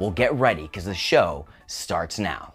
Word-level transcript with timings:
Well, 0.00 0.10
get 0.10 0.32
ready 0.36 0.62
because 0.62 0.86
the 0.86 0.94
show 0.94 1.44
starts 1.66 2.18
now. 2.18 2.54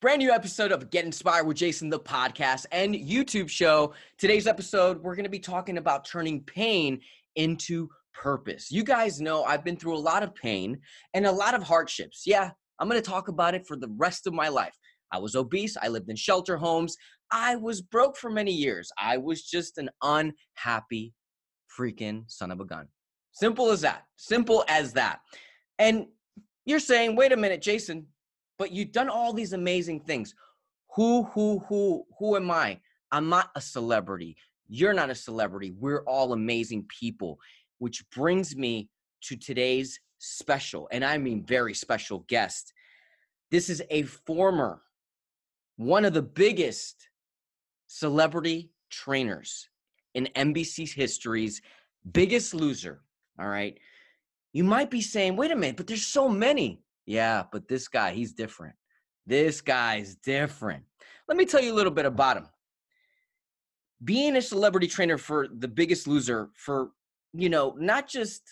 Brand 0.00 0.20
new 0.20 0.30
episode 0.30 0.70
of 0.70 0.90
Get 0.90 1.04
Inspired 1.04 1.44
with 1.44 1.56
Jason, 1.56 1.90
the 1.90 1.98
podcast 1.98 2.66
and 2.70 2.94
YouTube 2.94 3.48
show. 3.48 3.92
Today's 4.16 4.46
episode, 4.46 5.02
we're 5.02 5.16
going 5.16 5.24
to 5.24 5.28
be 5.28 5.40
talking 5.40 5.78
about 5.78 6.04
turning 6.04 6.40
pain 6.44 7.00
into 7.34 7.88
purpose. 8.14 8.70
You 8.70 8.84
guys 8.84 9.20
know 9.20 9.42
I've 9.42 9.64
been 9.64 9.76
through 9.76 9.96
a 9.96 9.98
lot 9.98 10.22
of 10.22 10.32
pain 10.36 10.78
and 11.14 11.26
a 11.26 11.32
lot 11.32 11.52
of 11.52 11.64
hardships. 11.64 12.22
Yeah, 12.26 12.50
I'm 12.78 12.88
going 12.88 13.02
to 13.02 13.10
talk 13.10 13.26
about 13.26 13.56
it 13.56 13.66
for 13.66 13.76
the 13.76 13.92
rest 13.96 14.28
of 14.28 14.32
my 14.32 14.46
life. 14.46 14.78
I 15.10 15.18
was 15.18 15.34
obese. 15.34 15.76
I 15.82 15.88
lived 15.88 16.08
in 16.08 16.14
shelter 16.14 16.56
homes. 16.56 16.96
I 17.32 17.56
was 17.56 17.82
broke 17.82 18.16
for 18.16 18.30
many 18.30 18.52
years. 18.52 18.88
I 18.98 19.16
was 19.16 19.42
just 19.42 19.78
an 19.78 19.90
unhappy 20.00 21.12
freaking 21.76 22.22
son 22.28 22.52
of 22.52 22.60
a 22.60 22.64
gun. 22.64 22.86
Simple 23.32 23.70
as 23.70 23.80
that. 23.80 24.04
Simple 24.14 24.64
as 24.68 24.92
that. 24.92 25.18
And 25.78 26.06
you're 26.64 26.78
saying, 26.78 27.16
wait 27.16 27.32
a 27.32 27.36
minute, 27.36 27.62
Jason, 27.62 28.06
but 28.58 28.72
you've 28.72 28.92
done 28.92 29.08
all 29.08 29.32
these 29.32 29.52
amazing 29.52 30.00
things. 30.00 30.34
Who, 30.94 31.24
who, 31.24 31.60
who, 31.68 32.04
who 32.18 32.36
am 32.36 32.50
I? 32.50 32.80
I'm 33.10 33.28
not 33.28 33.50
a 33.56 33.60
celebrity. 33.60 34.36
You're 34.68 34.94
not 34.94 35.10
a 35.10 35.14
celebrity. 35.14 35.70
We're 35.70 36.04
all 36.04 36.32
amazing 36.32 36.86
people, 36.88 37.38
which 37.78 38.08
brings 38.10 38.56
me 38.56 38.88
to 39.22 39.36
today's 39.36 40.00
special, 40.18 40.88
and 40.92 41.04
I 41.04 41.18
mean 41.18 41.44
very 41.44 41.74
special 41.74 42.20
guest. 42.28 42.72
This 43.50 43.68
is 43.68 43.82
a 43.90 44.02
former 44.02 44.82
one 45.76 46.04
of 46.04 46.14
the 46.14 46.22
biggest 46.22 47.08
celebrity 47.86 48.70
trainers 48.90 49.68
in 50.14 50.28
NBC's 50.36 50.92
history's 50.92 51.60
biggest 52.12 52.54
loser. 52.54 53.02
All 53.38 53.48
right. 53.48 53.78
You 54.52 54.64
might 54.64 54.90
be 54.90 55.00
saying, 55.00 55.36
wait 55.36 55.50
a 55.50 55.56
minute, 55.56 55.76
but 55.76 55.86
there's 55.86 56.06
so 56.06 56.28
many. 56.28 56.82
Yeah, 57.06 57.44
but 57.50 57.68
this 57.68 57.88
guy, 57.88 58.12
he's 58.12 58.32
different. 58.32 58.74
This 59.26 59.60
guy's 59.60 60.16
different. 60.16 60.84
Let 61.28 61.36
me 61.36 61.46
tell 61.46 61.62
you 61.62 61.72
a 61.72 61.74
little 61.74 61.92
bit 61.92 62.06
about 62.06 62.36
him. 62.36 62.48
Being 64.04 64.36
a 64.36 64.42
celebrity 64.42 64.88
trainer 64.88 65.16
for 65.16 65.48
the 65.48 65.68
biggest 65.68 66.06
loser 66.06 66.50
for, 66.54 66.90
you 67.32 67.48
know, 67.48 67.76
not 67.78 68.08
just 68.08 68.42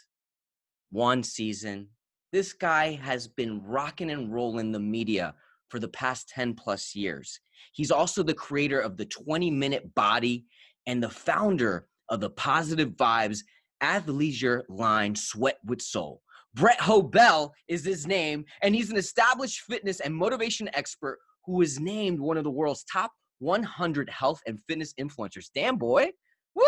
one 0.91 1.23
season, 1.23 1.89
this 2.33 2.53
guy 2.53 2.93
has 3.03 3.27
been 3.27 3.63
rocking 3.65 4.11
and 4.11 4.33
rolling 4.33 4.71
the 4.73 4.79
media 4.79 5.35
for 5.69 5.79
the 5.79 5.89
past 5.89 6.29
10 6.29 6.55
plus 6.55 6.95
years. 6.95 7.41
He's 7.73 7.91
also 7.91 8.23
the 8.23 8.35
creator 8.35 8.81
of 8.81 8.97
the 8.97 9.05
20 9.05 9.51
minute 9.51 9.95
body 9.95 10.47
and 10.87 11.03
the 11.03 11.11
founder 11.11 11.87
of 12.09 12.21
the 12.21 12.31
positive 12.31 12.91
vibes 12.91 13.41
athleisure 13.83 14.63
line 14.69 15.15
Sweat 15.15 15.59
with 15.65 15.83
Soul. 15.83 16.23
Brett 16.55 16.81
Hoebel 16.81 17.53
is 17.69 17.85
his 17.85 18.07
name, 18.07 18.45
and 18.63 18.75
he's 18.75 18.91
an 18.91 18.97
established 18.97 19.61
fitness 19.61 20.01
and 20.01 20.15
motivation 20.15 20.69
expert 20.75 21.19
who 21.45 21.63
is 21.63 21.79
named 21.79 22.19
one 22.19 22.37
of 22.37 22.45
the 22.45 22.51
world's 22.51 22.85
top 22.85 23.13
100 23.39 24.11
health 24.11 24.41
and 24.47 24.61
fitness 24.69 24.93
influencers. 25.01 25.51
Damn, 25.55 25.77
boy. 25.77 26.11
Woo! 26.55 26.65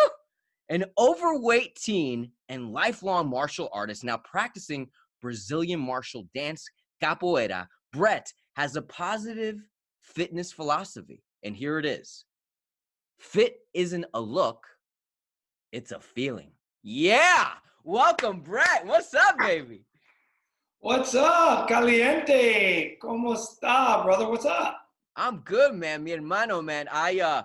An 0.68 0.84
overweight 0.98 1.74
teen 1.76 2.30
and 2.48 2.72
lifelong 2.72 3.28
martial 3.28 3.68
artist 3.72 4.04
now 4.04 4.18
practicing 4.18 4.88
Brazilian 5.20 5.80
martial 5.80 6.26
dance, 6.34 6.64
capoeira. 7.02 7.66
Brett 7.92 8.32
has 8.56 8.76
a 8.76 8.82
positive 8.82 9.58
fitness 10.00 10.52
philosophy. 10.52 11.22
And 11.42 11.56
here 11.56 11.78
it 11.78 11.86
is 11.86 12.24
Fit 13.18 13.56
isn't 13.74 14.06
a 14.14 14.20
look, 14.20 14.66
it's 15.72 15.92
a 15.92 16.00
feeling. 16.00 16.52
Yeah. 16.82 17.50
Welcome, 17.84 18.40
Brett. 18.40 18.84
What's 18.84 19.14
up, 19.14 19.38
baby? 19.38 19.84
What's 20.80 21.14
up, 21.14 21.68
Caliente? 21.68 22.98
¿Cómo 23.00 23.36
está, 23.36 24.02
brother? 24.02 24.28
What's 24.28 24.46
up? 24.46 24.78
I'm 25.14 25.38
good, 25.44 25.74
man. 25.74 26.02
Mi 26.02 26.10
hermano, 26.10 26.60
man. 26.60 26.88
I 26.90 27.20
uh 27.20 27.42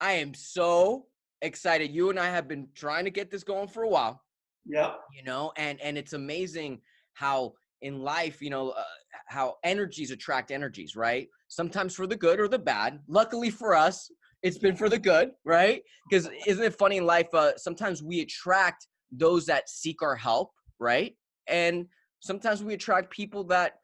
I 0.00 0.12
am 0.12 0.34
so 0.34 1.06
excited. 1.42 1.90
You 1.90 2.10
and 2.10 2.20
I 2.20 2.26
have 2.26 2.46
been 2.46 2.68
trying 2.76 3.04
to 3.04 3.10
get 3.10 3.28
this 3.28 3.42
going 3.42 3.66
for 3.66 3.82
a 3.82 3.88
while. 3.88 4.22
Yeah. 4.64 4.92
You 5.12 5.24
know, 5.24 5.52
and 5.56 5.80
and 5.80 5.98
it's 5.98 6.12
amazing 6.12 6.80
how 7.14 7.54
in 7.82 8.02
life, 8.02 8.40
you 8.40 8.50
know, 8.50 8.70
uh, 8.70 8.84
how 9.26 9.56
energies 9.64 10.12
attract 10.12 10.52
energies, 10.52 10.94
right? 10.94 11.26
Sometimes 11.48 11.92
for 11.96 12.06
the 12.06 12.14
good 12.14 12.38
or 12.38 12.46
the 12.46 12.58
bad. 12.58 13.00
Luckily 13.08 13.50
for 13.50 13.74
us, 13.74 14.08
it's 14.42 14.58
been 14.58 14.76
for 14.76 14.88
the 14.88 14.98
good, 14.98 15.30
right? 15.44 15.82
Because 16.08 16.28
isn't 16.46 16.64
it 16.64 16.78
funny 16.78 16.98
in 16.98 17.06
life? 17.06 17.28
Uh, 17.32 17.56
sometimes 17.56 18.02
we 18.02 18.20
attract 18.20 18.86
those 19.10 19.46
that 19.46 19.68
seek 19.68 20.02
our 20.02 20.16
help, 20.16 20.50
right? 20.78 21.14
And 21.48 21.86
sometimes 22.20 22.62
we 22.62 22.74
attract 22.74 23.10
people 23.10 23.44
that 23.44 23.74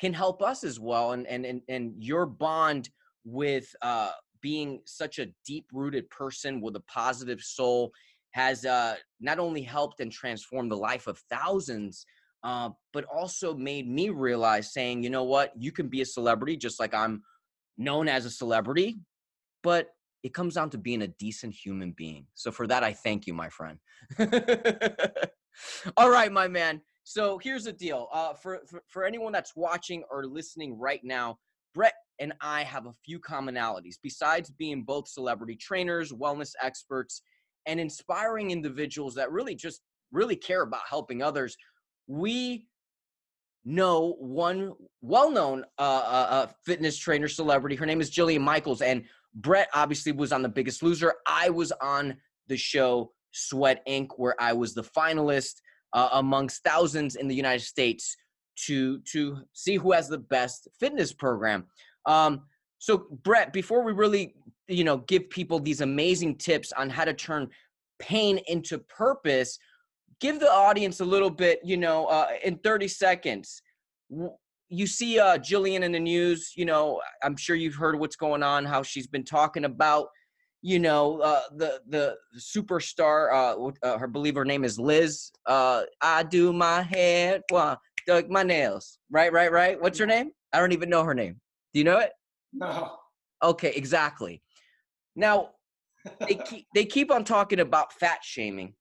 can 0.00 0.12
help 0.12 0.42
us 0.42 0.64
as 0.64 0.80
well. 0.80 1.12
And 1.12 1.26
and 1.26 1.44
and, 1.46 1.60
and 1.68 1.92
your 1.98 2.26
bond 2.26 2.90
with 3.24 3.74
uh, 3.82 4.10
being 4.40 4.80
such 4.84 5.18
a 5.18 5.28
deep 5.46 5.66
rooted 5.72 6.08
person 6.10 6.60
with 6.60 6.76
a 6.76 6.80
positive 6.80 7.40
soul 7.40 7.92
has 8.32 8.64
uh, 8.66 8.96
not 9.20 9.38
only 9.38 9.62
helped 9.62 10.00
and 10.00 10.10
transformed 10.10 10.70
the 10.70 10.76
life 10.76 11.06
of 11.06 11.18
thousands 11.30 12.04
uh, 12.44 12.68
but 12.92 13.04
also 13.04 13.54
made 13.54 13.88
me 13.88 14.10
realize 14.10 14.72
saying, 14.72 15.02
you 15.02 15.08
know 15.08 15.24
what, 15.24 15.50
you 15.56 15.72
can 15.72 15.88
be 15.88 16.02
a 16.02 16.06
celebrity 16.06 16.56
just 16.56 16.78
like 16.78 16.94
I'm 16.94 17.22
known 17.78 18.06
as 18.06 18.26
a 18.26 18.30
celebrity, 18.30 18.98
but 19.64 19.88
it 20.22 20.32
comes 20.32 20.54
down 20.54 20.70
to 20.70 20.78
being 20.78 21.02
a 21.02 21.08
decent 21.08 21.54
human 21.54 21.92
being. 21.96 22.26
So 22.34 22.52
for 22.52 22.68
that, 22.68 22.84
I 22.84 22.92
thank 22.92 23.26
you, 23.26 23.34
my 23.34 23.48
friend. 23.48 23.78
All 25.96 26.10
right, 26.10 26.30
my 26.30 26.46
man. 26.46 26.80
So 27.02 27.38
here's 27.38 27.64
the 27.64 27.72
deal. 27.72 28.08
Uh, 28.12 28.34
for, 28.34 28.60
for, 28.70 28.82
for 28.88 29.04
anyone 29.04 29.32
that's 29.32 29.56
watching 29.56 30.04
or 30.10 30.24
listening 30.24 30.78
right 30.78 31.00
now, 31.02 31.38
Brett 31.74 31.94
and 32.20 32.32
I 32.40 32.62
have 32.62 32.86
a 32.86 32.94
few 33.04 33.18
commonalities. 33.18 33.96
Besides 34.02 34.50
being 34.50 34.84
both 34.84 35.08
celebrity 35.08 35.56
trainers, 35.56 36.12
wellness 36.12 36.52
experts, 36.62 37.22
and 37.66 37.80
inspiring 37.80 38.50
individuals 38.50 39.14
that 39.16 39.32
really 39.32 39.54
just 39.54 39.80
really 40.12 40.36
care 40.36 40.62
about 40.62 40.82
helping 40.88 41.22
others, 41.22 41.56
we 42.06 42.66
know 43.64 44.16
one 44.18 44.72
well-known 45.00 45.64
uh, 45.78 45.82
uh, 45.82 46.26
uh, 46.30 46.46
fitness 46.64 46.96
trainer 46.98 47.28
celebrity. 47.28 47.76
Her 47.76 47.86
name 47.86 48.00
is 48.00 48.10
Jillian 48.10 48.42
Michaels, 48.42 48.82
and 48.82 49.04
Brett 49.34 49.68
obviously 49.74 50.12
was 50.12 50.32
on 50.32 50.42
The 50.42 50.48
Biggest 50.48 50.82
Loser. 50.82 51.14
I 51.26 51.50
was 51.50 51.72
on 51.80 52.16
the 52.48 52.56
show 52.56 53.12
Sweat 53.32 53.84
Inc., 53.86 54.08
where 54.16 54.36
I 54.40 54.52
was 54.52 54.74
the 54.74 54.84
finalist 54.84 55.54
uh, 55.92 56.10
amongst 56.12 56.62
thousands 56.62 57.16
in 57.16 57.28
the 57.28 57.34
United 57.34 57.64
States 57.64 58.16
to 58.66 59.00
to 59.00 59.38
see 59.52 59.76
who 59.76 59.92
has 59.92 60.08
the 60.08 60.18
best 60.18 60.68
fitness 60.78 61.12
program. 61.12 61.64
Um, 62.06 62.42
so, 62.78 63.06
Brett, 63.22 63.52
before 63.52 63.82
we 63.82 63.92
really 63.92 64.34
you 64.68 64.84
know 64.84 64.98
give 64.98 65.28
people 65.30 65.58
these 65.58 65.80
amazing 65.80 66.36
tips 66.36 66.72
on 66.72 66.88
how 66.88 67.04
to 67.04 67.14
turn 67.14 67.48
pain 67.98 68.38
into 68.46 68.78
purpose 68.78 69.58
give 70.20 70.40
the 70.40 70.50
audience 70.50 71.00
a 71.00 71.04
little 71.04 71.30
bit, 71.30 71.60
you 71.62 71.76
know, 71.76 72.06
uh, 72.06 72.28
in 72.42 72.56
30 72.58 72.88
seconds. 72.88 73.60
You 74.74 74.88
see 74.88 75.20
uh, 75.20 75.38
Jillian 75.38 75.82
in 75.82 75.92
the 75.92 76.00
news, 76.00 76.52
you 76.56 76.64
know, 76.64 77.00
I'm 77.22 77.36
sure 77.36 77.54
you've 77.54 77.76
heard 77.76 77.98
what's 77.98 78.16
going 78.16 78.42
on, 78.42 78.64
how 78.64 78.82
she's 78.82 79.06
been 79.06 79.24
talking 79.24 79.64
about, 79.64 80.08
you 80.62 80.80
know, 80.80 81.20
uh, 81.20 81.42
the 81.56 81.80
the 81.88 82.16
superstar, 82.36 83.32
uh, 83.32 83.86
uh, 83.86 83.98
her 83.98 84.08
believe 84.08 84.34
her 84.34 84.44
name 84.44 84.64
is 84.64 84.76
Liz. 84.78 85.30
Uh, 85.46 85.82
I 86.00 86.24
do 86.24 86.52
my 86.52 86.82
head 86.82 87.42
one, 87.50 87.76
like 88.08 88.28
my 88.28 88.42
nails. 88.42 88.98
Right, 89.10 89.32
right, 89.32 89.52
right. 89.52 89.80
What's 89.80 89.98
her 90.00 90.06
name? 90.06 90.32
I 90.52 90.58
don't 90.58 90.72
even 90.72 90.90
know 90.90 91.04
her 91.04 91.14
name. 91.14 91.40
Do 91.72 91.78
you 91.78 91.84
know 91.84 91.98
it? 91.98 92.10
No. 92.52 92.96
Okay, 93.42 93.72
exactly. 93.76 94.42
Now 95.14 95.50
they 96.26 96.34
keep 96.34 96.66
they 96.74 96.84
keep 96.84 97.12
on 97.12 97.22
talking 97.22 97.60
about 97.60 97.92
fat 97.92 98.24
shaming. 98.24 98.74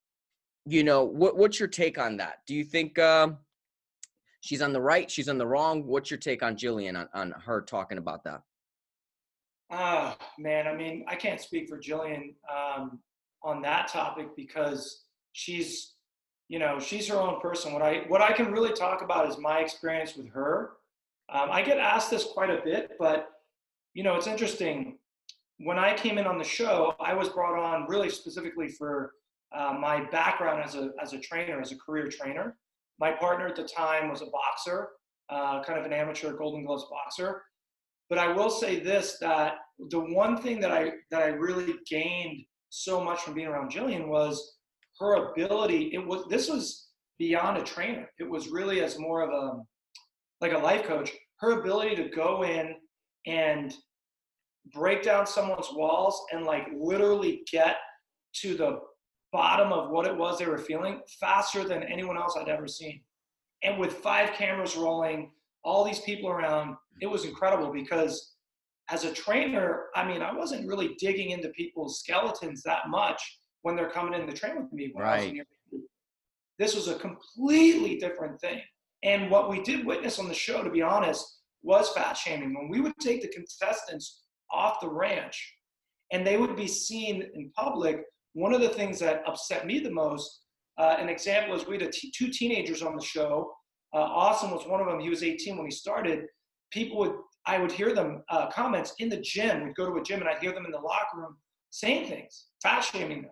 You 0.66 0.84
know, 0.84 1.04
what 1.04 1.38
what's 1.38 1.60
your 1.60 1.70
take 1.70 2.00
on 2.00 2.18
that? 2.18 2.38
Do 2.48 2.56
you 2.56 2.64
think 2.64 2.98
um, 2.98 3.38
she's 4.44 4.62
on 4.62 4.74
the 4.74 4.82
right? 4.82 5.10
She's 5.10 5.30
on 5.30 5.38
the 5.38 5.48
wrong? 5.48 5.88
What's 5.88 6.12
your 6.12 6.18
take 6.18 6.44
on 6.44 6.56
Jillian 6.56 6.98
on, 7.00 7.08
on 7.14 7.32
her 7.46 7.62
talking 7.62 7.98
about 7.98 8.26
that? 8.26 8.42
Ah, 9.72 10.18
man. 10.38 10.68
I 10.68 10.76
mean, 10.76 11.06
I 11.08 11.16
can't 11.16 11.40
speak 11.40 11.70
for 11.70 11.80
Jillian 11.80 12.36
um, 12.54 13.00
on 13.42 13.62
that 13.62 13.88
topic 13.88 14.36
because 14.36 15.06
she's, 15.32 15.94
you 16.50 16.60
know, 16.60 16.78
she's 16.78 17.08
her 17.08 17.16
own 17.16 17.40
person. 17.40 17.72
What 17.74 17.82
I 17.82 18.04
what 18.10 18.22
I 18.22 18.34
can 18.34 18.52
really 18.52 18.74
talk 18.74 19.02
about 19.02 19.30
is 19.30 19.38
my 19.38 19.60
experience 19.60 20.16
with 20.16 20.30
her. 20.30 20.74
Um, 21.32 21.50
I 21.50 21.62
get 21.64 21.80
asked 21.80 22.12
this 22.12 22.26
quite 22.26 22.50
a 22.50 22.62
bit, 22.64 22.92
but 23.00 23.30
you 23.94 24.04
know, 24.04 24.16
it's 24.16 24.28
interesting. 24.28 24.98
When 25.60 25.80
I 25.80 25.96
came 25.96 26.18
in 26.18 26.28
on 26.28 26.38
the 26.38 26.44
show, 26.44 26.96
I 27.00 27.14
was 27.14 27.30
brought 27.30 27.58
on 27.58 27.88
really 27.88 28.10
specifically 28.10 28.68
for 28.68 29.14
uh, 29.56 29.78
my 29.80 30.04
background 30.10 30.62
as 30.64 30.76
a 30.76 30.92
as 31.02 31.14
a 31.14 31.20
trainer, 31.20 31.62
as 31.62 31.72
a 31.72 31.78
career 31.78 32.10
trainer. 32.10 32.58
My 33.00 33.12
partner 33.12 33.48
at 33.48 33.56
the 33.56 33.64
time 33.64 34.10
was 34.10 34.22
a 34.22 34.28
boxer, 34.28 34.90
uh, 35.30 35.64
kind 35.64 35.80
of 35.80 35.86
an 35.86 35.94
amateur 35.94 36.34
Golden 36.34 36.66
Gloves 36.66 36.86
boxer. 36.90 37.42
But 38.10 38.20
I 38.20 38.32
will 38.32 38.50
say 38.50 38.80
this: 38.80 39.18
that 39.22 39.56
the 39.90 40.00
one 40.00 40.42
thing 40.42 40.60
that 40.62 40.72
I 40.72 40.92
that 41.12 41.22
I 41.22 41.28
really 41.28 41.74
gained 41.90 42.44
so 42.70 43.04
much 43.04 43.22
from 43.22 43.34
being 43.34 43.48
around 43.48 43.72
Jillian 43.72 44.08
was 44.08 44.58
her 45.00 45.32
ability. 45.32 45.92
It 45.94 46.06
was 46.06 46.26
this 46.30 46.50
was 46.50 46.90
beyond 47.18 47.58
a 47.58 47.64
trainer. 47.64 48.10
It 48.20 48.30
was 48.30 48.50
really 48.50 48.82
as 48.82 49.00
more 49.00 49.22
of 49.22 49.30
a 49.30 49.62
like 50.42 50.54
a 50.54 50.58
life 50.58 50.84
coach. 50.84 51.12
Her 51.40 51.60
ability 51.60 51.96
to 51.96 52.10
go 52.10 52.44
in 52.44 52.76
and 53.26 53.74
break 54.74 55.04
down 55.04 55.26
someone's 55.26 55.70
walls 55.74 56.22
and 56.32 56.46
like 56.46 56.68
literally 56.76 57.44
get 57.52 57.78
to 58.42 58.56
the 58.56 58.80
bottom 59.34 59.74
of 59.74 59.90
what 59.90 60.06
it 60.06 60.16
was 60.16 60.38
they 60.38 60.46
were 60.46 60.58
feeling 60.58 61.02
faster 61.20 61.68
than 61.68 61.84
anyone 61.84 62.16
else 62.16 62.38
I'd 62.40 62.48
ever 62.48 62.68
seen. 62.68 63.02
And 63.64 63.80
with 63.80 63.94
five 63.94 64.34
cameras 64.34 64.78
rolling, 64.78 65.32
all 65.64 65.84
these 65.84 66.00
people 66.00 66.30
around, 66.30 66.76
it 67.02 67.08
was 67.08 67.26
incredible 67.26 67.74
because 67.74 68.36
as 68.90 69.06
a 69.06 69.14
trainer, 69.14 69.86
I 69.96 70.08
mean, 70.08 70.22
I 70.22 70.34
wasn't 70.34 70.68
really 70.68 70.96
digging 71.00 71.32
into 71.32 71.50
people's 71.50 72.00
skeletons 72.00 72.62
that 72.64 72.90
much 72.90 73.40
when 73.64 73.76
they're 73.76 73.90
coming 73.90 74.20
in 74.20 74.28
to 74.28 74.34
train 74.34 74.62
with 74.62 74.72
me. 74.72 74.94
right. 74.96 75.42
This 76.60 76.76
was 76.76 76.88
a 76.88 76.96
completely 76.96 77.98
different 77.98 78.40
thing. 78.40 78.62
And 79.04 79.32
what 79.32 79.50
we 79.50 79.62
did 79.64 79.86
witness 79.86 80.20
on 80.20 80.28
the 80.28 80.34
show, 80.34 80.64
to 80.64 80.70
be 80.70 80.82
honest, 80.82 81.40
was 81.64 81.90
fat 81.90 82.14
shaming. 82.14 82.54
When 82.54 82.70
we 82.70 82.82
would 82.82 82.94
take 83.02 83.22
the 83.22 83.28
contestants 83.30 84.22
off 84.52 84.80
the 84.80 84.90
ranch 84.90 85.56
and 86.12 86.28
they 86.28 86.38
would 86.38 86.56
be 86.56 86.68
seen 86.68 87.24
in 87.34 87.52
public, 87.56 88.04
one 88.34 88.54
of 88.54 88.62
the 88.62 88.70
things 88.70 89.00
that 89.00 89.24
upset 89.26 89.66
me 89.66 89.80
the 89.80 89.92
most, 89.92 90.42
uh, 90.78 90.96
an 91.00 91.10
example 91.10 91.56
is 91.56 91.68
we 91.68 91.78
had 91.78 91.92
two 92.14 92.30
teenagers 92.30 92.82
on 92.82 92.96
the 92.96 93.04
show. 93.04 93.52
Uh, 93.94 94.00
Austin 94.00 94.52
was 94.52 94.68
one 94.68 94.82
of 94.82 94.88
them. 94.88 95.00
He 95.00 95.10
was 95.10 95.24
18 95.24 95.56
when 95.56 95.66
he 95.66 95.72
started. 95.72 96.26
People 96.72 96.98
would, 96.98 97.14
I 97.46 97.60
would 97.60 97.72
hear 97.72 97.94
them 97.94 98.24
uh, 98.30 98.50
comments 98.50 98.94
in 99.00 99.10
the 99.10 99.22
gym. 99.22 99.64
We'd 99.64 99.76
go 99.76 99.86
to 99.86 100.00
a 100.00 100.04
gym 100.04 100.22
and 100.22 100.30
I'd 100.30 100.42
hear 100.42 100.54
them 100.54 100.66
in 100.66 100.72
the 100.72 100.80
locker 100.80 101.18
room 101.18 101.38
saying 101.70 102.08
things, 102.08 102.46
fat 102.62 102.82
shaming 102.82 103.24
them. 103.24 103.32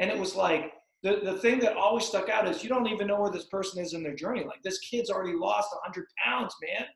And 0.00 0.10
it 0.10 0.18
was 0.18 0.34
like, 0.34 0.72
the, 1.02 1.20
the 1.24 1.38
thing 1.38 1.58
that 1.60 1.76
always 1.76 2.04
stuck 2.04 2.28
out 2.28 2.48
is 2.48 2.62
you 2.62 2.68
don't 2.68 2.86
even 2.86 3.08
know 3.08 3.20
where 3.20 3.30
this 3.30 3.46
person 3.46 3.82
is 3.82 3.92
in 3.92 4.02
their 4.02 4.14
journey. 4.14 4.44
Like 4.44 4.62
this 4.62 4.78
kid's 4.78 5.10
already 5.10 5.36
lost 5.36 5.70
100 5.72 6.06
pounds, 6.24 6.54
man. 6.62 6.86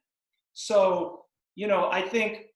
So, 0.54 1.24
you 1.56 1.66
know, 1.66 1.90
I 1.90 2.02
think 2.02 2.46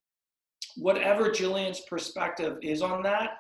whatever 0.77 1.29
Jillian's 1.29 1.81
perspective 1.89 2.59
is 2.63 2.83
on 2.83 3.03
that, 3.03 3.31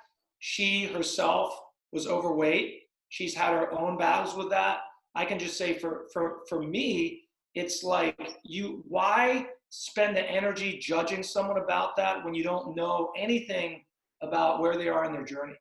she 0.41 0.87
herself 0.87 1.59
was 1.93 2.07
overweight. 2.07 2.83
She's 3.09 3.35
had 3.35 3.53
her 3.53 3.73
own 3.73 3.97
battles 3.97 4.35
with 4.35 4.51
that. 4.51 4.81
I 5.15 5.25
can 5.25 5.39
just 5.39 5.57
say 5.57 5.75
for 5.75 6.07
for 6.13 6.41
for 6.49 6.63
me, 6.63 7.23
it's 7.55 7.83
like 7.83 8.39
you 8.45 8.85
why 8.89 9.47
spend 9.71 10.17
the 10.17 10.29
energy 10.29 10.79
judging 10.79 11.23
someone 11.23 11.59
about 11.59 11.97
that 11.97 12.25
when 12.25 12.35
you 12.35 12.43
don't 12.43 12.75
know 12.77 13.13
anything 13.17 13.85
about 14.23 14.61
where 14.61 14.77
they 14.77 14.89
are 14.89 15.05
in 15.05 15.13
their 15.13 15.25
journey. 15.25 15.55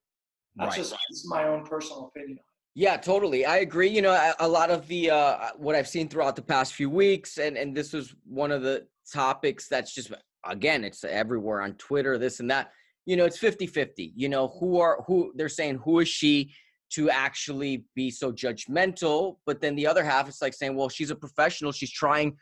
That's 0.56 0.78
right. 0.78 1.00
just 1.12 1.28
my 1.28 1.48
own 1.48 1.66
personal 1.66 2.12
opinion. 2.14 2.40
Yeah, 2.76 2.98
totally. 2.98 3.46
I 3.46 3.58
agree. 3.58 3.90
You 3.90 4.02
know, 4.02 4.14
a, 4.14 4.36
a 4.40 4.48
lot 4.48 4.70
of 4.70 4.88
the 4.88 5.12
uh, 5.12 5.50
what 5.58 5.76
I've 5.76 5.88
seen 5.88 6.08
throughout 6.08 6.36
the 6.36 6.42
past 6.42 6.74
few 6.74 6.90
weeks, 6.90 7.38
and 7.38 7.58
and 7.58 7.76
this 7.76 7.94
was 7.94 8.16
one 8.26 8.52
of 8.52 8.62
the 8.62 8.88
topics 9.12 9.68
that's 9.68 9.94
just 9.94 10.12
again, 10.46 10.84
it's 10.84 11.04
everywhere 11.04 11.62
on 11.62 11.74
Twitter, 11.74 12.18
this 12.18 12.40
and 12.40 12.50
that. 12.52 12.72
You 13.10 13.18
know, 13.18 13.26
it's 13.26 13.40
50-50. 13.40 14.12
You 14.16 14.30
know, 14.30 14.50
who 14.60 14.80
are 14.80 15.04
who 15.08 15.34
they're 15.36 15.50
saying 15.50 15.80
who 15.84 15.98
is 16.00 16.08
she 16.08 16.54
to 16.92 17.10
actually 17.10 17.86
be 17.96 18.12
so 18.12 18.32
judgmental, 18.32 19.38
but 19.48 19.62
then 19.62 19.76
the 19.76 19.88
other 19.88 20.04
half 20.04 20.28
it's 20.28 20.44
like 20.44 20.54
saying, 20.54 20.76
well, 20.76 20.90
she's 20.90 21.10
a 21.10 21.16
professional. 21.16 21.72
She's 21.72 21.92
trying 21.92 22.38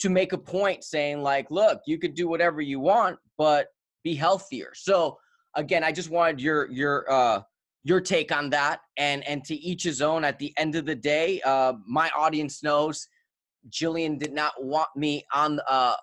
to 0.00 0.10
make 0.10 0.34
a 0.34 0.38
point, 0.38 0.84
saying 0.84 1.22
like, 1.22 1.50
look, 1.50 1.80
you 1.86 1.98
could 1.98 2.14
do 2.14 2.28
whatever 2.28 2.60
you 2.60 2.80
want, 2.80 3.18
but 3.38 3.68
be 4.04 4.14
healthier. 4.14 4.72
So 4.74 5.16
again, 5.56 5.82
I 5.82 5.90
just 5.90 6.10
wanted 6.10 6.38
your 6.38 6.70
your 6.70 7.10
uh 7.10 7.40
your 7.84 8.02
take 8.02 8.30
on 8.30 8.50
that 8.50 8.80
and 8.98 9.26
and 9.26 9.42
to 9.44 9.54
each 9.54 9.84
his 9.84 10.02
own 10.02 10.22
at 10.22 10.38
the 10.38 10.52
end 10.58 10.74
of 10.74 10.84
the 10.84 10.94
day 10.94 11.40
uh 11.46 11.72
my 11.86 12.10
audience 12.14 12.62
knows 12.62 13.08
jillian 13.70 14.18
did 14.18 14.34
not 14.34 14.52
want 14.62 14.88
me 14.96 15.24
on 15.32 15.60
uh 15.66 15.94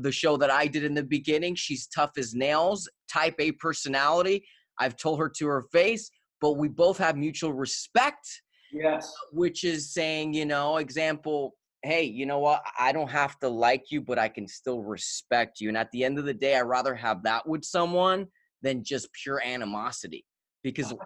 the 0.00 0.12
show 0.12 0.36
that 0.36 0.50
i 0.50 0.66
did 0.66 0.84
in 0.84 0.94
the 0.94 1.02
beginning 1.02 1.54
she's 1.54 1.86
tough 1.88 2.12
as 2.16 2.34
nails 2.34 2.88
type 3.10 3.34
a 3.38 3.52
personality. 3.52 4.44
I've 4.80 4.96
told 4.96 5.18
her 5.18 5.28
to 5.38 5.46
her 5.46 5.64
face 5.72 6.10
but 6.40 6.52
we 6.52 6.68
both 6.68 6.98
have 6.98 7.16
mutual 7.16 7.52
respect 7.52 8.28
yes. 8.72 9.12
which 9.32 9.64
is 9.64 9.92
saying 9.92 10.34
you 10.34 10.46
know 10.46 10.76
example 10.76 11.54
hey 11.82 12.02
you 12.02 12.26
know 12.26 12.38
what? 12.40 12.62
I 12.78 12.92
don't 12.92 13.10
have 13.10 13.38
to 13.40 13.48
like 13.48 13.84
you 13.90 14.00
but 14.00 14.18
i 14.18 14.28
can 14.28 14.46
still 14.46 14.82
respect 14.82 15.60
you. 15.60 15.68
And 15.68 15.76
at 15.76 15.90
the 15.92 16.04
end 16.04 16.18
of 16.18 16.24
the 16.24 16.34
day 16.34 16.56
i'd 16.56 16.62
rather 16.62 16.94
have 16.94 17.22
that 17.24 17.48
with 17.48 17.64
someone 17.64 18.26
than 18.62 18.84
just 18.84 19.08
pure 19.12 19.40
animosity 19.44 20.24
because 20.62 20.92
100%. 20.92 20.98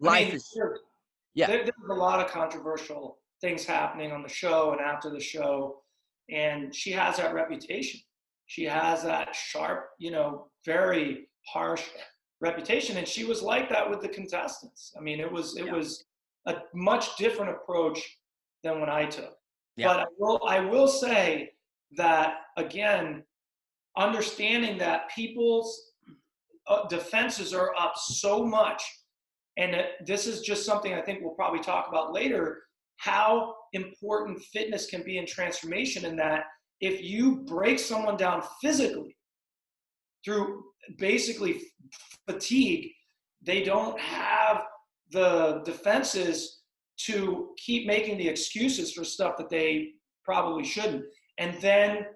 life 0.00 0.22
I 0.22 0.24
mean, 0.24 0.34
is 0.34 0.50
there, 0.54 0.78
yeah. 1.34 1.46
There, 1.48 1.58
there's 1.58 1.90
a 1.90 1.94
lot 1.94 2.20
of 2.20 2.30
controversial 2.30 3.18
things 3.40 3.64
happening 3.64 4.12
on 4.12 4.22
the 4.22 4.28
show 4.28 4.72
and 4.72 4.80
after 4.80 5.10
the 5.10 5.20
show 5.20 5.82
and 6.30 6.74
she 6.74 6.90
has 6.90 7.16
that 7.16 7.34
reputation 7.34 8.00
she 8.46 8.64
has 8.64 9.02
that 9.02 9.34
sharp 9.34 9.90
you 9.98 10.10
know 10.10 10.48
very 10.64 11.28
harsh 11.46 11.82
reputation 12.40 12.96
and 12.96 13.06
she 13.06 13.24
was 13.24 13.42
like 13.42 13.68
that 13.68 13.88
with 13.88 14.00
the 14.00 14.08
contestants 14.08 14.92
i 14.98 15.00
mean 15.00 15.20
it 15.20 15.30
was 15.30 15.56
it 15.56 15.66
yeah. 15.66 15.72
was 15.72 16.04
a 16.46 16.56
much 16.74 17.16
different 17.16 17.50
approach 17.50 18.00
than 18.62 18.80
what 18.80 18.88
i 18.88 19.04
took 19.04 19.34
yeah. 19.76 19.88
but 19.88 20.00
I 20.00 20.04
will, 20.18 20.40
I 20.46 20.60
will 20.60 20.88
say 20.88 21.50
that 21.96 22.38
again 22.56 23.22
understanding 23.96 24.78
that 24.78 25.10
people's 25.14 25.92
uh, 26.68 26.86
defenses 26.88 27.54
are 27.54 27.74
up 27.78 27.94
so 27.96 28.44
much. 28.44 28.82
And 29.56 29.84
this 30.04 30.26
is 30.26 30.40
just 30.42 30.66
something 30.66 30.92
I 30.94 31.00
think 31.00 31.20
we'll 31.22 31.34
probably 31.34 31.60
talk 31.60 31.88
about 31.88 32.12
later 32.12 32.64
how 32.96 33.54
important 33.72 34.40
fitness 34.52 34.86
can 34.86 35.02
be 35.02 35.18
in 35.18 35.26
transformation, 35.26 36.04
in 36.04 36.16
that 36.16 36.44
if 36.80 37.02
you 37.02 37.36
break 37.46 37.78
someone 37.78 38.16
down 38.16 38.42
physically 38.60 39.16
through 40.24 40.64
basically 40.98 41.62
fatigue, 42.28 42.90
they 43.42 43.62
don't 43.62 43.98
have 44.00 44.62
the 45.10 45.62
defenses 45.64 46.62
to 46.98 47.50
keep 47.56 47.86
making 47.86 48.18
the 48.18 48.28
excuses 48.28 48.92
for 48.92 49.04
stuff 49.04 49.36
that 49.36 49.50
they 49.50 49.90
probably 50.24 50.64
shouldn't. 50.64 51.04
And 51.38 51.60
then 51.60 52.06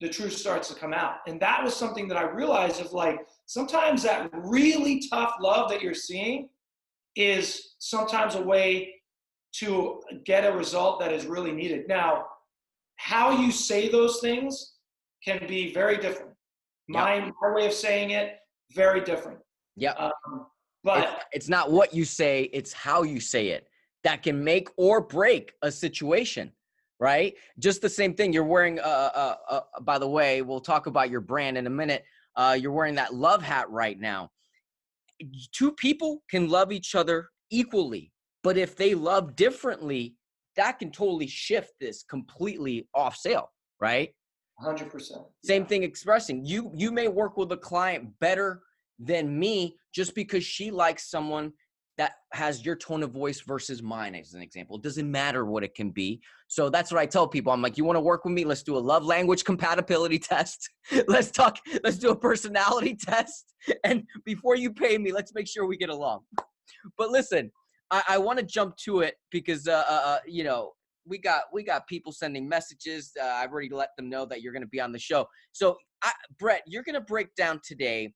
the 0.00 0.08
truth 0.08 0.32
starts 0.32 0.68
to 0.68 0.74
come 0.74 0.92
out. 0.92 1.16
And 1.26 1.40
that 1.40 1.62
was 1.62 1.74
something 1.74 2.08
that 2.08 2.16
I 2.16 2.30
realized 2.30 2.80
of 2.80 2.92
like 2.92 3.18
sometimes 3.46 4.02
that 4.04 4.30
really 4.32 5.02
tough 5.10 5.32
love 5.40 5.70
that 5.70 5.82
you're 5.82 5.94
seeing 5.94 6.48
is 7.16 7.74
sometimes 7.78 8.34
a 8.34 8.42
way 8.42 8.94
to 9.52 10.00
get 10.24 10.44
a 10.44 10.52
result 10.52 11.00
that 11.00 11.12
is 11.12 11.26
really 11.26 11.52
needed. 11.52 11.88
Now, 11.88 12.26
how 12.96 13.30
you 13.30 13.50
say 13.50 13.88
those 13.88 14.20
things 14.20 14.74
can 15.24 15.44
be 15.48 15.72
very 15.72 15.96
different. 15.96 16.32
My, 16.88 17.16
yep. 17.16 17.32
my 17.40 17.54
way 17.54 17.66
of 17.66 17.72
saying 17.72 18.10
it, 18.10 18.36
very 18.72 19.00
different. 19.00 19.38
Yeah. 19.76 19.92
Um, 19.92 20.46
but 20.82 21.04
it's, 21.04 21.24
it's 21.32 21.48
not 21.48 21.70
what 21.70 21.94
you 21.94 22.04
say, 22.04 22.44
it's 22.52 22.72
how 22.72 23.02
you 23.02 23.20
say 23.20 23.48
it 23.48 23.66
that 24.02 24.22
can 24.22 24.42
make 24.42 24.68
or 24.76 25.00
break 25.00 25.52
a 25.62 25.70
situation 25.70 26.52
right? 27.00 27.34
Just 27.58 27.80
the 27.80 27.88
same 27.88 28.14
thing. 28.14 28.32
You're 28.32 28.44
wearing, 28.44 28.78
uh, 28.78 28.82
uh, 28.82 29.34
uh, 29.48 29.60
by 29.80 29.98
the 29.98 30.06
way, 30.06 30.42
we'll 30.42 30.60
talk 30.60 30.86
about 30.86 31.10
your 31.10 31.22
brand 31.22 31.58
in 31.58 31.66
a 31.66 31.70
minute. 31.70 32.04
Uh, 32.36 32.56
you're 32.60 32.72
wearing 32.72 32.94
that 32.96 33.14
love 33.14 33.42
hat 33.42 33.68
right 33.70 33.98
now. 33.98 34.30
Two 35.52 35.72
people 35.72 36.22
can 36.30 36.48
love 36.48 36.70
each 36.70 36.94
other 36.94 37.28
equally, 37.50 38.12
but 38.42 38.56
if 38.56 38.76
they 38.76 38.94
love 38.94 39.36
differently, 39.36 40.16
that 40.56 40.78
can 40.78 40.90
totally 40.90 41.26
shift 41.26 41.72
this 41.80 42.02
completely 42.02 42.88
off 42.94 43.16
sale, 43.16 43.50
right? 43.80 44.14
100%. 44.62 45.24
Same 45.44 45.62
yeah. 45.62 45.68
thing 45.68 45.82
expressing. 45.82 46.44
You 46.44 46.70
you 46.74 46.90
may 46.90 47.08
work 47.08 47.36
with 47.36 47.50
a 47.52 47.56
client 47.56 48.10
better 48.20 48.62
than 48.98 49.38
me 49.38 49.76
just 49.94 50.14
because 50.14 50.44
she 50.44 50.70
likes 50.70 51.10
someone 51.10 51.52
that 52.00 52.12
has 52.32 52.64
your 52.64 52.76
tone 52.76 53.02
of 53.02 53.10
voice 53.10 53.42
versus 53.42 53.82
mine 53.82 54.14
as 54.14 54.32
an 54.32 54.40
example. 54.40 54.76
It 54.76 54.82
doesn't 54.82 55.10
matter 55.10 55.44
what 55.44 55.62
it 55.62 55.74
can 55.74 55.90
be. 55.90 56.20
So 56.48 56.70
that's 56.70 56.90
what 56.90 56.98
I 56.98 57.04
tell 57.04 57.28
people. 57.28 57.52
I'm 57.52 57.60
like, 57.60 57.76
you 57.76 57.84
want 57.84 57.96
to 57.96 58.00
work 58.00 58.24
with 58.24 58.32
me? 58.32 58.44
Let's 58.44 58.62
do 58.62 58.76
a 58.76 58.78
love 58.78 59.04
language 59.04 59.44
compatibility 59.44 60.18
test. 60.32 60.66
let's 61.08 61.30
talk, 61.30 61.58
let's 61.84 61.98
do 61.98 62.10
a 62.10 62.16
personality 62.16 62.96
test. 63.00 63.52
And 63.84 64.04
before 64.24 64.56
you 64.56 64.72
pay 64.72 64.96
me, 64.96 65.12
let's 65.12 65.34
make 65.34 65.46
sure 65.46 65.66
we 65.66 65.76
get 65.76 65.90
along. 65.90 66.20
But 66.96 67.10
listen, 67.10 67.50
I, 67.90 68.02
I 68.10 68.18
want 68.18 68.38
to 68.38 68.44
jump 68.44 68.76
to 68.78 69.00
it 69.00 69.16
because 69.30 69.68
uh, 69.68 69.84
uh, 69.88 70.02
uh, 70.04 70.18
you 70.26 70.44
know, 70.44 70.72
we 71.06 71.18
got 71.18 71.44
we 71.52 71.62
got 71.62 71.86
people 71.86 72.12
sending 72.12 72.48
messages. 72.48 73.12
Uh, 73.20 73.26
I've 73.26 73.50
already 73.50 73.70
let 73.70 73.90
them 73.96 74.08
know 74.08 74.26
that 74.26 74.42
you're 74.42 74.52
going 74.52 74.62
to 74.62 74.68
be 74.68 74.80
on 74.80 74.92
the 74.92 74.98
show. 74.98 75.26
So, 75.52 75.76
I, 76.02 76.12
Brett, 76.38 76.62
you're 76.66 76.82
going 76.82 76.94
to 76.94 77.00
break 77.00 77.34
down 77.34 77.60
today 77.64 78.14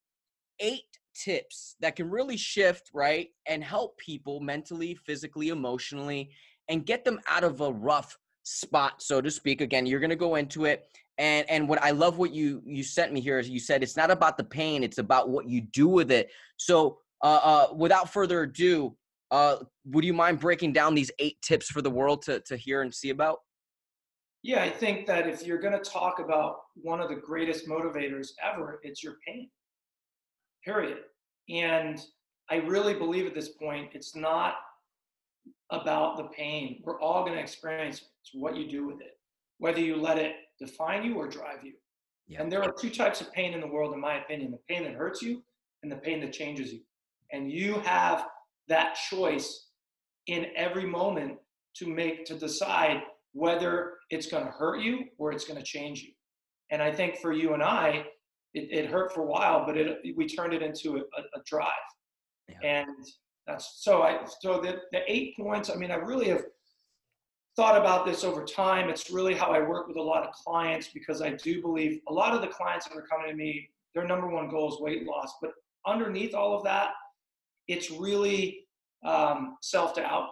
eight 0.60 0.82
tips 1.14 1.76
that 1.80 1.96
can 1.96 2.10
really 2.10 2.36
shift, 2.36 2.90
right, 2.92 3.28
and 3.46 3.62
help 3.62 3.98
people 3.98 4.40
mentally, 4.40 4.94
physically, 5.06 5.48
emotionally, 5.48 6.30
and 6.68 6.86
get 6.86 7.04
them 7.04 7.20
out 7.28 7.44
of 7.44 7.60
a 7.60 7.72
rough 7.72 8.16
spot, 8.44 9.02
so 9.02 9.20
to 9.20 9.30
speak. 9.30 9.60
Again, 9.60 9.86
you're 9.86 10.00
gonna 10.00 10.16
go 10.16 10.36
into 10.36 10.64
it. 10.64 10.86
And 11.18 11.48
and 11.48 11.68
what 11.68 11.82
I 11.82 11.90
love 11.90 12.18
what 12.18 12.32
you 12.32 12.62
you 12.66 12.82
sent 12.82 13.12
me 13.12 13.20
here 13.20 13.38
is 13.38 13.48
you 13.48 13.60
said 13.60 13.82
it's 13.82 13.96
not 13.96 14.10
about 14.10 14.36
the 14.36 14.44
pain, 14.44 14.82
it's 14.82 14.98
about 14.98 15.28
what 15.28 15.48
you 15.48 15.60
do 15.60 15.88
with 15.88 16.10
it. 16.10 16.30
So 16.56 16.98
uh, 17.22 17.40
uh, 17.42 17.74
without 17.74 18.12
further 18.12 18.42
ado, 18.42 18.96
uh, 19.30 19.56
would 19.86 20.04
you 20.04 20.12
mind 20.12 20.40
breaking 20.40 20.72
down 20.72 20.94
these 20.94 21.10
eight 21.18 21.40
tips 21.42 21.66
for 21.66 21.82
the 21.82 21.90
world 21.90 22.22
to 22.22 22.40
to 22.40 22.56
hear 22.56 22.82
and 22.82 22.94
see 22.94 23.10
about? 23.10 23.38
Yeah, 24.42 24.62
I 24.62 24.70
think 24.70 25.06
that 25.06 25.26
if 25.26 25.46
you're 25.46 25.58
going 25.58 25.72
to 25.72 25.90
talk 25.90 26.18
about 26.18 26.56
one 26.74 27.00
of 27.00 27.08
the 27.08 27.14
greatest 27.14 27.66
motivators 27.66 28.28
ever, 28.42 28.78
it's 28.82 29.02
your 29.02 29.16
pain 29.26 29.48
period. 30.64 30.98
And 31.48 32.00
I 32.50 32.56
really 32.56 32.94
believe 32.94 33.26
at 33.26 33.34
this 33.34 33.50
point, 33.50 33.90
it's 33.92 34.16
not 34.16 34.54
about 35.70 36.16
the 36.16 36.24
pain. 36.24 36.82
We're 36.84 37.00
all 37.00 37.22
going 37.22 37.34
to 37.34 37.40
experience 37.40 38.02
it's 38.22 38.30
what 38.32 38.56
you 38.56 38.68
do 38.68 38.86
with 38.86 39.00
it, 39.00 39.18
whether 39.58 39.80
you 39.80 39.96
let 39.96 40.18
it 40.18 40.36
define 40.58 41.04
you 41.04 41.16
or 41.16 41.28
drive 41.28 41.64
you. 41.64 41.72
Yeah. 42.26 42.40
And 42.40 42.50
there 42.50 42.62
are 42.62 42.72
two 42.72 42.90
types 42.90 43.20
of 43.20 43.30
pain 43.32 43.52
in 43.52 43.60
the 43.60 43.66
world, 43.66 43.92
in 43.92 44.00
my 44.00 44.20
opinion 44.22 44.50
the 44.50 44.74
pain 44.74 44.84
that 44.84 44.94
hurts 44.94 45.20
you 45.20 45.42
and 45.82 45.92
the 45.92 45.96
pain 45.96 46.20
that 46.20 46.32
changes 46.32 46.72
you. 46.72 46.80
And 47.32 47.50
you 47.50 47.74
have 47.80 48.26
that 48.68 48.96
choice 49.10 49.68
in 50.26 50.46
every 50.56 50.86
moment 50.86 51.38
to 51.76 51.86
make, 51.86 52.24
to 52.26 52.34
decide 52.34 53.02
whether 53.32 53.94
it's 54.10 54.26
going 54.26 54.44
to 54.44 54.50
hurt 54.50 54.80
you 54.80 55.04
or 55.18 55.32
it's 55.32 55.44
going 55.44 55.58
to 55.58 55.64
change 55.64 56.02
you. 56.02 56.12
And 56.70 56.82
I 56.82 56.92
think 56.92 57.18
for 57.18 57.32
you 57.32 57.54
and 57.54 57.62
I, 57.62 58.06
it, 58.54 58.68
it 58.70 58.90
hurt 58.90 59.12
for 59.12 59.22
a 59.22 59.26
while, 59.26 59.66
but 59.66 59.76
it 59.76 59.98
we 60.16 60.26
turned 60.26 60.54
it 60.54 60.62
into 60.62 60.96
a, 60.96 61.00
a 61.00 61.42
drive. 61.44 61.68
Yeah. 62.48 62.56
And 62.62 63.06
that's 63.46 63.82
so 63.82 64.02
I 64.02 64.24
so 64.40 64.60
the, 64.60 64.76
the 64.92 65.00
eight 65.06 65.36
points, 65.36 65.70
I 65.70 65.74
mean, 65.74 65.90
I 65.90 65.96
really 65.96 66.28
have 66.28 66.42
thought 67.56 67.80
about 67.80 68.06
this 68.06 68.24
over 68.24 68.44
time. 68.44 68.88
It's 68.88 69.10
really 69.10 69.34
how 69.34 69.50
I 69.50 69.60
work 69.60 69.86
with 69.86 69.96
a 69.96 70.02
lot 70.02 70.26
of 70.26 70.32
clients 70.32 70.88
because 70.88 71.20
I 71.20 71.30
do 71.30 71.60
believe 71.60 72.00
a 72.08 72.12
lot 72.12 72.34
of 72.34 72.40
the 72.40 72.48
clients 72.48 72.88
that 72.88 72.96
are 72.96 73.06
coming 73.06 73.28
to 73.28 73.36
me, 73.36 73.68
their 73.94 74.06
number 74.06 74.28
one 74.28 74.48
goal 74.48 74.72
is 74.72 74.80
weight 74.80 75.04
loss. 75.04 75.34
But 75.40 75.50
underneath 75.86 76.34
all 76.34 76.56
of 76.56 76.64
that, 76.64 76.90
it's 77.68 77.90
really 77.90 78.66
um, 79.04 79.56
self 79.62 79.94
doubt. 79.96 80.30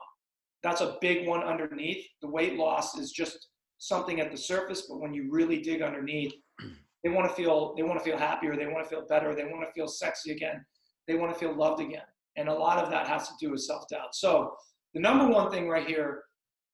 That's 0.62 0.80
a 0.80 0.96
big 1.00 1.26
one 1.26 1.42
underneath. 1.42 2.06
The 2.20 2.28
weight 2.28 2.56
loss 2.56 2.96
is 2.96 3.10
just 3.10 3.48
something 3.78 4.20
at 4.20 4.30
the 4.30 4.36
surface, 4.36 4.86
but 4.88 5.00
when 5.00 5.12
you 5.12 5.28
really 5.30 5.60
dig 5.60 5.82
underneath, 5.82 6.32
they 7.02 7.10
want 7.10 7.28
to 7.28 7.34
feel 7.34 7.74
they 7.76 7.82
want 7.82 7.98
to 7.98 8.04
feel 8.04 8.16
happier 8.16 8.56
they 8.56 8.66
want 8.66 8.84
to 8.84 8.88
feel 8.88 9.06
better 9.08 9.34
they 9.34 9.44
want 9.44 9.66
to 9.66 9.72
feel 9.72 9.88
sexy 9.88 10.32
again 10.32 10.64
they 11.08 11.14
want 11.16 11.32
to 11.32 11.38
feel 11.38 11.54
loved 11.54 11.80
again. 11.80 12.02
And 12.36 12.48
a 12.48 12.54
lot 12.54 12.78
of 12.78 12.90
that 12.90 13.06
has 13.08 13.28
to 13.28 13.34
do 13.40 13.50
with 13.50 13.60
self-doubt 13.60 14.14
so 14.14 14.54
the 14.94 15.00
number 15.00 15.26
one 15.26 15.50
thing 15.50 15.68
right 15.68 15.86
here 15.86 16.22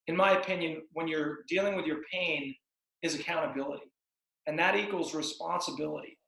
in 0.06 0.16
my 0.16 0.32
opinion 0.32 0.82
when 0.92 1.08
you're 1.08 1.38
dealing 1.48 1.76
with 1.76 1.86
your 1.86 1.98
pain 2.12 2.54
is 3.02 3.14
accountability. 3.14 3.92
And 4.46 4.58
that 4.58 4.76
equals 4.76 5.14
responsibility. 5.14 6.18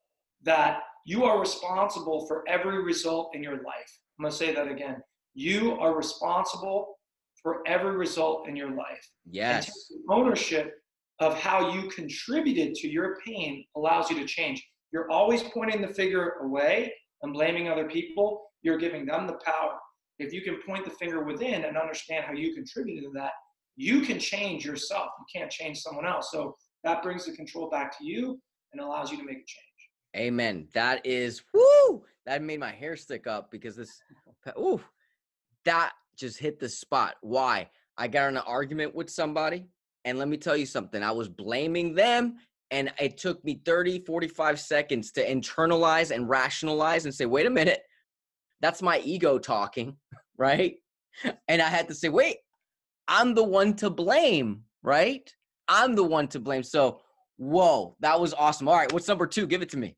That 0.43 0.81
you 1.07 1.25
are 1.25 1.41
responsible 1.41 2.27
for 2.27 2.45
every 2.47 2.83
result 2.83 3.35
in 3.35 3.43
your 3.43 3.57
life 3.57 4.00
i'm 4.21 4.25
going 4.25 4.31
to 4.31 4.37
say 4.37 4.55
that 4.55 4.69
again 4.69 4.97
you 5.35 5.73
are 5.81 5.97
responsible 5.97 6.99
for 7.43 7.63
every 7.67 7.97
result 7.97 8.47
in 8.49 8.55
your 8.55 8.71
life 8.71 9.09
yes 9.31 9.93
ownership 10.11 10.75
of 11.21 11.39
how 11.39 11.73
you 11.73 11.89
contributed 11.91 12.75
to 12.75 12.89
your 12.89 13.19
pain 13.25 13.65
allows 13.77 14.11
you 14.11 14.19
to 14.19 14.25
change. 14.25 14.67
You're 14.91 15.11
always 15.11 15.43
pointing 15.43 15.83
the 15.83 15.89
finger 15.89 16.37
away 16.43 16.93
and 17.23 17.33
blaming 17.33 17.69
other 17.69 17.89
people. 17.89 18.43
You're 18.63 18.79
giving 18.79 19.07
them 19.07 19.27
the 19.27 19.39
power. 19.45 19.77
If 20.19 20.33
you 20.33 20.43
can 20.43 20.59
point 20.67 20.85
the 20.85 20.91
finger 20.93 21.23
within 21.23 21.65
and 21.65 21.77
understand 21.77 22.25
how 22.25 22.33
you 22.33 22.55
contributed 22.55 23.05
to 23.05 23.11
that, 23.15 23.33
you 23.77 24.01
can 24.01 24.19
change 24.19 24.65
yourself. 24.65 25.09
You 25.19 25.41
can't 25.41 25.51
change 25.51 25.79
someone 25.79 26.07
else. 26.07 26.31
So 26.31 26.57
that 26.85 27.03
brings 27.03 27.27
the 27.27 27.33
control 27.33 27.69
back 27.69 27.97
to 27.99 28.05
you 28.05 28.41
and 28.73 28.81
allows 28.81 29.11
you 29.11 29.19
to 29.19 29.25
make 29.25 29.37
a 29.37 29.47
change. 29.47 29.70
Amen. 30.17 30.69
That 30.75 31.05
is 31.07 31.43
woo. 31.55 32.05
That 32.27 32.43
made 32.43 32.61
my 32.61 32.71
hair 32.71 32.97
stick 32.97 33.27
up 33.27 33.51
because 33.51 33.77
this 33.77 34.03
ooh, 34.59 34.81
that 35.65 35.93
just 36.17 36.39
hit 36.39 36.59
the 36.59 36.69
spot. 36.69 37.17
Why? 37.21 37.69
I 37.97 38.09
got 38.09 38.29
in 38.29 38.37
an 38.37 38.43
argument 38.47 38.95
with 38.95 39.11
somebody 39.11 39.67
and 40.05 40.19
let 40.19 40.29
me 40.29 40.37
tell 40.37 40.57
you 40.57 40.67
something, 40.67 41.03
I 41.03 41.11
was 41.11 41.29
blaming 41.29 41.95
them. 41.95 42.37
And 42.71 42.93
it 43.01 43.19
took 43.19 43.45
me 43.45 43.61
30, 43.65 44.05
45 44.05 44.61
seconds 44.61 45.11
to 45.13 45.27
internalize 45.27 46.15
and 46.15 46.29
rationalize 46.29 47.05
and 47.05 47.15
say, 47.15 47.27
wait 47.27 47.47
a 47.47 47.51
minute, 47.51 47.83
that's 48.61 48.81
my 48.81 49.01
ego 49.01 49.39
talking, 49.39 49.97
right? 50.39 50.77
And 51.49 51.61
I 51.61 51.69
had 51.69 51.89
to 51.89 51.95
say, 51.95 52.09
wait, 52.09 52.37
I'm 53.09 53.35
the 53.35 53.45
one 53.45 53.75
to 53.77 53.91
blame, 53.91 54.63
right? 54.83 55.29
I'm 55.67 55.95
the 55.95 56.05
one 56.05 56.29
to 56.29 56.39
blame. 56.39 56.63
So, 56.63 57.01
whoa, 57.37 57.97
that 58.01 58.21
was 58.21 58.35
awesome. 58.35 58.69
All 58.69 58.77
right, 58.77 58.93
what's 58.93 59.09
number 59.09 59.27
two? 59.27 59.47
Give 59.47 59.63
it 59.63 59.71
to 59.71 59.77
me. 59.77 59.97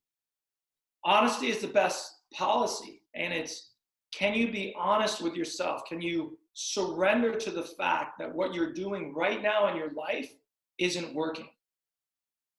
Honesty 1.04 1.48
is 1.48 1.60
the 1.60 1.68
best 1.68 2.12
policy. 2.32 3.02
And 3.14 3.32
it's 3.32 3.70
can 4.14 4.34
you 4.34 4.52
be 4.52 4.74
honest 4.78 5.22
with 5.22 5.34
yourself? 5.34 5.82
Can 5.88 6.00
you 6.00 6.38
surrender 6.54 7.34
to 7.34 7.50
the 7.50 7.62
fact 7.62 8.18
that 8.18 8.34
what 8.34 8.54
you're 8.54 8.72
doing 8.72 9.14
right 9.14 9.42
now 9.42 9.68
in 9.68 9.76
your 9.76 9.92
life 9.92 10.34
isn't 10.78 11.14
working. 11.14 11.48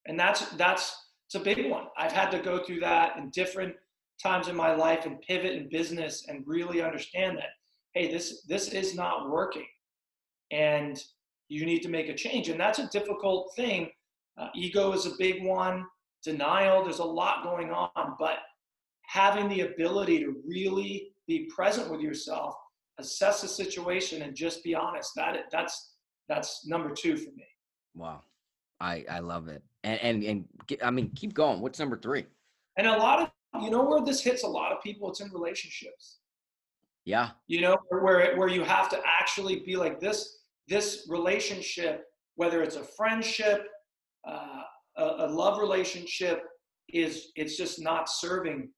And 0.05 0.19
that's 0.19 0.49
that's 0.51 0.95
it's 1.27 1.35
a 1.35 1.39
big 1.39 1.69
one. 1.69 1.85
I've 1.97 2.11
had 2.11 2.31
to 2.31 2.39
go 2.39 2.63
through 2.63 2.81
that 2.81 3.17
in 3.17 3.29
different 3.29 3.75
times 4.21 4.47
in 4.47 4.55
my 4.55 4.75
life 4.75 5.05
and 5.05 5.21
pivot 5.21 5.53
in 5.53 5.69
business 5.69 6.25
and 6.27 6.43
really 6.45 6.81
understand 6.81 7.37
that 7.37 7.51
hey, 7.93 8.11
this 8.11 8.43
this 8.47 8.69
is 8.69 8.95
not 8.95 9.29
working. 9.29 9.67
And 10.51 11.01
you 11.49 11.65
need 11.65 11.81
to 11.83 11.89
make 11.89 12.09
a 12.09 12.15
change. 12.15 12.49
And 12.49 12.59
that's 12.59 12.79
a 12.79 12.87
difficult 12.87 13.53
thing. 13.55 13.89
Uh, 14.37 14.47
ego 14.55 14.91
is 14.93 15.05
a 15.05 15.13
big 15.19 15.43
one, 15.43 15.85
denial, 16.23 16.83
there's 16.83 16.99
a 16.99 17.03
lot 17.03 17.43
going 17.43 17.71
on, 17.71 18.15
but 18.19 18.37
having 19.05 19.49
the 19.49 19.61
ability 19.61 20.19
to 20.19 20.35
really 20.45 21.13
be 21.27 21.49
present 21.53 21.89
with 21.91 22.01
yourself 22.01 22.55
assess 22.99 23.41
the 23.41 23.47
situation 23.47 24.21
and 24.21 24.35
just 24.35 24.63
be 24.63 24.75
honest. 24.75 25.11
That 25.15 25.37
that's 25.51 25.95
that's 26.27 26.65
number 26.65 26.91
two 26.91 27.17
for 27.17 27.31
me. 27.31 27.45
Wow, 27.95 28.21
I 28.79 29.05
I 29.09 29.19
love 29.19 29.47
it. 29.47 29.63
And 29.83 29.99
and 30.01 30.23
and 30.23 30.45
I 30.81 30.91
mean, 30.91 31.11
keep 31.15 31.33
going. 31.33 31.61
What's 31.61 31.79
number 31.79 31.97
three? 31.97 32.25
And 32.77 32.87
a 32.87 32.97
lot 32.97 33.21
of 33.21 33.63
you 33.63 33.69
know 33.69 33.83
where 33.83 34.01
this 34.01 34.21
hits 34.21 34.43
a 34.43 34.47
lot 34.47 34.71
of 34.71 34.81
people. 34.81 35.09
It's 35.09 35.21
in 35.21 35.31
relationships. 35.31 36.19
Yeah. 37.05 37.31
You 37.47 37.61
know 37.61 37.77
where 37.89 38.35
where 38.37 38.47
you 38.47 38.63
have 38.63 38.89
to 38.89 39.01
actually 39.05 39.61
be 39.65 39.75
like 39.75 39.99
this. 39.99 40.39
This 40.67 41.07
relationship, 41.09 42.05
whether 42.35 42.63
it's 42.63 42.77
a 42.77 42.83
friendship, 42.83 43.67
uh, 44.25 44.61
a, 44.97 45.03
a 45.03 45.27
love 45.27 45.59
relationship, 45.59 46.43
is 46.89 47.31
it's 47.35 47.57
just 47.57 47.81
not 47.81 48.09
serving. 48.09 48.69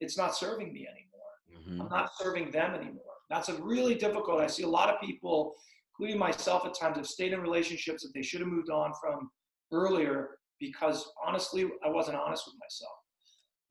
It's 0.00 0.18
not 0.18 0.36
serving 0.36 0.72
me 0.72 0.86
anymore. 0.86 1.68
Mm-hmm. 1.68 1.82
I'm 1.82 1.88
not 1.88 2.10
serving 2.18 2.50
them 2.50 2.74
anymore. 2.74 3.02
That's 3.30 3.48
a 3.48 3.54
really 3.62 3.94
difficult. 3.94 4.40
I 4.40 4.46
see 4.46 4.64
a 4.64 4.68
lot 4.68 4.90
of 4.90 5.00
people, 5.00 5.54
including 5.92 6.18
myself 6.18 6.66
at 6.66 6.74
times, 6.78 6.96
have 6.96 7.06
stayed 7.06 7.32
in 7.32 7.40
relationships 7.40 8.02
that 8.02 8.12
they 8.14 8.22
should 8.22 8.40
have 8.40 8.48
moved 8.48 8.70
on 8.70 8.92
from 9.00 9.30
earlier 9.70 10.38
because 10.60 11.10
honestly, 11.24 11.64
I 11.84 11.88
wasn't 11.88 12.16
honest 12.16 12.44
with 12.46 12.54
myself. 12.60 12.92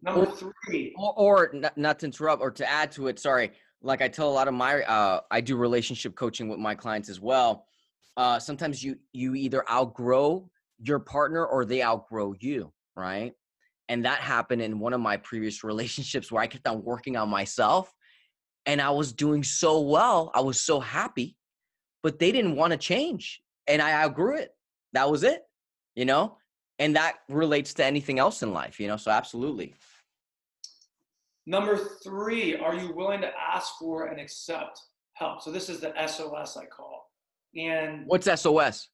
Number 0.02 0.32
or, 0.32 0.52
three. 0.66 0.94
Or, 0.98 1.14
or, 1.16 1.54
not 1.76 2.00
to 2.00 2.08
interrupt 2.08 2.42
or 2.42 2.52
to 2.52 2.70
add 2.70 2.92
to 2.94 3.08
it, 3.08 3.20
sorry. 3.20 3.52
Like 3.84 4.02
I 4.02 4.08
tell 4.08 4.30
a 4.30 4.34
lot 4.34 4.48
of 4.48 4.54
my, 4.54 4.82
uh, 4.84 5.22
I 5.30 5.42
do 5.42 5.56
relationship 5.56 6.16
coaching 6.16 6.50
with 6.50 6.60
my 6.60 6.76
clients 6.76 7.08
as 7.10 7.20
well. 7.20 7.66
Uh, 8.18 8.40
sometimes 8.40 8.84
you 8.84 8.98
you 9.14 9.36
either 9.36 9.64
outgrow 9.72 10.50
your 10.82 11.00
partner 11.00 11.46
or 11.46 11.66
they 11.66 11.84
outgrow 11.84 12.34
you, 12.40 12.74
right? 12.96 13.34
And 13.90 14.06
that 14.06 14.20
happened 14.20 14.62
in 14.62 14.80
one 14.80 14.94
of 14.94 15.02
my 15.02 15.18
previous 15.18 15.64
relationships 15.72 16.32
where 16.32 16.42
I 16.44 16.48
kept 16.48 16.68
on 16.68 16.84
working 16.84 17.18
on 17.18 17.30
myself 17.30 17.94
and 18.66 18.82
I 18.82 18.92
was 18.92 19.14
doing 19.14 19.44
so 19.44 19.82
well. 19.82 20.32
I 20.34 20.42
was 20.42 20.62
so 20.62 20.80
happy. 20.80 21.36
but 22.04 22.18
they 22.20 22.32
didn't 22.32 22.56
want 22.56 22.72
to 22.72 22.78
change. 22.78 23.42
And 23.68 23.82
I 23.82 23.94
outgrew 24.04 24.38
it. 24.38 24.50
That 24.94 25.10
was 25.10 25.24
it, 25.24 25.44
you 25.96 26.06
know? 26.06 26.38
And 26.80 26.96
that 26.96 27.18
relates 27.30 27.74
to 27.76 27.86
anything 27.86 28.18
else 28.20 28.42
in 28.42 28.54
life, 28.54 28.80
you 28.80 28.88
know? 28.88 28.98
So 28.98 29.12
absolutely. 29.12 29.76
Number 31.46 31.78
three, 32.04 32.56
are 32.56 32.76
you 32.76 32.94
willing 32.94 33.22
to 33.22 33.32
ask 33.40 33.74
for 33.80 34.08
and 34.08 34.20
accept 34.20 34.80
help? 35.14 35.42
So 35.42 35.52
this 35.52 35.70
is 35.70 35.80
the 35.80 35.94
SOS 36.08 36.58
I 36.58 36.66
call. 36.66 37.10
And 37.56 38.04
what's 38.08 38.28
SOS? 38.42 38.88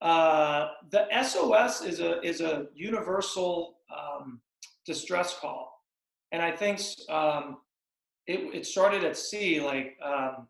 Uh, 0.00 0.68
the 0.90 1.06
SOS 1.22 1.82
is 1.82 2.00
a 2.00 2.20
is 2.22 2.40
a 2.40 2.66
universal 2.74 3.78
um, 3.96 4.40
distress 4.86 5.36
call, 5.40 5.82
and 6.30 6.40
I 6.40 6.52
think 6.52 6.80
um, 7.08 7.58
it 8.26 8.54
it 8.54 8.66
started 8.66 9.02
at 9.02 9.16
sea, 9.16 9.60
like 9.60 9.96
um, 10.04 10.46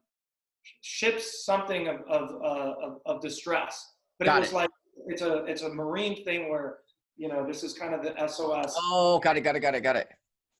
ships 0.82 1.46
something 1.46 1.88
of 1.88 2.00
of, 2.08 2.30
uh, 2.42 2.74
of, 2.86 3.00
of 3.06 3.22
distress, 3.22 3.94
but 4.18 4.26
got 4.26 4.36
it 4.36 4.40
was 4.40 4.50
it. 4.50 4.54
like 4.54 4.70
it's 5.06 5.22
a 5.22 5.44
it's 5.44 5.62
a 5.62 5.70
marine 5.70 6.22
thing 6.24 6.50
where 6.50 6.78
you 7.16 7.28
know 7.28 7.46
this 7.46 7.62
is 7.62 7.72
kind 7.72 7.94
of 7.94 8.02
the 8.02 8.14
SOS. 8.28 8.74
Oh, 8.78 9.18
got 9.18 9.38
it, 9.38 9.40
got 9.40 9.56
it, 9.56 9.60
got 9.60 9.74
it, 9.74 9.80
got 9.80 9.96
it. 9.96 10.08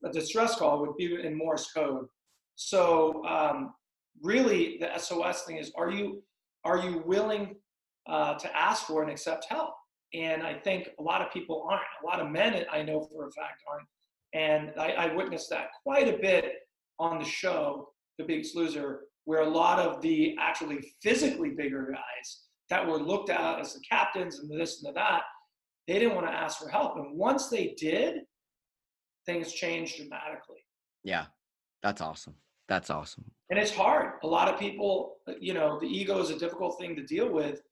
A 0.03 0.11
distress 0.11 0.57
call 0.57 0.81
would 0.81 0.97
be 0.97 1.15
in 1.23 1.37
Morse 1.37 1.71
code. 1.73 2.07
So 2.55 3.23
um, 3.27 3.75
really, 4.23 4.79
the 4.79 4.97
SOS 4.99 5.43
thing 5.43 5.59
is: 5.59 5.73
Are 5.77 5.91
you 5.91 6.23
are 6.65 6.79
you 6.79 7.03
willing 7.05 7.57
uh, 8.09 8.35
to 8.35 8.57
ask 8.57 8.87
for 8.87 9.03
and 9.03 9.11
accept 9.11 9.47
help? 9.49 9.75
And 10.15 10.43
I 10.43 10.55
think 10.55 10.89
a 10.99 11.03
lot 11.03 11.21
of 11.21 11.33
people 11.33 11.67
aren't. 11.71 11.83
A 12.03 12.07
lot 12.07 12.21
of 12.21 12.31
men, 12.31 12.65
I 12.73 12.83
know 12.83 13.01
for 13.01 13.29
a 13.29 13.31
fact, 13.33 13.63
aren't. 13.71 13.87
And 14.35 14.73
I, 14.79 14.93
I 14.93 15.15
witnessed 15.15 15.51
that 15.51 15.69
quite 15.83 16.09
a 16.09 16.19
bit 16.19 16.53
on 16.99 17.19
the 17.19 17.25
show, 17.25 17.89
The 18.19 18.25
Biggest 18.25 18.57
Loser, 18.57 19.01
where 19.25 19.43
a 19.43 19.49
lot 19.49 19.79
of 19.79 20.01
the 20.01 20.37
actually 20.41 20.93
physically 21.03 21.51
bigger 21.51 21.93
guys 21.93 22.41
that 22.71 22.87
were 22.87 22.99
looked 22.99 23.31
at 23.31 23.61
as 23.61 23.75
the 23.75 23.81
captains 23.81 24.39
and 24.39 24.51
this 24.51 24.83
and 24.83 24.89
the 24.89 24.99
that, 24.99 25.23
they 25.87 25.99
didn't 25.99 26.15
want 26.15 26.27
to 26.27 26.33
ask 26.33 26.59
for 26.59 26.69
help. 26.69 26.97
And 26.97 27.17
once 27.17 27.49
they 27.49 27.75
did, 27.79 28.21
things 29.27 29.53
changed 29.53 29.97
dramatically. 29.97 30.65
Yeah, 31.05 31.27
that's 31.83 32.01
awesome. 32.01 32.35
That's 32.69 32.91
awesome. 32.91 33.25
And 33.51 33.59
it's 33.59 33.75
hard. 33.75 34.13
A 34.23 34.27
lot 34.27 34.49
of 34.49 34.61
people, 34.61 35.17
you 35.41 35.55
know, 35.55 35.79
the 35.81 35.87
ego 35.87 36.19
is 36.21 36.31
a 36.31 36.39
difficult 36.39 36.79
thing 36.79 36.95
to 36.97 37.05
deal 37.05 37.31
with. 37.33 37.63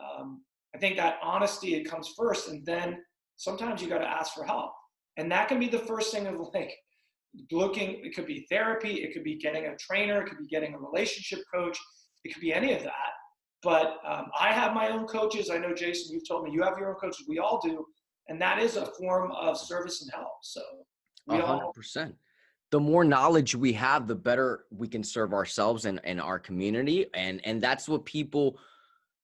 Um, 0.00 0.42
I 0.74 0.78
think 0.78 0.96
that 0.96 1.18
honesty 1.22 1.74
it 1.74 1.84
comes 1.84 2.12
first, 2.16 2.48
and 2.48 2.64
then 2.64 2.98
sometimes 3.36 3.82
you 3.82 3.88
got 3.88 3.98
to 3.98 4.08
ask 4.08 4.34
for 4.34 4.44
help, 4.44 4.72
and 5.16 5.30
that 5.30 5.48
can 5.48 5.58
be 5.58 5.68
the 5.68 5.78
first 5.78 6.12
thing 6.12 6.26
of 6.26 6.36
like 6.54 6.74
looking. 7.50 8.00
It 8.04 8.14
could 8.14 8.26
be 8.26 8.46
therapy. 8.50 9.02
It 9.02 9.12
could 9.12 9.24
be 9.24 9.36
getting 9.36 9.66
a 9.66 9.76
trainer. 9.76 10.22
It 10.22 10.28
could 10.28 10.38
be 10.38 10.46
getting 10.46 10.74
a 10.74 10.78
relationship 10.78 11.40
coach. 11.52 11.78
It 12.24 12.32
could 12.32 12.40
be 12.40 12.52
any 12.52 12.72
of 12.72 12.82
that. 12.82 12.92
But 13.62 13.98
um, 14.04 14.26
I 14.38 14.52
have 14.52 14.74
my 14.74 14.88
own 14.88 15.06
coaches. 15.06 15.48
I 15.48 15.58
know 15.58 15.72
Jason, 15.72 16.12
you've 16.12 16.26
told 16.26 16.44
me 16.44 16.50
you 16.50 16.62
have 16.62 16.76
your 16.78 16.90
own 16.90 16.96
coaches. 16.96 17.26
We 17.28 17.38
all 17.38 17.60
do, 17.62 17.84
and 18.28 18.40
that 18.40 18.58
is 18.58 18.76
a 18.76 18.86
form 18.98 19.30
of 19.32 19.56
service 19.56 20.02
and 20.02 20.10
help. 20.12 20.32
So 20.42 20.62
100%. 21.30 21.42
all 21.42 21.72
the 22.72 22.80
more 22.80 23.04
knowledge 23.04 23.54
we 23.54 23.72
have, 23.74 24.08
the 24.08 24.14
better 24.14 24.64
we 24.70 24.88
can 24.88 25.04
serve 25.04 25.34
ourselves 25.34 25.84
and, 25.84 26.00
and 26.04 26.20
our 26.20 26.38
community. 26.38 27.06
And 27.14 27.40
and 27.44 27.60
that's 27.60 27.88
what 27.88 28.04
people, 28.04 28.58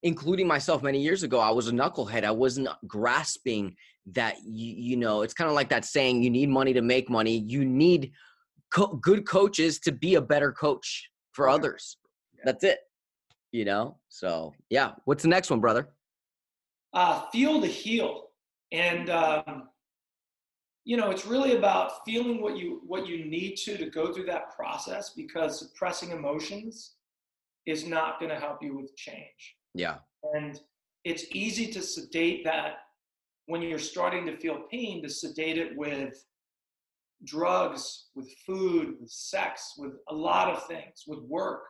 including 0.02 0.46
myself 0.46 0.82
many 0.82 1.00
years 1.00 1.22
ago, 1.22 1.40
I 1.40 1.50
was 1.50 1.68
a 1.68 1.72
knucklehead. 1.72 2.24
I 2.24 2.30
wasn't 2.30 2.68
grasping 2.86 3.74
that 4.12 4.36
you, 4.44 4.74
you 4.76 4.96
know, 4.96 5.22
it's 5.22 5.34
kind 5.34 5.48
of 5.48 5.54
like 5.54 5.68
that 5.70 5.84
saying, 5.84 6.22
you 6.22 6.30
need 6.30 6.48
money 6.48 6.72
to 6.72 6.82
make 6.82 7.10
money. 7.10 7.38
You 7.46 7.64
need 7.64 8.12
co- 8.72 8.94
good 8.94 9.26
coaches 9.26 9.78
to 9.80 9.92
be 9.92 10.14
a 10.14 10.22
better 10.22 10.52
coach 10.52 11.10
for 11.32 11.48
others. 11.48 11.98
Yeah. 12.36 12.42
That's 12.46 12.64
it. 12.64 12.78
You 13.52 13.64
know? 13.64 13.98
So 14.08 14.54
yeah. 14.70 14.92
What's 15.04 15.22
the 15.22 15.28
next 15.28 15.50
one, 15.50 15.60
brother? 15.60 15.88
Uh, 16.92 17.22
feel 17.30 17.60
the 17.60 17.66
heal. 17.66 18.24
And 18.72 19.10
um, 19.10 19.68
you 20.88 20.96
know 20.96 21.10
it's 21.10 21.26
really 21.26 21.54
about 21.54 22.04
feeling 22.06 22.40
what 22.40 22.56
you 22.56 22.80
what 22.86 23.06
you 23.06 23.26
need 23.26 23.56
to 23.56 23.76
to 23.76 23.90
go 23.90 24.10
through 24.10 24.24
that 24.24 24.56
process 24.56 25.10
because 25.10 25.58
suppressing 25.58 26.12
emotions 26.12 26.94
is 27.66 27.86
not 27.86 28.18
going 28.18 28.30
to 28.30 28.40
help 28.40 28.62
you 28.62 28.74
with 28.74 28.96
change 28.96 29.57
yeah 29.78 29.96
and 30.34 30.60
it's 31.04 31.24
easy 31.32 31.66
to 31.66 31.80
sedate 31.80 32.44
that 32.44 32.78
when 33.46 33.62
you're 33.62 33.78
starting 33.78 34.26
to 34.26 34.36
feel 34.36 34.62
pain 34.70 35.02
to 35.02 35.08
sedate 35.08 35.56
it 35.56 35.76
with 35.76 36.24
drugs 37.24 38.06
with 38.14 38.30
food 38.46 38.96
with 39.00 39.10
sex 39.10 39.74
with 39.78 39.94
a 40.08 40.14
lot 40.14 40.48
of 40.48 40.66
things 40.66 41.04
with 41.06 41.20
work 41.20 41.62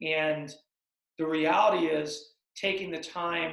and 0.00 0.54
the 1.18 1.26
reality 1.26 1.86
is 1.86 2.32
taking 2.56 2.90
the 2.90 2.98
time 2.98 3.52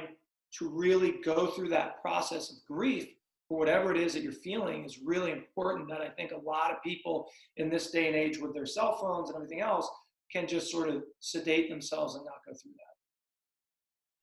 to 0.52 0.68
really 0.68 1.16
go 1.24 1.46
through 1.46 1.68
that 1.68 2.00
process 2.02 2.50
of 2.50 2.56
grief 2.66 3.08
for 3.48 3.58
whatever 3.58 3.90
it 3.90 4.00
is 4.00 4.14
that 4.14 4.22
you're 4.22 4.32
feeling 4.32 4.84
is 4.84 5.00
really 5.04 5.32
important 5.32 5.88
that 5.88 6.00
I 6.00 6.08
think 6.08 6.30
a 6.30 6.48
lot 6.48 6.70
of 6.70 6.82
people 6.82 7.28
in 7.56 7.68
this 7.68 7.90
day 7.90 8.06
and 8.06 8.16
age 8.16 8.38
with 8.38 8.54
their 8.54 8.66
cell 8.66 8.96
phones 8.96 9.28
and 9.28 9.36
everything 9.36 9.60
else 9.60 9.88
can 10.30 10.46
just 10.46 10.70
sort 10.70 10.88
of 10.88 11.02
sedate 11.18 11.68
themselves 11.68 12.14
and 12.14 12.24
not 12.24 12.36
go 12.46 12.52
through 12.54 12.72
that. 12.72 12.89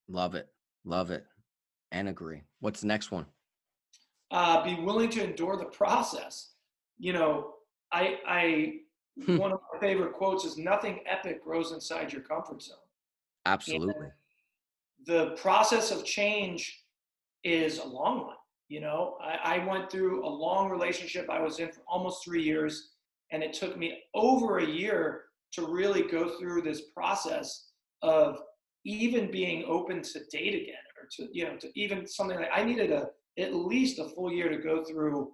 Love 0.07 0.35
it. 0.35 0.47
Love 0.85 1.11
it. 1.11 1.25
And 1.91 2.09
agree. 2.09 2.43
What's 2.59 2.81
the 2.81 2.87
next 2.87 3.11
one? 3.11 3.25
Uh, 4.31 4.63
be 4.63 4.75
willing 4.75 5.09
to 5.11 5.23
endure 5.23 5.57
the 5.57 5.65
process. 5.65 6.51
You 6.97 7.13
know, 7.13 7.53
I, 7.91 8.17
I 8.27 8.73
hmm. 9.23 9.37
one 9.37 9.51
of 9.51 9.59
my 9.73 9.79
favorite 9.79 10.13
quotes 10.13 10.43
is 10.43 10.57
nothing 10.57 10.99
epic 11.05 11.43
grows 11.43 11.71
inside 11.71 12.11
your 12.11 12.23
comfort 12.23 12.61
zone. 12.61 12.77
Absolutely. 13.45 13.93
And 13.95 14.11
the 15.05 15.35
process 15.37 15.91
of 15.91 16.03
change 16.03 16.83
is 17.43 17.79
a 17.79 17.87
long 17.87 18.25
one 18.25 18.35
you 18.69 18.81
know, 18.81 19.17
I, 19.21 19.55
I 19.55 19.65
went 19.65 19.89
through 19.89 20.25
a 20.25 20.29
long 20.29 20.69
relationship 20.69 21.29
I 21.29 21.39
was 21.39 21.59
in 21.59 21.71
for 21.71 21.81
almost 21.87 22.23
three 22.23 22.43
years, 22.43 22.89
and 23.31 23.41
it 23.41 23.53
took 23.53 23.77
me 23.77 23.99
over 24.13 24.59
a 24.59 24.65
year 24.65 25.23
to 25.53 25.65
really 25.65 26.03
go 26.03 26.37
through 26.37 26.61
this 26.61 26.81
process 26.93 27.69
of 28.01 28.39
even 28.85 29.31
being 29.31 29.65
open 29.67 30.01
to 30.01 30.19
date 30.31 30.55
again 30.55 30.75
or 30.99 31.07
to 31.11 31.29
you 31.31 31.45
know 31.45 31.57
to 31.57 31.67
even 31.75 32.07
something 32.07 32.37
like 32.37 32.49
I 32.53 32.63
needed 32.63 32.91
a 32.91 33.07
at 33.39 33.53
least 33.53 33.99
a 33.99 34.09
full 34.09 34.31
year 34.31 34.49
to 34.49 34.57
go 34.57 34.83
through 34.83 35.31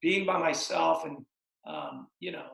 being 0.00 0.24
by 0.26 0.38
myself 0.38 1.04
and 1.04 1.18
um, 1.66 2.06
you 2.20 2.32
know 2.32 2.46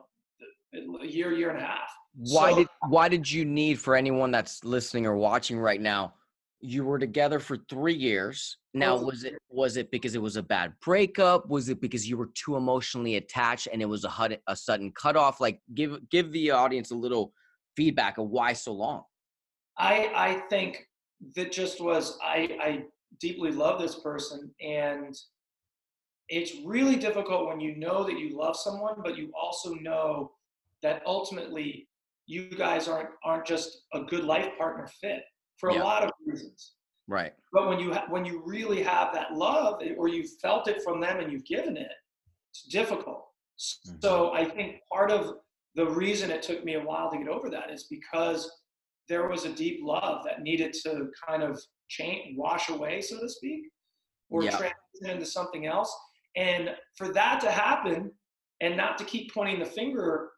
a 1.01 1.05
year 1.05 1.33
year 1.33 1.49
and 1.49 1.59
a 1.59 1.65
half. 1.65 1.89
Why 2.15 2.51
so, 2.51 2.57
did 2.57 2.67
why 2.89 3.09
did 3.09 3.29
you 3.29 3.45
need 3.45 3.79
for 3.79 3.95
anyone 3.95 4.31
that's 4.31 4.63
listening 4.63 5.05
or 5.05 5.15
watching 5.15 5.59
right 5.59 5.81
now? 5.81 6.13
You 6.59 6.85
were 6.85 6.97
together 6.97 7.39
for 7.39 7.57
three 7.69 7.93
years 7.93 8.57
now, 8.77 8.95
was 8.97 9.23
it 9.23 9.35
was 9.49 9.75
it 9.77 9.89
because 9.89 10.13
it 10.13 10.21
was 10.21 10.35
a 10.35 10.43
bad 10.43 10.73
breakup? 10.83 11.49
Was 11.49 11.69
it 11.69 11.81
because 11.81 12.07
you 12.07 12.15
were 12.15 12.29
too 12.35 12.57
emotionally 12.57 13.15
attached 13.15 13.67
and 13.71 13.81
it 13.81 13.85
was 13.85 14.05
a, 14.05 14.37
a 14.47 14.55
sudden 14.55 14.91
cutoff? 14.91 15.41
Like, 15.41 15.61
give 15.73 15.97
give 16.09 16.31
the 16.31 16.51
audience 16.51 16.91
a 16.91 16.95
little 16.95 17.33
feedback 17.75 18.17
of 18.19 18.29
why 18.29 18.53
so 18.53 18.73
long. 18.73 19.03
I 19.79 20.11
I 20.15 20.33
think 20.49 20.87
that 21.35 21.51
just 21.51 21.81
was 21.81 22.17
I 22.23 22.57
I 22.61 22.83
deeply 23.19 23.51
love 23.51 23.79
this 23.79 23.99
person 23.99 24.51
and 24.61 25.15
it's 26.29 26.53
really 26.65 26.97
difficult 26.97 27.47
when 27.47 27.59
you 27.59 27.75
know 27.77 28.03
that 28.03 28.19
you 28.19 28.37
love 28.37 28.57
someone, 28.57 28.95
but 29.03 29.17
you 29.17 29.31
also 29.39 29.73
know 29.75 30.31
that 30.83 31.01
ultimately 31.05 31.87
you 32.25 32.49
guys 32.49 32.87
aren't 32.87 33.09
aren't 33.23 33.45
just 33.45 33.83
a 33.93 34.01
good 34.01 34.25
life 34.25 34.49
partner 34.57 34.87
fit 35.01 35.23
for 35.57 35.69
a 35.69 35.75
yeah. 35.75 35.83
lot 35.83 36.03
of 36.03 36.11
reasons. 36.25 36.73
Right. 37.07 37.33
But 37.53 37.69
when 37.69 37.79
you 37.79 37.93
ha- 37.93 38.07
when 38.09 38.25
you 38.25 38.43
really 38.45 38.83
have 38.83 39.13
that 39.13 39.33
love, 39.33 39.81
or 39.97 40.09
you've 40.09 40.31
felt 40.41 40.67
it 40.67 40.83
from 40.83 40.99
them 40.99 41.19
and 41.19 41.31
you've 41.31 41.45
given 41.45 41.77
it, 41.77 41.91
it's 42.51 42.63
difficult. 42.63 43.25
Mm-hmm. 43.87 43.97
So 44.01 44.33
I 44.33 44.43
think 44.43 44.81
part 44.91 45.09
of 45.09 45.37
the 45.75 45.87
reason 45.89 46.29
it 46.29 46.41
took 46.43 46.65
me 46.65 46.75
a 46.75 46.83
while 46.83 47.09
to 47.11 47.17
get 47.17 47.29
over 47.29 47.49
that 47.49 47.71
is 47.71 47.85
because 47.89 48.51
there 49.09 49.27
was 49.27 49.45
a 49.45 49.53
deep 49.53 49.79
love 49.83 50.23
that 50.25 50.41
needed 50.41 50.73
to 50.83 51.09
kind 51.27 51.43
of 51.43 51.61
change, 51.87 52.37
wash 52.37 52.69
away, 52.69 53.01
so 53.01 53.19
to 53.19 53.29
speak, 53.29 53.61
or 54.29 54.43
yeah. 54.43 54.51
transition 54.51 55.15
into 55.15 55.25
something 55.25 55.65
else. 55.65 55.95
And 56.35 56.71
for 56.95 57.13
that 57.13 57.39
to 57.41 57.51
happen, 57.51 58.11
and 58.61 58.75
not 58.75 58.97
to 58.97 59.05
keep 59.05 59.33
pointing 59.33 59.59
the 59.59 59.65
finger 59.65 60.29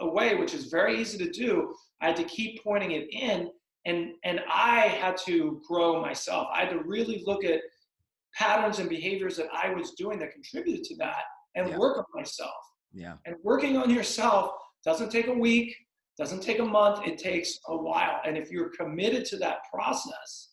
away, 0.00 0.34
which 0.34 0.54
is 0.54 0.66
very 0.66 1.00
easy 1.00 1.18
to 1.18 1.30
do, 1.30 1.74
I 2.00 2.08
had 2.08 2.16
to 2.16 2.24
keep 2.24 2.62
pointing 2.62 2.92
it 2.92 3.08
in 3.12 3.50
and 3.88 4.10
and 4.24 4.40
i 4.52 4.80
had 4.80 5.16
to 5.16 5.60
grow 5.66 6.00
myself 6.00 6.48
i 6.54 6.60
had 6.60 6.70
to 6.70 6.82
really 6.84 7.22
look 7.26 7.44
at 7.44 7.60
patterns 8.34 8.78
and 8.78 8.88
behaviors 8.88 9.36
that 9.36 9.48
i 9.52 9.72
was 9.72 9.92
doing 9.92 10.18
that 10.18 10.32
contributed 10.32 10.84
to 10.84 10.96
that 10.96 11.22
and 11.56 11.68
yeah. 11.68 11.78
work 11.78 11.98
on 11.98 12.04
myself 12.14 12.50
yeah 12.92 13.14
and 13.26 13.36
working 13.42 13.76
on 13.76 13.90
yourself 13.90 14.52
doesn't 14.84 15.10
take 15.10 15.28
a 15.28 15.32
week 15.32 15.74
doesn't 16.18 16.42
take 16.42 16.58
a 16.58 16.64
month 16.64 17.06
it 17.06 17.18
takes 17.18 17.58
a 17.68 17.76
while 17.76 18.20
and 18.24 18.36
if 18.36 18.50
you're 18.50 18.70
committed 18.70 19.24
to 19.24 19.36
that 19.36 19.58
process 19.72 20.50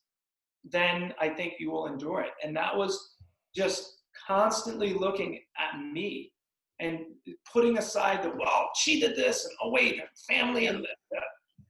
then 0.63 1.13
i 1.19 1.27
think 1.27 1.53
you 1.59 1.71
will 1.71 1.87
endure 1.87 2.21
it 2.21 2.31
and 2.43 2.55
that 2.55 2.75
was 2.75 3.15
just 3.55 4.01
constantly 4.27 4.93
looking 4.93 5.39
at 5.57 5.79
me 5.79 6.31
and 6.79 6.99
putting 7.51 7.77
aside 7.77 8.21
the 8.21 8.29
well 8.29 8.69
she 8.75 8.99
did 8.99 9.15
this 9.15 9.45
and 9.45 9.53
oh 9.63 9.71
wait 9.71 10.01
family 10.29 10.67
and 10.67 10.85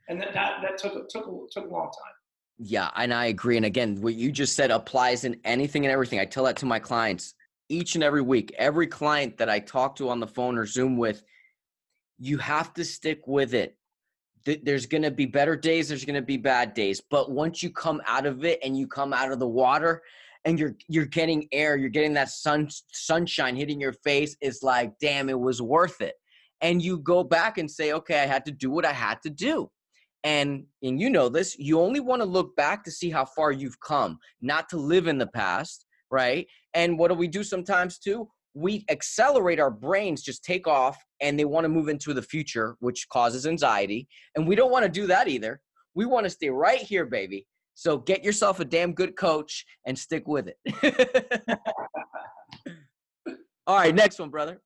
and 0.08 0.22
that 0.22 0.34
that, 0.34 0.62
that 0.62 0.78
took 0.78 1.10
took 1.10 1.50
took 1.52 1.66
a 1.66 1.74
long 1.74 1.86
time. 1.86 2.14
Yeah, 2.58 2.90
and 2.96 3.14
I 3.14 3.26
agree. 3.26 3.58
And 3.58 3.66
again, 3.66 4.02
what 4.02 4.16
you 4.16 4.32
just 4.32 4.56
said 4.56 4.72
applies 4.72 5.26
in 5.26 5.40
anything 5.44 5.86
and 5.86 5.92
everything. 5.92 6.20
I 6.20 6.26
tell 6.26 6.46
that 6.46 6.56
to 6.58 6.66
my 6.66 6.80
clients 6.80 7.34
each 7.68 7.96
and 7.96 8.04
every 8.04 8.22
week. 8.22 8.54
Every 8.58 8.88
client 8.88 9.38
that 9.38 9.50
I 9.50 9.60
talk 9.60 9.96
to 9.98 10.10
on 10.10 10.20
the 10.20 10.28
phone 10.28 10.58
or 10.58 10.66
Zoom 10.66 10.98
with, 10.98 11.24
you 12.18 12.38
have 12.38 12.74
to 12.76 12.86
stick 12.86 13.28
with 13.28 13.54
it. 13.54 13.76
There's 14.46 14.86
going 14.86 15.04
to 15.04 15.12
be 15.12 15.26
better 15.26 15.56
days, 15.56 15.90
there's 15.90 16.06
going 16.06 16.16
to 16.16 16.22
be 16.22 16.38
bad 16.38 16.74
days, 16.74 17.02
but 17.10 17.32
once 17.32 17.64
you 17.64 17.72
come 17.72 18.02
out 18.06 18.26
of 18.26 18.46
it 18.46 18.60
and 18.64 18.78
you 18.78 18.88
come 18.88 19.12
out 19.12 19.32
of 19.32 19.40
the 19.40 19.48
water 19.48 20.04
and 20.46 20.60
you're 20.60 20.76
you're 20.88 21.06
getting 21.06 21.48
air, 21.52 21.76
you're 21.76 21.90
getting 21.90 22.14
that 22.14 22.30
sun 22.30 22.70
sunshine 22.92 23.56
hitting 23.56 23.80
your 23.82 23.94
face, 23.94 24.36
it's 24.42 24.62
like, 24.62 24.94
damn, 25.00 25.30
it 25.30 25.40
was 25.40 25.62
worth 25.62 26.02
it. 26.02 26.16
And 26.62 26.82
you 26.82 27.00
go 27.00 27.24
back 27.24 27.58
and 27.58 27.70
say, 27.70 27.92
okay, 27.94 28.22
I 28.22 28.28
had 28.28 28.46
to 28.46 28.52
do 28.52 28.70
what 28.70 28.86
I 28.86 28.94
had 28.94 29.22
to 29.24 29.30
do. 29.30 29.70
And 30.24 30.66
and 30.84 31.00
you 31.00 31.10
know 31.10 31.30
this 31.30 31.58
you 31.58 31.80
only 31.80 32.00
want 32.00 32.22
to 32.22 32.28
look 32.28 32.56
back 32.56 32.84
to 32.86 32.92
see 32.92 33.10
how 33.10 33.26
far 33.26 33.52
you've 33.52 33.80
come 33.80 34.20
not 34.42 34.70
to 34.70 34.78
live 34.78 35.08
in 35.08 35.18
the 35.18 35.28
past 35.28 35.86
right? 36.12 36.48
And 36.74 36.98
what 36.98 37.10
do 37.10 37.16
we 37.16 37.28
do 37.28 37.44
sometimes 37.44 38.00
too 38.00 38.30
we 38.56 38.86
accelerate 38.90 39.60
our 39.60 39.70
brains 39.70 40.24
just 40.24 40.44
take 40.44 40.66
off 40.66 40.98
and 41.22 41.38
they 41.38 41.46
want 41.46 41.66
to 41.66 41.70
move 41.70 41.90
into 41.90 42.14
the 42.14 42.22
future 42.22 42.76
which 42.80 43.08
causes 43.10 43.46
anxiety 43.46 44.08
and 44.36 44.48
we 44.48 44.56
don't 44.56 44.72
want 44.72 44.84
to 44.84 44.90
do 44.90 45.06
that 45.06 45.28
either. 45.28 45.60
We 45.94 46.06
want 46.06 46.24
to 46.26 46.30
stay 46.30 46.50
right 46.50 46.80
here 46.80 47.06
baby. 47.06 47.46
So 47.76 47.98
get 47.98 48.24
yourself 48.24 48.62
a 48.62 48.66
damn 48.66 48.94
good 48.94 49.18
coach 49.18 49.66
and 49.86 50.00
stick 50.00 50.28
with 50.28 50.48
it. 50.48 50.58
All 53.68 53.78
right 53.78 53.94
next 53.94 54.18
one 54.20 54.30
brother. 54.30 54.62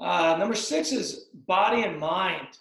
Uh, 0.00 0.36
number 0.38 0.54
six 0.54 0.90
is 0.90 1.26
body 1.46 1.82
and 1.82 2.00
mind. 2.00 2.58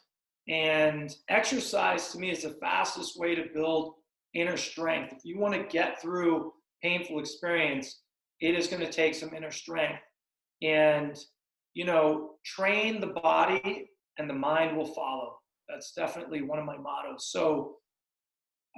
And 0.50 1.16
exercise 1.30 2.12
to 2.12 2.20
me 2.20 2.30
is 2.30 2.44
the 2.44 2.58
fastest 2.62 3.18
way 3.18 3.34
to 3.36 3.46
build 3.54 3.94
inner 4.34 4.58
strength. 4.58 5.14
If 5.14 5.24
you 5.24 5.40
want 5.40 5.54
to 5.54 5.64
get 5.64 6.02
through 6.02 6.52
painful 6.82 7.20
experience, 7.20 8.02
it 8.44 8.56
is 8.56 8.68
going 8.68 8.86
to 8.86 8.92
take 8.92 9.16
some 9.16 9.34
inner 9.34 9.52
strength. 9.52 10.02
And, 10.62 11.18
you 11.74 11.86
know, 11.86 12.32
train 12.46 13.00
the 13.00 13.08
body 13.08 13.90
and 14.18 14.30
the 14.30 14.34
mind 14.34 14.76
will 14.76 14.94
follow. 14.94 15.38
That's 15.70 15.94
definitely 15.94 16.42
one 16.42 16.60
of 16.60 16.66
my 16.66 16.78
mottos. 16.78 17.32
So 17.32 17.78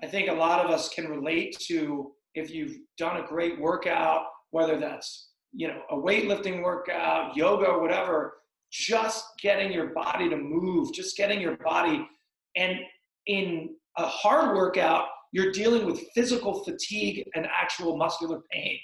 I 0.03 0.07
think 0.07 0.29
a 0.29 0.33
lot 0.33 0.63
of 0.63 0.69
us 0.69 0.89
can 0.89 1.07
relate 1.07 1.57
to 1.61 2.11
if 2.35 2.51
you've 2.51 2.77
done 2.99 3.17
a 3.17 3.27
great 3.27 3.59
workout, 3.59 4.25
whether 4.51 4.79
that's, 4.79 5.31
you 5.51 5.67
know, 5.67 5.81
a 5.89 5.95
weightlifting 5.95 6.61
workout, 6.61 7.35
yoga, 7.35 7.79
whatever, 7.79 8.35
just 8.71 9.25
getting 9.41 9.71
your 9.71 9.87
body 9.87 10.29
to 10.29 10.37
move, 10.37 10.93
just 10.93 11.17
getting 11.17 11.41
your 11.41 11.57
body. 11.57 12.07
And 12.55 12.77
in 13.25 13.69
a 13.97 14.05
hard 14.05 14.55
workout, 14.55 15.07
you're 15.31 15.51
dealing 15.51 15.87
with 15.87 16.07
physical 16.13 16.63
fatigue 16.63 17.27
and 17.33 17.47
actual 17.47 17.97
muscular 17.97 18.41
pain. 18.51 18.77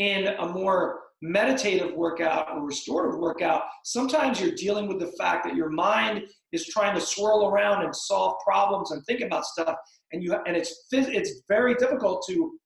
In 0.00 0.28
a 0.28 0.48
more 0.48 1.00
meditative 1.20 1.94
workout 1.94 2.48
or 2.50 2.64
restorative 2.64 3.20
workout, 3.20 3.64
sometimes 3.84 4.40
you're 4.40 4.54
dealing 4.54 4.88
with 4.88 4.98
the 4.98 5.12
fact 5.18 5.44
that 5.44 5.54
your 5.54 5.68
mind 5.68 6.22
is 6.52 6.66
trying 6.68 6.94
to 6.94 7.00
swirl 7.02 7.48
around 7.48 7.84
and 7.84 7.94
solve 7.94 8.36
problems 8.42 8.92
and 8.92 9.04
think 9.04 9.20
about 9.20 9.44
stuff, 9.44 9.76
and 10.12 10.22
you 10.22 10.34
and 10.46 10.56
it's 10.56 10.86
it's 10.90 11.42
very 11.48 11.74
difficult 11.74 12.24
to 12.28 12.58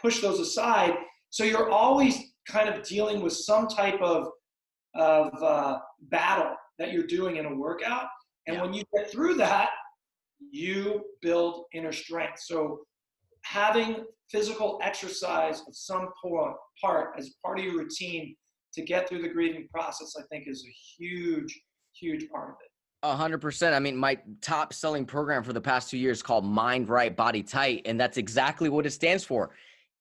push 0.00 0.20
those 0.20 0.38
aside. 0.38 0.94
So 1.30 1.42
you're 1.42 1.70
always 1.70 2.16
kind 2.48 2.68
of 2.68 2.84
dealing 2.84 3.20
with 3.20 3.32
some 3.32 3.66
type 3.66 4.00
of 4.00 4.28
of 4.94 5.42
uh, 5.42 5.78
battle 6.02 6.54
that 6.78 6.92
you're 6.92 7.06
doing 7.18 7.34
in 7.36 7.46
a 7.46 7.54
workout. 7.54 8.06
And 8.46 8.56
yeah. 8.56 8.62
when 8.62 8.72
you 8.74 8.84
get 8.94 9.10
through 9.10 9.34
that, 9.38 9.70
you 10.52 11.02
build 11.20 11.64
inner 11.74 11.92
strength. 11.92 12.40
So 12.44 12.80
having 13.42 14.04
physical 14.30 14.78
exercise 14.82 15.60
of 15.66 15.74
some 15.74 16.08
part 16.22 16.56
as 17.16 17.30
part 17.44 17.58
of 17.58 17.64
your 17.64 17.78
routine 17.78 18.36
to 18.74 18.82
get 18.82 19.08
through 19.08 19.22
the 19.22 19.28
grieving 19.28 19.66
process, 19.72 20.14
I 20.18 20.22
think 20.30 20.44
is 20.46 20.64
a 20.66 21.02
huge, 21.02 21.60
huge 21.98 22.28
part 22.28 22.50
of 22.50 22.56
it. 22.62 22.70
A 23.04 23.14
hundred 23.14 23.40
percent. 23.40 23.74
I 23.74 23.78
mean, 23.78 23.96
my 23.96 24.18
top 24.40 24.72
selling 24.72 25.06
program 25.06 25.44
for 25.44 25.52
the 25.52 25.60
past 25.60 25.88
two 25.88 25.98
years 25.98 26.22
called 26.22 26.44
Mind 26.44 26.88
Right, 26.88 27.14
Body 27.14 27.42
Tight, 27.42 27.82
and 27.84 27.98
that's 27.98 28.16
exactly 28.16 28.68
what 28.68 28.86
it 28.86 28.90
stands 28.90 29.24
for 29.24 29.50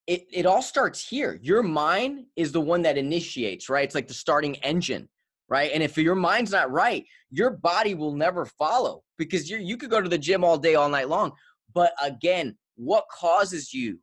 it, 0.08 0.26
it 0.32 0.46
all 0.46 0.62
starts 0.62 1.06
here. 1.06 1.38
Your 1.44 1.62
mind 1.62 2.26
is 2.36 2.52
the 2.52 2.62
one 2.62 2.82
that 2.84 2.98
initiates, 2.98 3.70
right? 3.70 3.84
It's 3.84 3.94
like 3.94 4.08
the 4.08 4.14
starting 4.14 4.56
engine, 4.58 5.08
right? 5.50 5.70
And 5.74 5.84
if 5.84 5.98
your 5.98 6.16
mind's 6.16 6.52
not 6.52 6.72
right, 6.72 7.06
your 7.30 7.52
body 7.52 7.94
will 7.94 8.14
never 8.14 8.46
follow 8.46 9.04
because 9.18 9.50
you 9.50 9.58
you 9.58 9.76
could 9.76 9.90
go 9.90 10.02
to 10.02 10.10
the 10.10 10.18
gym 10.18 10.44
all 10.44 10.58
day, 10.58 10.76
all 10.76 10.90
night 10.90 11.10
long. 11.10 11.34
But 11.74 11.92
again, 12.02 12.58
what 12.78 13.06
causes 13.12 13.74
you 13.74 14.00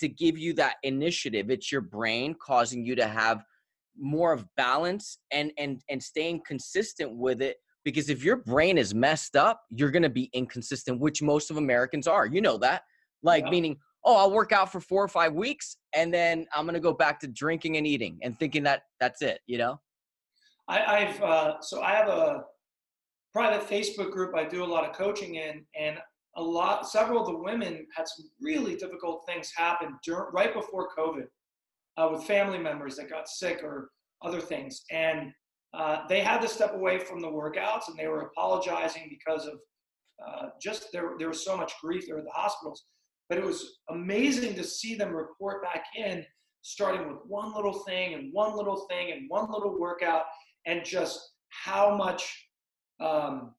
to 0.00 0.08
give 0.08 0.38
you 0.38 0.52
that 0.54 0.76
initiative? 0.82 1.50
It's 1.50 1.72
your 1.72 1.80
brain 1.80 2.36
causing 2.40 2.84
you 2.84 2.94
to 2.96 3.06
have 3.06 3.42
more 3.98 4.32
of 4.32 4.44
balance 4.56 5.18
and 5.32 5.50
and 5.56 5.80
and 5.88 6.02
staying 6.02 6.42
consistent 6.46 7.16
with 7.16 7.40
it 7.40 7.56
because 7.82 8.10
if 8.10 8.22
your 8.22 8.36
brain 8.36 8.76
is 8.76 8.94
messed 8.94 9.36
up, 9.36 9.62
you're 9.70 9.90
going 9.90 10.02
to 10.02 10.10
be 10.10 10.28
inconsistent, 10.34 11.00
which 11.00 11.22
most 11.22 11.50
of 11.50 11.56
Americans 11.56 12.06
are. 12.06 12.26
You 12.26 12.42
know 12.42 12.58
that. 12.58 12.82
Like 13.22 13.44
yeah. 13.44 13.50
meaning 13.50 13.78
oh, 14.06 14.16
I'll 14.16 14.30
work 14.30 14.52
out 14.52 14.70
for 14.70 14.80
four 14.80 15.02
or 15.02 15.08
five 15.08 15.34
weeks 15.34 15.76
and 15.92 16.14
then 16.14 16.46
I'm 16.54 16.64
going 16.64 16.74
to 16.74 16.80
go 16.80 16.92
back 16.92 17.18
to 17.20 17.26
drinking 17.26 17.76
and 17.76 17.86
eating 17.86 18.18
and 18.22 18.38
thinking 18.38 18.62
that 18.62 18.82
that's 19.00 19.20
it, 19.20 19.40
you 19.46 19.58
know? 19.58 19.80
I, 20.68 21.00
have 21.00 21.22
uh, 21.22 21.60
so 21.60 21.82
I 21.82 21.92
have 21.92 22.08
a 22.08 22.44
private 23.32 23.68
Facebook 23.68 24.10
group 24.10 24.34
I 24.34 24.44
do 24.44 24.64
a 24.64 24.66
lot 24.66 24.88
of 24.88 24.96
coaching 24.96 25.36
in, 25.36 25.64
and 25.78 25.98
a 26.36 26.42
lot, 26.42 26.88
several 26.88 27.20
of 27.20 27.26
the 27.26 27.36
women 27.36 27.86
had 27.96 28.06
some 28.06 28.26
really 28.40 28.76
difficult 28.76 29.24
things 29.26 29.52
happen 29.56 29.96
during, 30.04 30.32
right 30.32 30.52
before 30.52 30.88
COVID 30.96 31.24
uh, 31.96 32.08
with 32.12 32.24
family 32.24 32.58
members 32.58 32.96
that 32.96 33.10
got 33.10 33.28
sick 33.28 33.62
or 33.62 33.90
other 34.22 34.40
things. 34.40 34.82
And 34.90 35.32
uh, 35.74 36.02
they 36.08 36.20
had 36.20 36.40
to 36.40 36.48
step 36.48 36.74
away 36.74 36.98
from 36.98 37.20
the 37.20 37.28
workouts 37.28 37.88
and 37.88 37.98
they 37.98 38.06
were 38.06 38.22
apologizing 38.22 39.08
because 39.08 39.46
of 39.46 39.58
uh, 40.26 40.48
just 40.60 40.92
there, 40.92 41.12
there 41.18 41.28
was 41.28 41.44
so 41.44 41.56
much 41.56 41.72
grief 41.82 42.04
there 42.06 42.18
at 42.18 42.24
the 42.24 42.30
hospitals. 42.30 42.84
But 43.28 43.38
it 43.38 43.44
was 43.44 43.78
amazing 43.90 44.54
to 44.54 44.64
see 44.64 44.94
them 44.94 45.14
report 45.14 45.62
back 45.62 45.84
in, 45.96 46.24
starting 46.62 47.08
with 47.08 47.18
one 47.26 47.54
little 47.54 47.80
thing 47.80 48.14
and 48.14 48.32
one 48.32 48.56
little 48.56 48.86
thing 48.88 49.12
and 49.12 49.28
one 49.28 49.50
little 49.50 49.78
workout, 49.78 50.22
and 50.64 50.84
just 50.84 51.32
how 51.48 51.96
much 51.96 52.46
um, 53.00 53.54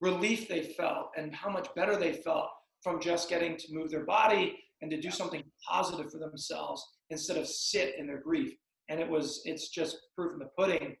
relief 0.00 0.48
they 0.48 0.62
felt 0.62 1.10
and 1.16 1.34
how 1.34 1.50
much 1.50 1.68
better 1.74 1.96
they 1.96 2.12
felt 2.12 2.48
from 2.82 3.00
just 3.00 3.28
getting 3.28 3.56
to 3.56 3.66
move 3.74 3.90
their 3.90 4.04
body 4.04 4.58
and 4.80 4.90
to 4.90 5.00
do 5.00 5.10
something 5.10 5.42
positive 5.68 6.10
for 6.10 6.18
themselves 6.18 6.84
instead 7.10 7.36
of 7.36 7.48
sit 7.48 7.94
in 7.98 8.06
their 8.06 8.20
grief. 8.20 8.52
And 8.88 9.00
it 9.00 9.08
was, 9.08 9.42
it's 9.44 9.68
just 9.68 9.96
proof 10.16 10.32
in 10.34 10.38
the 10.38 10.50
pudding. 10.56 10.96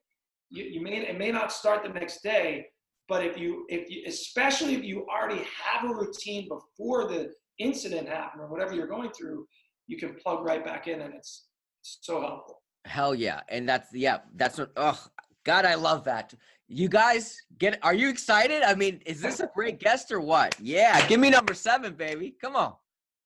You, 0.50 0.64
you 0.64 0.80
may, 0.82 0.96
it 0.96 1.18
may 1.18 1.30
not 1.30 1.52
start 1.52 1.82
the 1.82 1.88
next 1.90 2.22
day, 2.22 2.66
but 3.08 3.24
if 3.24 3.38
you, 3.38 3.64
if 3.68 3.88
you, 3.88 4.02
especially 4.06 4.74
if 4.74 4.84
you 4.84 5.06
already 5.06 5.42
have 5.62 5.88
a 5.88 5.94
routine 5.94 6.48
before 6.48 7.08
the 7.08 7.30
incident 7.58 8.08
happened 8.08 8.42
or 8.42 8.48
whatever 8.48 8.74
you're 8.74 8.86
going 8.86 9.10
through, 9.10 9.46
you 9.86 9.96
can 9.96 10.14
plug 10.14 10.44
right 10.44 10.64
back 10.64 10.88
in 10.88 11.00
and 11.00 11.14
it's, 11.14 11.46
it's 11.80 11.98
so 12.02 12.20
helpful. 12.20 12.62
Hell 12.84 13.14
yeah. 13.14 13.40
And 13.48 13.68
that's, 13.68 13.88
yeah, 13.94 14.18
that's 14.34 14.58
what, 14.58 14.70
oh, 14.76 15.02
God, 15.44 15.64
I 15.64 15.76
love 15.76 16.04
that. 16.04 16.34
You 16.68 16.88
guys 16.88 17.40
get, 17.58 17.78
are 17.82 17.94
you 17.94 18.10
excited? 18.10 18.62
I 18.62 18.74
mean, 18.74 19.00
is 19.06 19.20
this 19.20 19.40
a 19.40 19.50
great 19.54 19.80
guest 19.80 20.12
or 20.12 20.20
what? 20.20 20.54
Yeah. 20.60 21.06
Give 21.08 21.18
me 21.18 21.30
number 21.30 21.54
seven, 21.54 21.94
baby. 21.94 22.36
Come 22.40 22.56
on. 22.56 22.74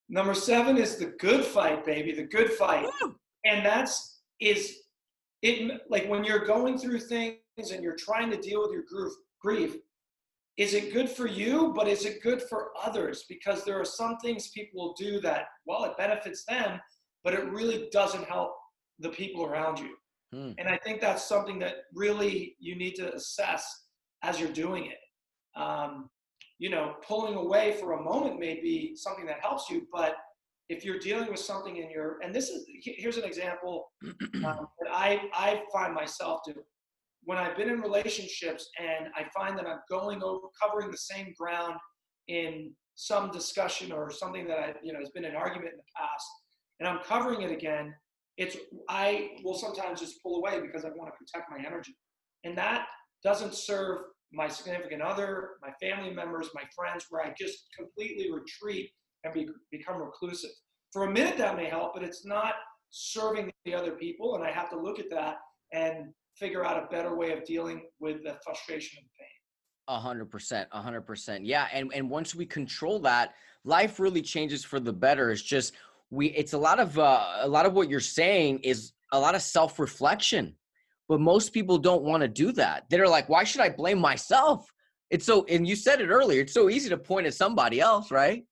Number 0.09 0.35
seven 0.35 0.76
is 0.76 0.96
the 0.96 1.07
good 1.07 1.44
fight, 1.44 1.85
baby. 1.85 2.12
The 2.12 2.24
good 2.24 2.50
fight. 2.52 2.87
Woo! 3.00 3.16
And 3.44 3.66
that's, 3.66 4.20
is 4.40 4.76
it 5.42 5.81
like 5.90 6.09
when 6.09 6.22
you're 6.22 6.44
going 6.44 6.78
through 6.78 7.00
things 7.00 7.38
and 7.59 7.83
you're 7.83 7.96
trying 7.96 8.31
to 8.31 8.37
deal 8.37 8.62
with 8.62 8.72
your 8.72 8.85
grief, 8.88 9.12
grief 9.40 9.76
is 10.59 10.74
it 10.74 10.92
good 10.92 11.09
for 11.09 11.26
you, 11.26 11.72
but 11.74 11.88
is 11.88 12.05
it 12.05 12.22
good 12.22 12.42
for 12.42 12.70
others? 12.81 13.24
Because 13.28 13.64
there 13.64 13.81
are 13.81 13.85
some 13.85 14.18
things 14.18 14.50
people 14.55 14.81
will 14.81 14.94
do 14.94 15.20
that, 15.22 15.46
well, 15.66 15.85
it 15.85 15.96
benefits 15.96 16.44
them, 16.44 16.78
but 17.24 17.33
it 17.33 17.50
really 17.50 17.88
doesn't 17.90 18.24
help 18.24 18.55
the 18.98 19.09
people 19.09 19.44
around 19.44 19.78
you. 19.78 19.96
Hmm. 20.33 20.53
And 20.59 20.68
I 20.68 20.79
think 20.79 21.01
that's 21.01 21.25
something 21.25 21.59
that 21.61 21.75
really 21.95 22.57
you 22.59 22.77
need 22.77 22.95
to 22.95 23.14
assess 23.14 23.64
as 24.23 24.40
you're 24.40 24.53
doing 24.53 24.87
it. 24.87 25.61
Um, 25.61 26.09
you 26.59 26.71
know, 26.71 26.95
pulling 27.07 27.35
away 27.35 27.77
for 27.79 27.92
a 27.92 28.03
moment 28.03 28.38
may 28.38 28.55
be 28.55 28.95
something 28.97 29.27
that 29.27 29.40
helps 29.40 29.68
you, 29.68 29.87
but 29.92 30.16
if 30.68 30.85
you're 30.85 30.99
dealing 30.99 31.29
with 31.29 31.40
something 31.40 31.77
in 31.77 31.90
your, 31.90 32.18
and 32.23 32.35
this 32.35 32.49
is, 32.49 32.64
here's 32.83 33.18
an 33.18 33.25
example 33.25 33.90
um, 34.45 34.68
that 34.81 34.90
I, 34.90 35.23
I 35.35 35.62
find 35.73 35.92
myself 35.92 36.40
doing 36.47 36.64
when 37.25 37.38
I've 37.38 37.57
been 37.57 37.71
in 37.71 37.81
relationships 37.81 38.68
and 38.79 39.09
I 39.14 39.27
find 39.35 39.57
that 39.59 39.66
I'm 39.66 39.81
going 39.88 40.23
over 40.23 40.47
covering 40.61 40.90
the 40.90 40.97
same 40.97 41.33
ground 41.38 41.77
in 42.29 42.73
some 42.95 43.31
discussion 43.31 43.92
or 43.92 44.11
something 44.11 44.47
that 44.49 44.59
I, 44.59 44.75
you 44.83 44.92
know, 44.92 44.99
has 44.99 45.11
been 45.11 45.25
an 45.25 45.37
argument 45.37 45.73
in 45.73 45.79
the 45.79 45.92
past, 45.97 46.27
and 46.81 46.88
I'm 46.88 47.03
covering 47.05 47.42
it 47.42 47.51
again, 47.51 47.95
it's 48.37 48.57
I 48.88 49.31
will 49.45 49.55
sometimes 49.55 50.01
just 50.01 50.23
pull 50.23 50.38
away 50.38 50.61
because 50.61 50.85
I 50.85 50.88
want 50.88 51.12
to 51.12 51.16
protect 51.18 51.51
my 51.51 51.59
energy, 51.66 51.97
and 52.45 52.57
that 52.59 52.87
doesn't 53.23 53.55
serve 53.55 53.99
my 54.33 54.49
significant 54.49 55.03
other, 55.03 55.51
my 55.61 55.71
family 55.81 56.12
members, 56.12 56.49
my 56.55 56.62
friends, 56.75 57.07
where 57.11 57.23
I 57.23 57.35
just 57.38 57.59
completely 57.77 58.33
retreat 58.33 58.90
and 59.25 59.33
be, 59.33 59.47
become 59.71 60.01
reclusive. 60.01 60.51
For 60.92 61.05
a 61.05 61.11
minute, 61.11 61.37
that 61.38 61.57
may 61.57 61.66
help, 61.66 61.92
but 61.95 62.03
it's 62.03 62.25
not 62.25 62.55
serving 62.90 63.51
the 63.64 63.75
other 63.75 63.92
people. 63.92 64.35
And 64.35 64.45
I 64.45 64.51
have 64.51 64.71
to 64.71 64.79
look 64.79 64.99
at 64.99 65.11
that 65.11 65.37
and 65.73 66.12
figure 66.37 66.64
out 66.64 66.83
a 66.83 66.87
better 66.87 67.14
way 67.16 67.33
of 67.33 67.45
dealing 67.45 67.83
with 68.01 68.23
the 68.25 68.37
frustration 68.45 68.99
and 69.01 69.09
pain. 69.18 69.29
A 69.88 69.99
hundred 69.99 70.31
percent, 70.31 70.68
a 70.73 70.81
hundred 70.81 71.03
percent. 71.03 71.45
Yeah. 71.45 71.66
And 71.73 71.92
and 71.95 72.09
once 72.09 72.35
we 72.35 72.47
control 72.47 72.99
that, 73.01 73.35
life 73.64 74.01
really 74.01 74.23
changes 74.23 74.64
for 74.64 74.81
the 74.81 74.92
better. 74.92 75.31
It's 75.31 75.42
just 75.42 75.75
we 76.12 76.27
it's 76.29 76.53
a 76.53 76.59
lot 76.59 76.79
of 76.79 76.98
uh, 76.98 77.38
a 77.40 77.48
lot 77.48 77.64
of 77.66 77.72
what 77.72 77.88
you're 77.88 77.98
saying 77.98 78.61
is 78.61 78.92
a 79.12 79.18
lot 79.18 79.35
of 79.35 79.42
self-reflection. 79.42 80.55
But 81.09 81.20
most 81.20 81.53
people 81.53 81.79
don't 81.79 82.05
want 82.05 82.22
to 82.22 82.29
do 82.29 82.53
that. 82.53 82.85
They're 82.88 83.09
like, 83.09 83.29
why 83.29 83.44
should 83.44 83.61
I 83.61 83.70
blame 83.70 83.98
myself? 83.98 84.70
It's 85.11 85.25
so 85.25 85.44
and 85.48 85.66
you 85.66 85.75
said 85.75 86.01
it 86.01 86.09
earlier, 86.09 86.42
it's 86.42 86.55
so 86.55 86.68
easy 86.68 86.90
to 86.90 86.98
point 86.98 87.27
at 87.27 87.35
somebody 87.35 87.81
else, 87.81 88.11
right? 88.11 88.44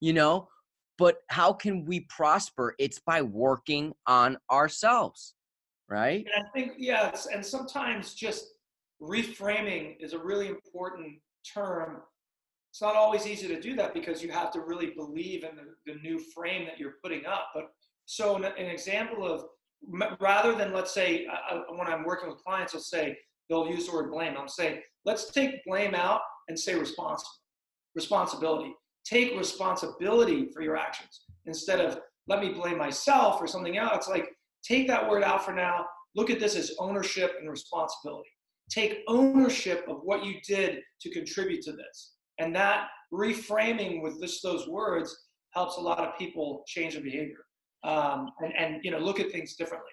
You 0.00 0.12
know, 0.12 0.48
but 0.96 1.16
how 1.28 1.52
can 1.52 1.84
we 1.84 2.00
prosper? 2.08 2.76
It's 2.78 3.00
by 3.00 3.22
working 3.22 3.92
on 4.06 4.38
ourselves, 4.50 5.34
right? 5.88 6.24
And 6.34 6.46
I 6.46 6.50
think, 6.50 6.74
yes, 6.78 7.26
and 7.32 7.44
sometimes 7.44 8.14
just 8.14 8.46
reframing 9.02 9.96
is 10.00 10.12
a 10.12 10.18
really 10.18 10.48
important 10.48 11.18
term. 11.52 12.02
It's 12.70 12.82
not 12.82 12.96
always 12.96 13.26
easy 13.26 13.48
to 13.48 13.60
do 13.60 13.74
that 13.76 13.94
because 13.94 14.22
you 14.22 14.30
have 14.30 14.52
to 14.52 14.60
really 14.60 14.92
believe 14.96 15.44
in 15.44 15.50
the, 15.56 15.92
the 15.92 15.98
new 16.00 16.18
frame 16.18 16.66
that 16.66 16.78
you're 16.78 16.94
putting 17.02 17.26
up. 17.26 17.48
But 17.54 17.70
so, 18.06 18.36
an, 18.36 18.44
an 18.44 18.66
example 18.66 19.26
of 19.26 19.44
rather 20.20 20.54
than 20.54 20.72
let's 20.72 20.92
say 20.92 21.26
uh, 21.26 21.60
when 21.74 21.86
I'm 21.86 22.04
working 22.04 22.28
with 22.28 22.42
clients, 22.44 22.74
I'll 22.74 22.80
say 22.80 23.16
they'll 23.48 23.68
use 23.68 23.86
the 23.86 23.92
word 23.92 24.10
blame. 24.10 24.34
I'm 24.36 24.48
saying 24.48 24.80
let's 25.04 25.30
take 25.30 25.64
blame 25.66 25.94
out 25.94 26.20
and 26.48 26.58
say 26.58 26.74
responsible 26.74 27.30
responsibility. 27.94 28.74
Take 29.04 29.36
responsibility 29.36 30.50
for 30.52 30.62
your 30.62 30.76
actions 30.76 31.22
instead 31.46 31.80
of 31.80 32.00
let 32.26 32.40
me 32.40 32.50
blame 32.50 32.76
myself 32.76 33.40
or 33.40 33.46
something 33.46 33.78
else. 33.78 33.92
It's 33.94 34.08
like 34.08 34.28
take 34.62 34.86
that 34.88 35.08
word 35.08 35.22
out 35.22 35.44
for 35.44 35.52
now. 35.52 35.86
Look 36.14 36.30
at 36.30 36.40
this 36.40 36.56
as 36.56 36.72
ownership 36.78 37.36
and 37.40 37.50
responsibility 37.50 38.28
take 38.68 39.02
ownership 39.08 39.84
of 39.88 40.00
what 40.02 40.24
you 40.24 40.36
did 40.46 40.80
to 41.00 41.10
contribute 41.10 41.62
to 41.62 41.72
this. 41.72 42.14
And 42.38 42.54
that 42.54 42.88
reframing 43.12 44.02
with 44.02 44.20
just 44.20 44.42
those 44.42 44.68
words 44.68 45.16
helps 45.50 45.76
a 45.76 45.80
lot 45.80 45.98
of 45.98 46.16
people 46.18 46.62
change 46.66 46.94
their 46.94 47.02
behavior 47.02 47.44
um, 47.84 48.30
and, 48.40 48.52
and 48.56 48.84
you 48.84 48.90
know 48.90 48.98
look 48.98 49.20
at 49.20 49.30
things 49.30 49.54
differently. 49.54 49.90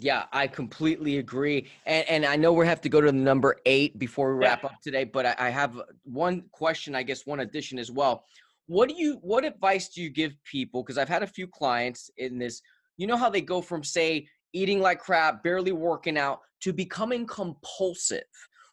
Yeah, 0.00 0.26
I 0.32 0.46
completely 0.46 1.18
agree. 1.18 1.68
And, 1.86 2.08
and 2.08 2.24
I 2.24 2.36
know 2.36 2.52
we 2.52 2.66
have 2.66 2.80
to 2.82 2.88
go 2.88 3.00
to 3.00 3.10
number 3.10 3.56
eight 3.66 3.98
before 3.98 4.34
we 4.34 4.44
wrap 4.44 4.62
yeah. 4.62 4.68
up 4.68 4.80
today, 4.82 5.04
but 5.04 5.26
I, 5.26 5.34
I 5.38 5.50
have 5.50 5.80
one 6.04 6.44
question, 6.52 6.94
I 6.94 7.02
guess 7.02 7.26
one 7.26 7.40
addition 7.40 7.78
as 7.78 7.90
well. 7.90 8.24
What 8.66 8.88
do 8.88 8.94
you 8.96 9.18
what 9.22 9.44
advice 9.44 9.88
do 9.88 10.02
you 10.02 10.10
give 10.10 10.32
people? 10.44 10.82
Because 10.82 10.98
I've 10.98 11.08
had 11.08 11.22
a 11.22 11.26
few 11.26 11.46
clients 11.46 12.10
in 12.18 12.38
this, 12.38 12.60
you 12.96 13.06
know 13.06 13.16
how 13.16 13.30
they 13.30 13.40
go 13.40 13.62
from 13.62 13.82
say 13.82 14.28
eating 14.52 14.80
like 14.80 15.00
crap, 15.00 15.42
barely 15.42 15.72
working 15.72 16.18
out, 16.18 16.40
to 16.60 16.72
becoming 16.72 17.26
compulsive. 17.26 18.22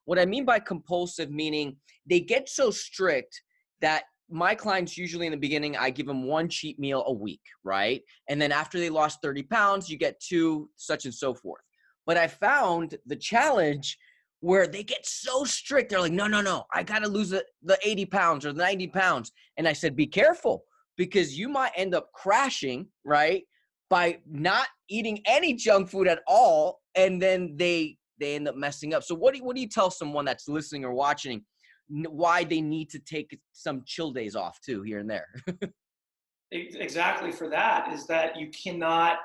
What 0.06 0.20
I 0.20 0.26
mean 0.26 0.46
by 0.46 0.60
compulsive, 0.60 1.32
meaning 1.32 1.78
they 2.06 2.20
get 2.20 2.50
so 2.50 2.72
strict 2.72 3.42
that 3.82 4.04
my 4.30 4.56
clients 4.56 4.98
usually 4.98 5.28
in 5.28 5.32
the 5.32 5.38
beginning, 5.38 5.78
I 5.78 5.90
give 5.90 6.08
them 6.08 6.24
one 6.24 6.50
cheat 6.50 6.80
meal 6.80 7.04
a 7.08 7.14
week, 7.14 7.42
right? 7.64 8.02
And 8.28 8.42
then 8.42 8.52
after 8.52 8.80
they 8.80 8.90
lost 8.90 9.22
30 9.22 9.44
pounds, 9.44 9.90
you 9.90 9.98
get 9.98 10.20
two, 10.20 10.70
such 10.76 11.06
and 11.06 11.14
so 11.14 11.34
forth. 11.34 11.62
But 12.06 12.18
I 12.18 12.28
found 12.28 12.98
the 13.06 13.16
challenge 13.16 13.98
where 14.40 14.68
they 14.68 14.84
get 14.84 15.06
so 15.06 15.44
strict. 15.44 15.90
They're 15.90 16.00
like, 16.00 16.12
no, 16.12 16.28
no, 16.28 16.42
no, 16.42 16.66
I 16.74 16.84
got 16.84 17.00
to 17.00 17.08
lose 17.08 17.30
the, 17.30 17.44
the 17.64 17.78
80 17.84 18.06
pounds 18.06 18.46
or 18.46 18.54
the 18.54 18.62
90 18.62 18.88
pounds. 18.88 19.32
And 19.58 19.68
I 19.68 19.74
said, 19.74 19.96
be 19.96 20.08
careful 20.08 20.64
because 20.98 21.38
you 21.38 21.50
might 21.50 21.72
end 21.76 21.94
up 21.94 22.12
crashing, 22.14 22.88
right? 23.04 23.44
by 23.90 24.18
not 24.30 24.68
eating 24.90 25.22
any 25.26 25.54
junk 25.54 25.90
food 25.90 26.08
at 26.08 26.22
all 26.28 26.82
and 26.96 27.22
then 27.22 27.56
they 27.58 27.98
they 28.20 28.36
end 28.36 28.48
up 28.48 28.56
messing 28.56 28.94
up. 28.94 29.04
So 29.04 29.16
what 29.16 29.34
do 29.34 29.40
you, 29.40 29.46
what 29.46 29.56
do 29.56 29.62
you 29.62 29.70
tell 29.70 29.92
someone 29.92 30.26
that's 30.26 30.48
listening 30.48 30.86
or 30.86 30.94
watching 30.94 31.44
why 31.88 32.44
they 32.44 32.62
need 32.62 32.90
to 32.90 33.00
take 33.00 33.38
some 33.54 33.84
chill 33.86 34.12
days 34.12 34.36
off 34.36 34.60
too 34.62 34.82
here 34.82 35.00
and 35.00 35.10
there? 35.10 35.28
Exactly 36.52 37.32
for 37.32 37.50
that 37.50 37.92
is 37.92 38.06
that 38.08 38.40
you 38.40 38.50
cannot 38.50 39.18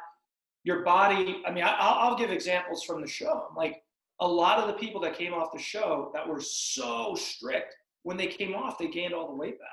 your 0.65 0.83
body 0.83 1.43
i 1.47 1.53
mean 1.53 1.63
I'll, 1.65 2.11
I'll 2.11 2.17
give 2.17 2.31
examples 2.31 2.83
from 2.83 3.03
the 3.03 3.07
show. 3.07 3.49
Like 3.55 3.83
a 4.21 4.27
lot 4.27 4.59
of 4.59 4.67
the 4.67 4.73
people 4.73 5.01
that 5.03 5.17
came 5.17 5.33
off 5.33 5.53
the 5.53 5.59
show 5.61 6.11
that 6.13 6.27
were 6.27 6.41
so 6.41 7.15
strict 7.15 7.77
when 8.03 8.17
they 8.17 8.27
came 8.27 8.55
off 8.55 8.79
they 8.79 8.89
gained 8.89 9.15
all 9.15 9.29
the 9.29 9.35
weight 9.35 9.61
back. 9.61 9.69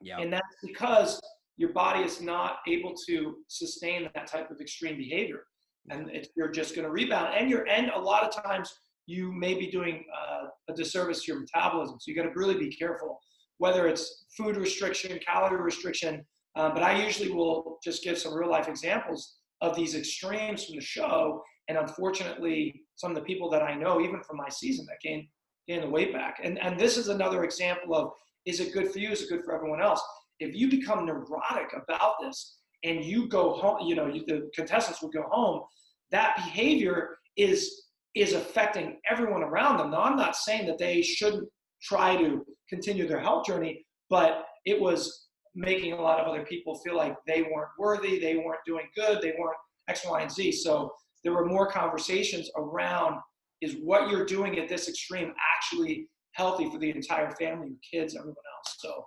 Yeah. 0.00 0.18
And 0.18 0.32
that's 0.32 0.56
because 0.64 1.20
your 1.56 1.72
body 1.72 2.00
is 2.00 2.20
not 2.20 2.56
able 2.66 2.94
to 3.06 3.36
sustain 3.48 4.10
that 4.14 4.26
type 4.26 4.50
of 4.50 4.60
extreme 4.60 4.96
behavior 4.96 5.44
and 5.90 6.10
you're 6.36 6.50
just 6.50 6.74
going 6.74 6.86
to 6.86 6.90
rebound 6.90 7.34
and 7.36 7.50
you're 7.50 7.66
and 7.68 7.90
a 7.90 7.98
lot 7.98 8.22
of 8.22 8.42
times 8.42 8.72
you 9.06 9.32
may 9.32 9.54
be 9.54 9.66
doing 9.66 10.04
uh, 10.16 10.46
a 10.68 10.74
disservice 10.74 11.24
to 11.24 11.32
your 11.32 11.40
metabolism 11.40 11.96
so 11.98 12.10
you 12.10 12.16
got 12.16 12.22
to 12.22 12.32
really 12.34 12.56
be 12.56 12.70
careful 12.74 13.18
whether 13.58 13.88
it's 13.88 14.24
food 14.36 14.56
restriction 14.56 15.18
calorie 15.26 15.60
restriction 15.60 16.24
uh, 16.56 16.70
but 16.70 16.82
i 16.82 17.02
usually 17.02 17.30
will 17.30 17.78
just 17.82 18.04
give 18.04 18.18
some 18.18 18.34
real 18.34 18.50
life 18.50 18.68
examples 18.68 19.36
of 19.60 19.74
these 19.74 19.94
extremes 19.94 20.64
from 20.64 20.76
the 20.76 20.82
show 20.82 21.42
and 21.68 21.78
unfortunately 21.78 22.82
some 22.96 23.10
of 23.10 23.16
the 23.16 23.22
people 23.22 23.50
that 23.50 23.62
i 23.62 23.74
know 23.74 24.00
even 24.00 24.22
from 24.22 24.36
my 24.36 24.48
season 24.48 24.86
that 24.86 25.00
gained 25.02 25.26
gained 25.66 25.82
the 25.82 25.90
weight 25.90 26.12
back 26.12 26.40
and 26.42 26.58
and 26.60 26.78
this 26.78 26.96
is 26.96 27.08
another 27.08 27.44
example 27.44 27.94
of 27.94 28.12
is 28.44 28.60
it 28.60 28.72
good 28.72 28.90
for 28.90 28.98
you 28.98 29.10
is 29.10 29.22
it 29.22 29.28
good 29.28 29.44
for 29.44 29.54
everyone 29.54 29.80
else? 29.80 30.02
If 30.40 30.54
you 30.54 30.68
become 30.68 31.06
neurotic 31.06 31.72
about 31.74 32.14
this 32.20 32.58
and 32.84 33.04
you 33.04 33.28
go 33.28 33.52
home, 33.54 33.86
you 33.86 33.94
know, 33.94 34.06
you, 34.06 34.24
the 34.26 34.50
contestants 34.54 35.02
would 35.02 35.12
go 35.12 35.24
home, 35.30 35.62
that 36.10 36.36
behavior 36.36 37.18
is 37.36 37.86
is 38.14 38.34
affecting 38.34 38.98
everyone 39.10 39.42
around 39.42 39.78
them. 39.78 39.90
Now, 39.90 40.02
I'm 40.02 40.16
not 40.16 40.36
saying 40.36 40.66
that 40.66 40.78
they 40.78 41.00
shouldn't 41.00 41.48
try 41.82 42.14
to 42.16 42.44
continue 42.68 43.08
their 43.08 43.20
health 43.20 43.46
journey, 43.46 43.86
but 44.10 44.44
it 44.66 44.78
was 44.78 45.28
making 45.54 45.92
a 45.92 46.00
lot 46.00 46.20
of 46.20 46.26
other 46.26 46.44
people 46.44 46.78
feel 46.80 46.96
like 46.96 47.16
they 47.26 47.42
weren't 47.42 47.70
worthy, 47.78 48.18
they 48.18 48.36
weren't 48.36 48.60
doing 48.66 48.86
good, 48.94 49.22
they 49.22 49.34
weren't 49.38 49.56
X, 49.88 50.02
Y, 50.06 50.20
and 50.20 50.30
Z. 50.30 50.52
So 50.52 50.92
there 51.24 51.32
were 51.32 51.46
more 51.46 51.70
conversations 51.70 52.50
around 52.56 53.18
is 53.60 53.76
what 53.82 54.10
you're 54.10 54.26
doing 54.26 54.58
at 54.58 54.68
this 54.68 54.88
extreme 54.88 55.32
actually 55.56 56.08
healthy 56.32 56.68
for 56.70 56.78
the 56.78 56.90
entire 56.90 57.30
family, 57.32 57.68
your 57.68 57.76
kids, 58.02 58.14
everyone 58.14 58.36
else. 58.56 58.76
So 58.78 59.04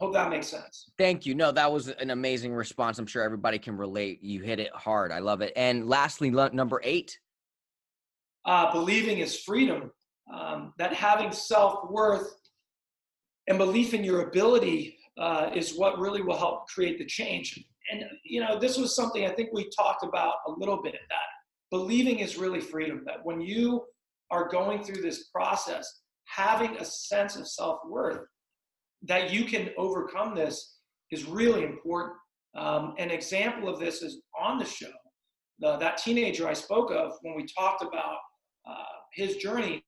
Hope 0.00 0.12
that 0.12 0.28
makes 0.28 0.48
sense. 0.48 0.90
Thank 0.98 1.24
you. 1.24 1.34
No, 1.34 1.52
that 1.52 1.70
was 1.70 1.88
an 1.88 2.10
amazing 2.10 2.52
response. 2.52 2.98
I'm 2.98 3.06
sure 3.06 3.22
everybody 3.22 3.58
can 3.58 3.76
relate. 3.76 4.22
You 4.22 4.42
hit 4.42 4.58
it 4.58 4.72
hard. 4.74 5.12
I 5.12 5.20
love 5.20 5.40
it. 5.40 5.52
And 5.54 5.88
lastly, 5.88 6.30
number 6.30 6.80
eight. 6.82 7.18
Uh, 8.44 8.72
believing 8.72 9.18
is 9.18 9.38
freedom. 9.38 9.92
Um, 10.32 10.72
that 10.78 10.92
having 10.92 11.30
self 11.32 11.90
worth 11.90 12.34
and 13.46 13.58
belief 13.58 13.94
in 13.94 14.02
your 14.02 14.28
ability 14.28 14.98
uh, 15.18 15.50
is 15.54 15.76
what 15.76 15.98
really 15.98 16.22
will 16.22 16.36
help 16.36 16.66
create 16.66 16.98
the 16.98 17.06
change. 17.06 17.62
And, 17.92 18.04
you 18.24 18.40
know, 18.40 18.58
this 18.58 18.76
was 18.76 18.96
something 18.96 19.26
I 19.26 19.30
think 19.30 19.50
we 19.52 19.68
talked 19.76 20.02
about 20.02 20.36
a 20.46 20.50
little 20.50 20.82
bit 20.82 20.94
that 20.94 21.18
believing 21.70 22.18
is 22.18 22.36
really 22.36 22.60
freedom. 22.60 23.02
That 23.06 23.24
when 23.24 23.40
you 23.40 23.84
are 24.30 24.48
going 24.48 24.82
through 24.82 25.02
this 25.02 25.28
process, 25.28 26.00
having 26.24 26.76
a 26.78 26.84
sense 26.84 27.36
of 27.36 27.46
self 27.46 27.78
worth 27.86 28.26
that 29.06 29.32
you 29.32 29.44
can 29.44 29.70
overcome 29.76 30.34
this 30.34 30.78
is 31.10 31.24
really 31.26 31.64
important. 31.64 32.16
Um, 32.56 32.94
an 32.98 33.10
example 33.10 33.68
of 33.68 33.78
this 33.80 34.02
is 34.02 34.22
on 34.40 34.58
the 34.58 34.64
show. 34.64 34.92
The, 35.60 35.76
that 35.78 35.98
teenager 35.98 36.48
I 36.48 36.52
spoke 36.52 36.90
of 36.90 37.12
when 37.22 37.34
we 37.34 37.46
talked 37.58 37.82
about 37.82 38.18
uh, 38.68 38.84
his 39.14 39.36
journey, 39.36 39.84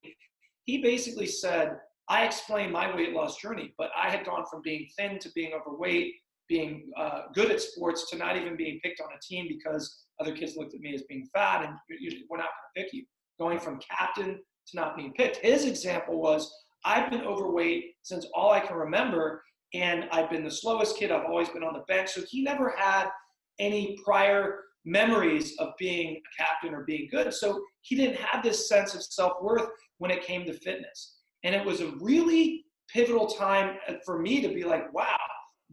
he 0.64 0.82
basically 0.82 1.26
said, 1.26 1.78
I 2.08 2.24
explained 2.24 2.72
my 2.72 2.94
weight 2.94 3.12
loss 3.12 3.40
journey, 3.40 3.74
but 3.78 3.90
I 4.00 4.10
had 4.10 4.24
gone 4.24 4.44
from 4.50 4.62
being 4.62 4.86
thin 4.96 5.18
to 5.20 5.30
being 5.34 5.52
overweight, 5.54 6.14
being 6.48 6.90
uh, 6.96 7.22
good 7.34 7.50
at 7.50 7.60
sports 7.60 8.08
to 8.10 8.16
not 8.16 8.36
even 8.36 8.56
being 8.56 8.78
picked 8.82 9.00
on 9.00 9.08
a 9.08 9.20
team 9.20 9.46
because 9.48 10.04
other 10.20 10.34
kids 10.34 10.56
looked 10.56 10.74
at 10.74 10.80
me 10.80 10.94
as 10.94 11.02
being 11.08 11.26
fat 11.34 11.64
and 11.64 11.74
we're 12.30 12.38
not 12.38 12.46
going 12.46 12.76
to 12.76 12.82
pick 12.82 12.92
you. 12.92 13.04
Going 13.38 13.58
from 13.58 13.80
captain 13.90 14.38
to 14.68 14.76
not 14.76 14.96
being 14.96 15.12
picked. 15.12 15.38
His 15.38 15.64
example 15.64 16.20
was 16.20 16.50
I've 16.86 17.10
been 17.10 17.22
overweight 17.22 17.96
since 18.02 18.26
all 18.32 18.52
I 18.52 18.60
can 18.60 18.76
remember, 18.76 19.42
and 19.74 20.08
I've 20.12 20.30
been 20.30 20.44
the 20.44 20.50
slowest 20.50 20.96
kid. 20.96 21.10
I've 21.10 21.26
always 21.26 21.48
been 21.48 21.64
on 21.64 21.74
the 21.74 21.84
bench. 21.88 22.12
So 22.12 22.22
he 22.30 22.42
never 22.42 22.74
had 22.78 23.08
any 23.58 23.98
prior 24.04 24.60
memories 24.84 25.56
of 25.58 25.70
being 25.78 26.16
a 26.16 26.42
captain 26.42 26.72
or 26.72 26.84
being 26.84 27.08
good. 27.10 27.34
So 27.34 27.60
he 27.82 27.96
didn't 27.96 28.16
have 28.16 28.42
this 28.42 28.68
sense 28.68 28.94
of 28.94 29.02
self 29.02 29.42
worth 29.42 29.68
when 29.98 30.12
it 30.12 30.24
came 30.24 30.46
to 30.46 30.52
fitness. 30.52 31.16
And 31.42 31.54
it 31.54 31.66
was 31.66 31.80
a 31.80 31.92
really 32.00 32.64
pivotal 32.88 33.26
time 33.26 33.78
uh, 33.88 33.94
for 34.04 34.20
me 34.20 34.40
to 34.40 34.48
be 34.48 34.62
like, 34.62 34.92
wow, 34.94 35.18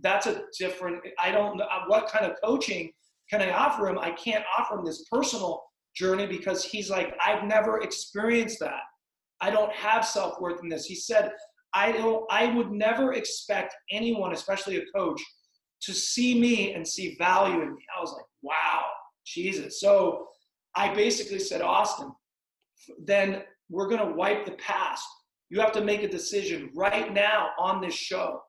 that's 0.01 0.25
a 0.25 0.43
different, 0.57 1.01
I 1.19 1.31
don't 1.31 1.57
know 1.57 1.65
uh, 1.65 1.83
what 1.85 2.07
kind 2.07 2.25
of 2.25 2.35
coaching 2.43 2.91
can 3.29 3.41
I 3.41 3.51
offer 3.51 3.87
him? 3.87 3.99
I 3.99 4.11
can't 4.11 4.43
offer 4.57 4.79
him 4.79 4.85
this 4.85 5.05
personal 5.11 5.63
journey 5.95 6.25
because 6.25 6.65
he's 6.65 6.89
like, 6.89 7.15
I've 7.23 7.43
never 7.43 7.81
experienced 7.81 8.59
that. 8.59 8.81
I 9.43 9.49
don't 9.49 9.73
have 9.73 10.05
self 10.05 10.39
worth 10.39 10.63
in 10.63 10.69
this. 10.69 10.85
He 10.85 10.95
said, 10.95 11.33
I 11.73 11.91
don't. 11.91 12.25
I 12.31 12.45
would 12.55 12.71
never 12.71 13.13
expect 13.13 13.75
anyone, 13.91 14.31
especially 14.31 14.77
a 14.77 14.85
coach, 14.95 15.21
to 15.81 15.93
see 15.93 16.39
me 16.39 16.73
and 16.73 16.87
see 16.87 17.17
value 17.19 17.61
in 17.61 17.75
me. 17.75 17.85
I 17.95 17.99
was 17.99 18.13
like, 18.13 18.25
wow, 18.41 18.85
Jesus. 19.25 19.81
So 19.81 20.27
I 20.75 20.93
basically 20.93 21.39
said, 21.39 21.61
Austin, 21.61 22.13
then 23.03 23.43
we're 23.69 23.89
going 23.89 24.07
to 24.07 24.15
wipe 24.15 24.45
the 24.45 24.53
past. 24.53 25.03
You 25.49 25.59
have 25.59 25.73
to 25.73 25.83
make 25.83 26.03
a 26.03 26.07
decision 26.07 26.69
right 26.73 27.13
now 27.13 27.49
on 27.59 27.81
this 27.81 27.93
show. 27.93 28.39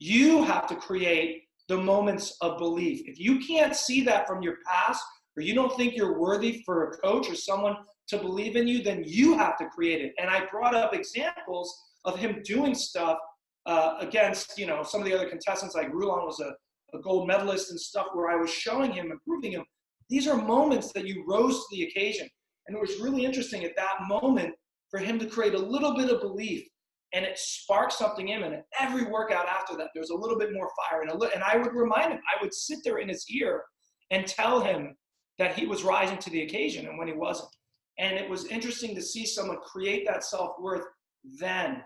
You 0.00 0.42
have 0.42 0.66
to 0.66 0.74
create 0.74 1.44
the 1.68 1.78
moments 1.78 2.36
of 2.40 2.58
belief. 2.58 3.02
If 3.06 3.20
you 3.20 3.38
can't 3.38 3.76
see 3.76 4.00
that 4.02 4.26
from 4.26 4.42
your 4.42 4.56
past, 4.66 5.00
or 5.36 5.44
you 5.44 5.54
don't 5.54 5.76
think 5.76 5.94
you're 5.94 6.18
worthy 6.18 6.62
for 6.66 6.88
a 6.88 6.96
coach 6.98 7.30
or 7.30 7.36
someone 7.36 7.76
to 8.10 8.18
believe 8.18 8.56
in 8.56 8.68
you, 8.68 8.82
then 8.82 9.02
you 9.06 9.36
have 9.36 9.56
to 9.58 9.66
create 9.66 10.00
it. 10.02 10.12
And 10.18 10.30
I 10.30 10.46
brought 10.46 10.74
up 10.74 10.94
examples 10.94 11.74
of 12.04 12.18
him 12.18 12.42
doing 12.44 12.74
stuff 12.74 13.18
uh, 13.66 13.96
against, 14.00 14.58
you 14.58 14.66
know, 14.66 14.82
some 14.82 15.00
of 15.00 15.06
the 15.06 15.14
other 15.14 15.28
contestants. 15.28 15.74
Like 15.74 15.92
Rulon 15.92 16.24
was 16.24 16.40
a, 16.40 16.52
a 16.96 17.00
gold 17.00 17.26
medalist 17.26 17.70
and 17.70 17.80
stuff, 17.80 18.06
where 18.14 18.30
I 18.30 18.36
was 18.36 18.50
showing 18.50 18.92
him 18.92 19.10
and 19.10 19.20
proving 19.26 19.52
him. 19.52 19.64
These 20.08 20.26
are 20.26 20.36
moments 20.36 20.92
that 20.92 21.06
you 21.06 21.24
rose 21.26 21.54
to 21.54 21.66
the 21.70 21.84
occasion. 21.84 22.28
And 22.66 22.76
it 22.76 22.80
was 22.80 23.00
really 23.00 23.24
interesting 23.24 23.64
at 23.64 23.76
that 23.76 23.98
moment 24.08 24.54
for 24.90 24.98
him 24.98 25.18
to 25.18 25.26
create 25.26 25.54
a 25.54 25.58
little 25.58 25.94
bit 25.94 26.10
of 26.10 26.20
belief 26.20 26.66
and 27.12 27.24
it 27.24 27.38
sparked 27.38 27.92
something 27.92 28.28
in 28.28 28.42
him. 28.42 28.52
And 28.52 28.62
every 28.78 29.04
workout 29.04 29.48
after 29.48 29.76
that, 29.76 29.88
there 29.94 30.00
was 30.00 30.10
a 30.10 30.16
little 30.16 30.38
bit 30.38 30.52
more 30.52 30.70
fire. 30.76 31.02
And, 31.02 31.10
a 31.10 31.16
li- 31.16 31.30
and 31.34 31.42
I 31.42 31.56
would 31.56 31.74
remind 31.74 32.12
him, 32.12 32.20
I 32.36 32.42
would 32.42 32.54
sit 32.54 32.78
there 32.84 32.98
in 32.98 33.08
his 33.08 33.24
ear 33.30 33.62
and 34.10 34.26
tell 34.26 34.60
him 34.60 34.96
that 35.38 35.58
he 35.58 35.66
was 35.66 35.82
rising 35.82 36.18
to 36.18 36.30
the 36.30 36.42
occasion 36.42 36.86
and 36.86 36.98
when 36.98 37.08
he 37.08 37.14
wasn't. 37.14 37.50
And 38.00 38.16
it 38.16 38.28
was 38.28 38.46
interesting 38.46 38.94
to 38.94 39.02
see 39.02 39.26
someone 39.26 39.58
create 39.58 40.06
that 40.06 40.24
self 40.24 40.56
worth 40.58 40.86
then. 41.38 41.82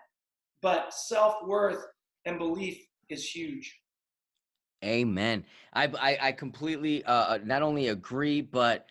But 0.63 0.95
self 0.95 1.35
worth 1.45 1.85
and 2.25 2.39
belief 2.39 2.79
is 3.11 3.29
huge. 3.29 3.81
Amen. 4.85 5.45
I, 5.73 5.91
I, 6.01 6.19
I 6.29 6.33
completely 6.33 7.05
uh, 7.05 7.39
not 7.45 7.63
only 7.63 7.89
agree, 7.89 8.41
but 8.41 8.87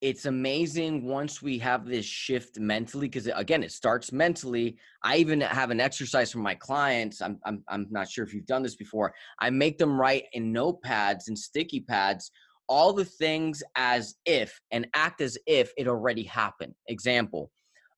it's 0.00 0.26
amazing 0.26 1.04
once 1.04 1.40
we 1.40 1.56
have 1.58 1.86
this 1.86 2.04
shift 2.04 2.58
mentally 2.58 3.08
because 3.08 3.26
again 3.28 3.62
it 3.62 3.72
starts 3.72 4.12
mentally 4.12 4.76
i 5.02 5.16
even 5.16 5.40
have 5.40 5.70
an 5.70 5.80
exercise 5.80 6.30
for 6.30 6.40
my 6.40 6.54
clients 6.54 7.22
I'm, 7.22 7.38
I'm 7.46 7.64
i'm 7.68 7.86
not 7.90 8.10
sure 8.10 8.22
if 8.22 8.34
you've 8.34 8.44
done 8.44 8.62
this 8.62 8.76
before 8.76 9.14
i 9.38 9.48
make 9.48 9.78
them 9.78 9.98
write 9.98 10.24
in 10.34 10.52
notepads 10.52 11.28
and 11.28 11.38
sticky 11.38 11.80
pads 11.80 12.30
all 12.68 12.92
the 12.92 13.04
things 13.04 13.62
as 13.76 14.14
if 14.24 14.60
and 14.70 14.86
act 14.94 15.20
as 15.20 15.38
if 15.46 15.72
it 15.76 15.88
already 15.88 16.24
happened 16.24 16.74
example 16.88 17.50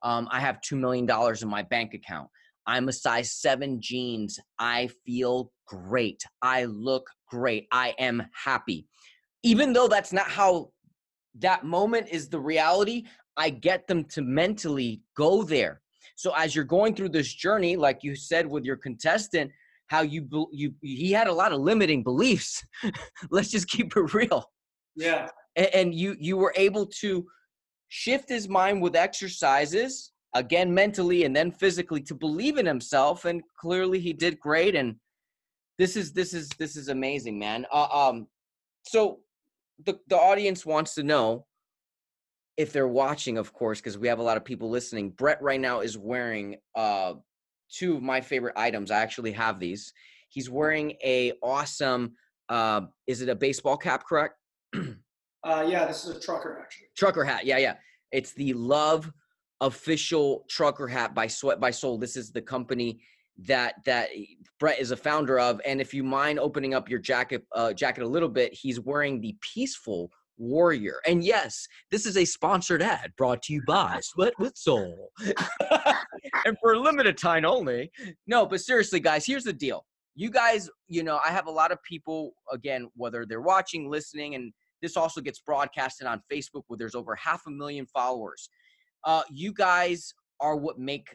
um, 0.02 0.28
i 0.30 0.40
have 0.40 0.58
$2 0.60 0.78
million 0.78 1.08
in 1.40 1.48
my 1.48 1.62
bank 1.62 1.94
account 1.94 2.28
i'm 2.66 2.88
a 2.88 2.92
size 2.92 3.32
7 3.32 3.80
jeans 3.80 4.38
i 4.58 4.88
feel 5.04 5.52
great 5.66 6.22
i 6.42 6.64
look 6.64 7.08
great 7.28 7.66
i 7.72 7.94
am 7.98 8.22
happy 8.32 8.86
even 9.42 9.72
though 9.72 9.88
that's 9.88 10.12
not 10.12 10.26
how 10.26 10.70
that 11.38 11.64
moment 11.64 12.08
is 12.10 12.28
the 12.28 12.40
reality. 12.40 13.04
I 13.36 13.50
get 13.50 13.86
them 13.86 14.04
to 14.06 14.22
mentally 14.22 15.02
go 15.16 15.42
there. 15.42 15.82
So 16.16 16.34
as 16.34 16.54
you're 16.54 16.64
going 16.64 16.94
through 16.94 17.10
this 17.10 17.32
journey, 17.32 17.76
like 17.76 18.02
you 18.02 18.16
said 18.16 18.46
with 18.46 18.64
your 18.64 18.76
contestant, 18.76 19.50
how 19.88 20.02
you 20.02 20.26
you 20.50 20.74
he 20.82 21.12
had 21.12 21.28
a 21.28 21.32
lot 21.32 21.52
of 21.52 21.60
limiting 21.60 22.02
beliefs. 22.02 22.64
Let's 23.30 23.50
just 23.50 23.68
keep 23.68 23.96
it 23.96 24.14
real. 24.14 24.50
Yeah. 24.96 25.28
And, 25.54 25.68
and 25.74 25.94
you 25.94 26.16
you 26.18 26.36
were 26.36 26.52
able 26.56 26.86
to 27.00 27.26
shift 27.88 28.28
his 28.28 28.48
mind 28.48 28.82
with 28.82 28.96
exercises 28.96 30.12
again 30.34 30.72
mentally 30.74 31.24
and 31.24 31.34
then 31.34 31.52
physically 31.52 32.00
to 32.02 32.14
believe 32.14 32.58
in 32.58 32.66
himself 32.66 33.24
and 33.24 33.42
clearly 33.58 34.00
he 34.00 34.12
did 34.12 34.40
great 34.40 34.74
and 34.74 34.96
this 35.78 35.96
is 35.96 36.12
this 36.12 36.34
is 36.34 36.48
this 36.58 36.76
is 36.76 36.88
amazing 36.88 37.38
man 37.38 37.64
uh, 37.72 37.86
um 37.92 38.26
so 38.82 39.20
the, 39.84 39.98
the 40.08 40.16
audience 40.16 40.66
wants 40.66 40.94
to 40.94 41.02
know 41.02 41.46
if 42.56 42.72
they're 42.72 42.88
watching, 42.88 43.36
of 43.36 43.52
course, 43.52 43.80
because 43.80 43.98
we 43.98 44.08
have 44.08 44.18
a 44.18 44.22
lot 44.22 44.36
of 44.36 44.44
people 44.44 44.70
listening. 44.70 45.10
Brett 45.10 45.42
right 45.42 45.60
now 45.60 45.80
is 45.80 45.98
wearing 45.98 46.56
uh, 46.74 47.14
two 47.70 47.96
of 47.96 48.02
my 48.02 48.20
favorite 48.20 48.54
items. 48.56 48.90
I 48.90 49.00
actually 49.00 49.32
have 49.32 49.60
these. 49.60 49.92
He's 50.30 50.48
wearing 50.48 50.92
a 51.04 51.32
awesome. 51.42 52.14
Uh, 52.48 52.82
is 53.06 53.20
it 53.20 53.28
a 53.28 53.34
baseball 53.34 53.76
cap? 53.76 54.04
Correct. 54.08 54.34
Uh, 54.74 55.66
yeah, 55.68 55.86
this 55.86 56.04
is 56.04 56.16
a 56.16 56.20
trucker 56.20 56.58
actually. 56.62 56.88
Trucker 56.96 57.24
hat. 57.24 57.46
Yeah, 57.46 57.58
yeah. 57.58 57.74
It's 58.12 58.32
the 58.32 58.52
Love 58.54 59.10
official 59.60 60.44
trucker 60.48 60.86
hat 60.86 61.14
by 61.14 61.26
Sweat 61.26 61.60
by 61.60 61.70
Soul. 61.70 61.98
This 61.98 62.16
is 62.16 62.30
the 62.30 62.42
company 62.42 63.00
that 63.38 63.74
that 63.84 64.08
Brett 64.58 64.78
is 64.78 64.90
a 64.90 64.96
founder 64.96 65.38
of. 65.38 65.60
And 65.64 65.80
if 65.80 65.92
you 65.92 66.02
mind 66.02 66.38
opening 66.38 66.74
up 66.74 66.88
your 66.88 66.98
jacket 66.98 67.44
uh, 67.54 67.72
jacket 67.72 68.02
a 68.02 68.08
little 68.08 68.28
bit, 68.28 68.52
he's 68.52 68.80
wearing 68.80 69.20
the 69.20 69.36
peaceful 69.40 70.10
warrior. 70.38 70.96
And 71.06 71.24
yes, 71.24 71.66
this 71.90 72.06
is 72.06 72.16
a 72.16 72.24
sponsored 72.24 72.82
ad 72.82 73.12
brought 73.16 73.42
to 73.44 73.52
you 73.52 73.62
by 73.66 74.00
Sweat 74.02 74.34
with 74.38 74.56
Soul. 74.56 75.10
and 76.44 76.56
for 76.60 76.74
a 76.74 76.78
limited 76.78 77.16
time 77.16 77.44
only. 77.44 77.90
No, 78.26 78.46
but 78.46 78.60
seriously, 78.60 79.00
guys, 79.00 79.26
here's 79.26 79.44
the 79.44 79.52
deal. 79.52 79.84
You 80.16 80.30
guys, 80.30 80.68
you 80.88 81.02
know, 81.02 81.20
I 81.24 81.30
have 81.30 81.46
a 81.46 81.50
lot 81.50 81.70
of 81.70 81.82
people, 81.82 82.32
again, 82.50 82.88
whether 82.96 83.26
they're 83.26 83.42
watching, 83.42 83.90
listening, 83.90 84.34
and 84.34 84.52
this 84.82 84.96
also 84.96 85.20
gets 85.20 85.40
broadcasted 85.40 86.06
on 86.06 86.22
Facebook 86.32 86.62
where 86.66 86.78
there's 86.78 86.94
over 86.94 87.14
half 87.14 87.42
a 87.46 87.50
million 87.50 87.86
followers. 87.86 88.48
Uh, 89.04 89.22
you 89.30 89.52
guys 89.52 90.12
are 90.40 90.56
what 90.56 90.78
make 90.78 91.14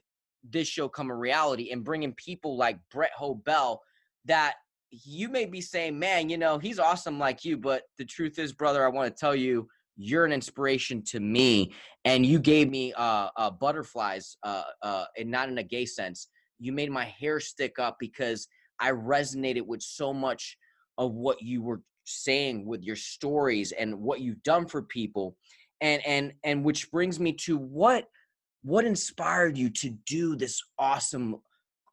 this 0.49 0.67
show 0.67 0.87
come 0.87 1.11
a 1.11 1.15
reality 1.15 1.71
and 1.71 1.83
bringing 1.83 2.13
people 2.13 2.57
like 2.57 2.77
Brett 2.91 3.11
Hoebel 3.17 3.79
that 4.25 4.53
you 4.91 5.29
may 5.29 5.45
be 5.45 5.61
saying, 5.61 5.97
man, 5.97 6.29
you 6.29 6.37
know, 6.37 6.57
he's 6.57 6.79
awesome 6.79 7.17
like 7.17 7.43
you, 7.43 7.57
but 7.57 7.83
the 7.97 8.05
truth 8.05 8.37
is, 8.39 8.53
brother, 8.53 8.85
I 8.85 8.89
want 8.89 9.13
to 9.13 9.19
tell 9.19 9.35
you, 9.35 9.67
you're 9.97 10.25
an 10.25 10.31
inspiration 10.31 11.03
to 11.03 11.19
me, 11.19 11.73
and 12.05 12.25
you 12.25 12.39
gave 12.39 12.69
me 12.69 12.93
uh, 12.93 13.29
uh, 13.35 13.51
butterflies, 13.51 14.37
uh, 14.43 14.63
uh, 14.81 15.05
and 15.17 15.29
not 15.29 15.49
in 15.49 15.57
a 15.57 15.63
gay 15.63 15.85
sense. 15.85 16.27
You 16.59 16.71
made 16.71 16.91
my 16.91 17.05
hair 17.05 17.39
stick 17.39 17.77
up 17.77 17.97
because 17.99 18.47
I 18.81 18.91
resonated 18.91 19.65
with 19.65 19.81
so 19.81 20.13
much 20.13 20.57
of 20.97 21.13
what 21.13 21.41
you 21.41 21.61
were 21.61 21.81
saying 22.05 22.65
with 22.65 22.83
your 22.83 22.95
stories 22.95 23.71
and 23.71 23.99
what 23.99 24.21
you've 24.21 24.43
done 24.43 24.65
for 24.67 24.81
people, 24.81 25.37
and 25.79 26.05
and 26.05 26.33
and 26.43 26.63
which 26.63 26.91
brings 26.91 27.19
me 27.19 27.33
to 27.33 27.57
what 27.57 28.07
what 28.63 28.85
inspired 28.85 29.57
you 29.57 29.69
to 29.69 29.89
do 30.05 30.35
this 30.35 30.61
awesome 30.77 31.37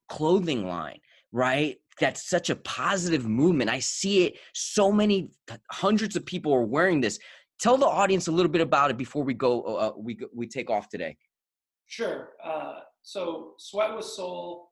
clothing 0.09 0.67
line 0.67 0.99
right? 1.33 1.77
That's 2.01 2.29
such 2.29 2.51
a 2.51 2.57
positive 2.57 3.27
movement. 3.27 3.71
I 3.71 3.81
see 3.81 4.25
it 4.25 4.39
so 4.55 4.93
many 4.93 5.31
hundreds 5.71 6.17
of 6.17 6.25
people 6.25 6.53
are 6.53 6.63
wearing 6.63 7.01
this. 7.01 7.19
Tell 7.61 7.77
the 7.77 7.87
audience 7.87 8.29
a 8.29 8.33
little 8.33 8.51
bit 8.51 8.61
about 8.61 8.91
it 8.91 8.97
before 8.97 9.25
we 9.25 9.35
go 9.35 9.63
uh, 9.63 9.89
uh 9.89 9.93
we 9.97 10.17
we 10.35 10.47
take 10.47 10.71
off 10.71 10.89
today. 10.89 11.17
Sure 11.87 12.31
uh, 12.45 12.81
so 13.03 13.55
sweat 13.59 13.95
with 13.97 14.05
soul 14.05 14.68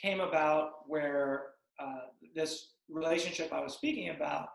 came 0.00 0.20
about 0.20 0.70
where 0.86 1.46
uh, 1.80 2.06
this 2.34 2.74
relationship 2.88 3.52
i 3.52 3.60
was 3.60 3.74
speaking 3.74 4.10
about 4.10 4.48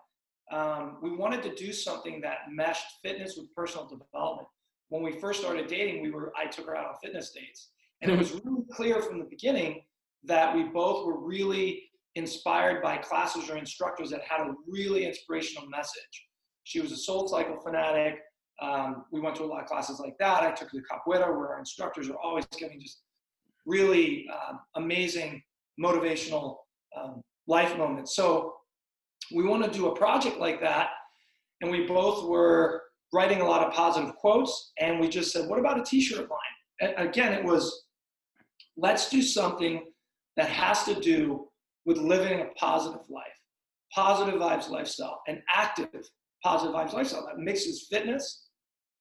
um, 0.52 0.98
we 1.02 1.16
wanted 1.16 1.42
to 1.42 1.56
do 1.56 1.72
something 1.72 2.20
that 2.22 2.52
meshed 2.52 2.86
fitness 3.02 3.38
with 3.38 3.54
personal 3.56 3.88
development 3.88 4.48
when 4.94 5.02
we 5.02 5.12
first 5.12 5.40
started 5.40 5.66
dating, 5.66 6.04
we 6.04 6.12
were 6.12 6.32
I 6.38 6.46
took 6.46 6.68
her 6.68 6.78
out 6.78 6.86
on 6.86 6.94
fitness 7.04 7.32
dates, 7.32 7.70
and 8.04 8.12
it 8.12 8.18
was 8.18 8.34
really 8.46 8.62
clear 8.72 9.02
from 9.02 9.18
the 9.18 9.26
beginning 9.26 9.82
that 10.24 10.56
we 10.56 10.66
both 10.66 11.04
were 11.04 11.20
really 11.20 11.90
inspired 12.14 12.84
by 12.84 12.98
classes 12.98 13.50
or 13.50 13.58
instructors 13.58 14.12
that 14.12 14.22
had 14.22 14.42
a 14.42 14.54
really 14.68 15.06
inspirational 15.08 15.68
message. 15.68 16.28
She 16.64 16.80
was 16.80 16.92
a 16.92 16.96
Soul 16.96 17.28
Cycle 17.28 17.60
fanatic. 17.60 18.20
Um, 18.62 19.06
we 19.12 19.20
went 19.20 19.36
to 19.38 19.44
a 19.44 19.46
lot 19.46 19.64
of 19.64 19.68
classes 19.68 20.00
like 20.00 20.16
that. 20.20 20.44
I 20.44 20.52
took 20.52 20.70
her 20.72 20.80
to 20.80 20.86
Capoeira, 20.86 21.36
where 21.36 21.54
our 21.54 21.60
instructors 21.60 22.08
are 22.08 22.18
always 22.24 22.46
giving 22.56 22.80
just 22.80 23.02
really 23.66 24.28
um, 24.30 24.60
amazing 24.76 25.42
motivational 25.82 26.58
um, 26.98 27.22
life 27.48 27.78
moments. 27.78 28.16
So 28.16 28.54
we 29.34 29.44
want 29.44 29.64
to 29.64 29.72
do 29.72 29.88
a 29.88 29.96
project 29.96 30.38
like 30.38 30.62
that, 30.62 30.90
and 31.62 31.72
we 31.72 31.86
both 31.86 32.28
were 32.28 32.84
writing 33.14 33.42
a 33.42 33.46
lot 33.46 33.66
of 33.66 33.74
positive 33.74 34.16
quotes, 34.16 34.72
and 34.80 35.00
we 35.00 35.08
just 35.08 35.32
said, 35.32 35.48
what 35.48 35.60
about 35.60 35.80
a 35.80 35.84
t-shirt 35.84 36.30
line? 36.30 36.40
And 36.82 36.94
again, 36.98 37.34
it 37.34 37.44
was, 37.44 37.86
let's 38.76 39.10
do 39.10 39.22
something 39.22 39.86
that 40.36 40.50
has 40.50 40.84
to 40.86 41.00
do 41.00 41.48
with 41.86 41.98
living 41.98 42.42
a 42.42 42.46
positive 42.56 43.02
life, 43.10 43.24
positive 43.94 44.36
vibes 44.36 44.70
lifestyle, 44.70 45.22
an 45.28 45.44
active 45.54 45.90
positive 46.44 46.76
vibes 46.76 46.94
lifestyle 46.94 47.26
that 47.26 47.38
mixes 47.38 47.88
fitness 47.90 48.48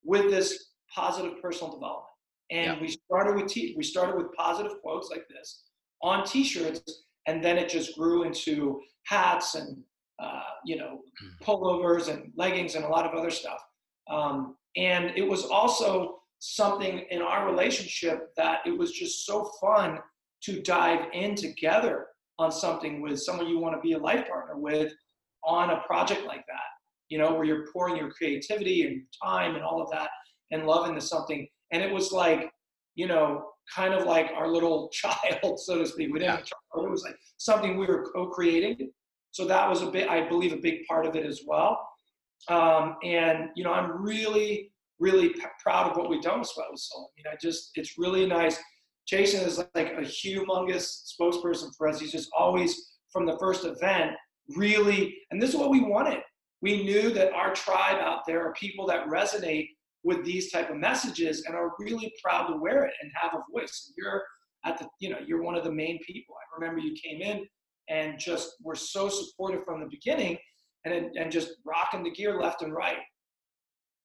with 0.05 0.31
this 0.31 0.71
positive 0.95 1.41
personal 1.41 1.73
development. 1.73 2.12
And 2.53 2.76
yeah. 2.76 2.80
we 2.80 2.88
started 2.88 3.34
with 3.34 3.50
t- 3.50 3.74
we 3.76 3.82
started 3.82 4.16
with 4.16 4.32
positive 4.34 4.80
quotes 4.82 5.11
like 5.11 5.26
this 5.28 5.64
on 6.03 6.24
t-shirts, 6.24 7.05
and 7.26 7.42
then 7.42 7.59
it 7.59 7.68
just 7.68 7.96
grew 7.96 8.24
into 8.24 8.80
hats 9.07 9.55
and 9.55 9.78
uh, 10.22 10.42
you 10.64 10.76
know 10.76 11.00
mm. 11.24 11.44
pullovers 11.44 12.09
and 12.09 12.30
leggings 12.36 12.74
and 12.74 12.84
a 12.84 12.88
lot 12.88 13.07
of 13.07 13.18
other 13.18 13.30
stuff. 13.30 13.61
Um, 14.11 14.57
and 14.76 15.12
it 15.16 15.26
was 15.26 15.46
also 15.46 16.18
something 16.38 17.07
in 17.11 17.22
our 17.22 17.48
relationship 17.50 18.34
that 18.36 18.61
it 18.66 18.76
was 18.76 18.92
just 18.92 19.26
so 19.26 19.50
fun 19.61 19.98
to 20.42 20.61
dive 20.62 21.07
in 21.12 21.34
together 21.34 22.07
on 22.38 22.50
something 22.50 23.00
with 23.00 23.20
someone 23.20 23.46
you 23.46 23.59
want 23.59 23.76
to 23.76 23.80
be 23.80 23.92
a 23.92 23.98
life 23.98 24.26
partner 24.26 24.59
with 24.59 24.92
on 25.44 25.70
a 25.70 25.80
project 25.86 26.26
like 26.26 26.44
that, 26.48 26.70
you 27.09 27.18
know, 27.18 27.32
where 27.34 27.44
you're 27.44 27.66
pouring 27.72 27.96
your 27.96 28.11
creativity 28.11 28.86
and 28.86 29.03
time 29.22 29.55
and 29.55 29.64
all 29.64 29.80
of 29.80 29.90
that 29.90 30.11
and 30.50 30.66
love 30.66 30.88
into 30.88 31.00
something. 31.00 31.46
And 31.73 31.83
it 31.83 31.91
was 31.91 32.12
like, 32.12 32.51
you 32.95 33.07
know, 33.07 33.47
kind 33.75 33.95
of 33.95 34.07
like 34.07 34.31
our 34.35 34.49
little 34.49 34.89
child, 34.93 35.59
so 35.59 35.79
to 35.79 35.87
speak. 35.87 36.12
We 36.12 36.18
didn't 36.18 36.39
yeah. 36.39 36.45
child, 36.75 36.87
it 36.87 36.91
was 36.91 37.03
like 37.05 37.16
something 37.39 37.77
we 37.77 37.87
were 37.87 38.11
co-creating. 38.14 38.91
So 39.31 39.47
that 39.47 39.68
was 39.68 39.83
a 39.83 39.87
bit, 39.87 40.09
I 40.09 40.29
believe, 40.29 40.53
a 40.53 40.59
big 40.59 40.87
part 40.87 41.07
of 41.07 41.16
it 41.16 41.25
as 41.25 41.43
well. 41.47 41.81
Um, 42.49 42.97
and 43.03 43.49
you 43.57 43.64
know, 43.64 43.73
I'm 43.73 44.03
really, 44.03 44.73
really 44.99 45.31
p- 45.31 45.41
proud 45.62 45.91
of 45.91 45.97
what 45.97 46.11
we've 46.11 46.23
done 46.23 46.41
with 46.41 46.49
Sweat 46.49 46.66
with 46.70 46.81
Soul. 46.81 47.11
I 47.11 47.12
mean, 47.16 47.33
I 47.33 47.37
just, 47.41 47.70
it's 47.77 47.99
really 47.99 48.27
nice. 48.27 48.59
Jason 49.07 49.47
is 49.47 49.59
like 49.59 49.93
a 49.93 50.03
humongous 50.03 51.12
spokesperson 51.18 51.75
for 51.77 51.89
us. 51.89 52.01
He's 52.01 52.12
just 52.12 52.31
always 52.37 52.93
from 53.11 53.27
the 53.27 53.37
first 53.39 53.64
event, 53.64 54.12
really, 54.57 55.16
and 55.31 55.41
this 55.41 55.51
is 55.51 55.57
what 55.57 55.70
we 55.70 55.81
wanted. 55.81 56.18
We 56.61 56.85
knew 56.85 57.11
that 57.11 57.33
our 57.33 57.53
tribe 57.55 57.99
out 58.01 58.20
there 58.27 58.47
are 58.47 58.53
people 58.53 58.87
that 58.87 59.07
resonate 59.07 59.68
with 60.05 60.24
these 60.24 60.50
type 60.50 60.70
of 60.70 60.76
messages 60.76 61.44
and 61.46 61.55
are 61.55 61.72
really 61.78 62.12
proud 62.22 62.48
to 62.48 62.57
wear 62.57 62.84
it 62.84 62.92
and 63.00 63.11
have 63.20 63.34
a 63.34 63.42
voice. 63.53 63.86
And 63.88 63.94
you're 63.96 64.22
at 64.64 64.78
the, 64.78 64.86
you 65.00 65.11
know, 65.11 65.18
you're 65.26 65.42
one 65.42 65.55
of 65.55 65.64
the 65.64 65.72
main 65.72 65.98
people. 66.07 66.34
I 66.34 66.61
remember 66.61 66.80
you 66.80 66.94
came 66.94 67.20
in 67.20 67.46
and 67.88 68.18
just 68.18 68.55
were 68.62 68.74
so 68.74 69.09
supportive 69.09 69.64
from 69.64 69.80
the 69.80 69.88
beginning 69.90 70.38
and, 70.84 71.16
and 71.16 71.30
just 71.30 71.53
rocking 71.64 72.03
the 72.03 72.11
gear 72.11 72.40
left 72.40 72.62
and 72.62 72.72
right. 72.72 72.98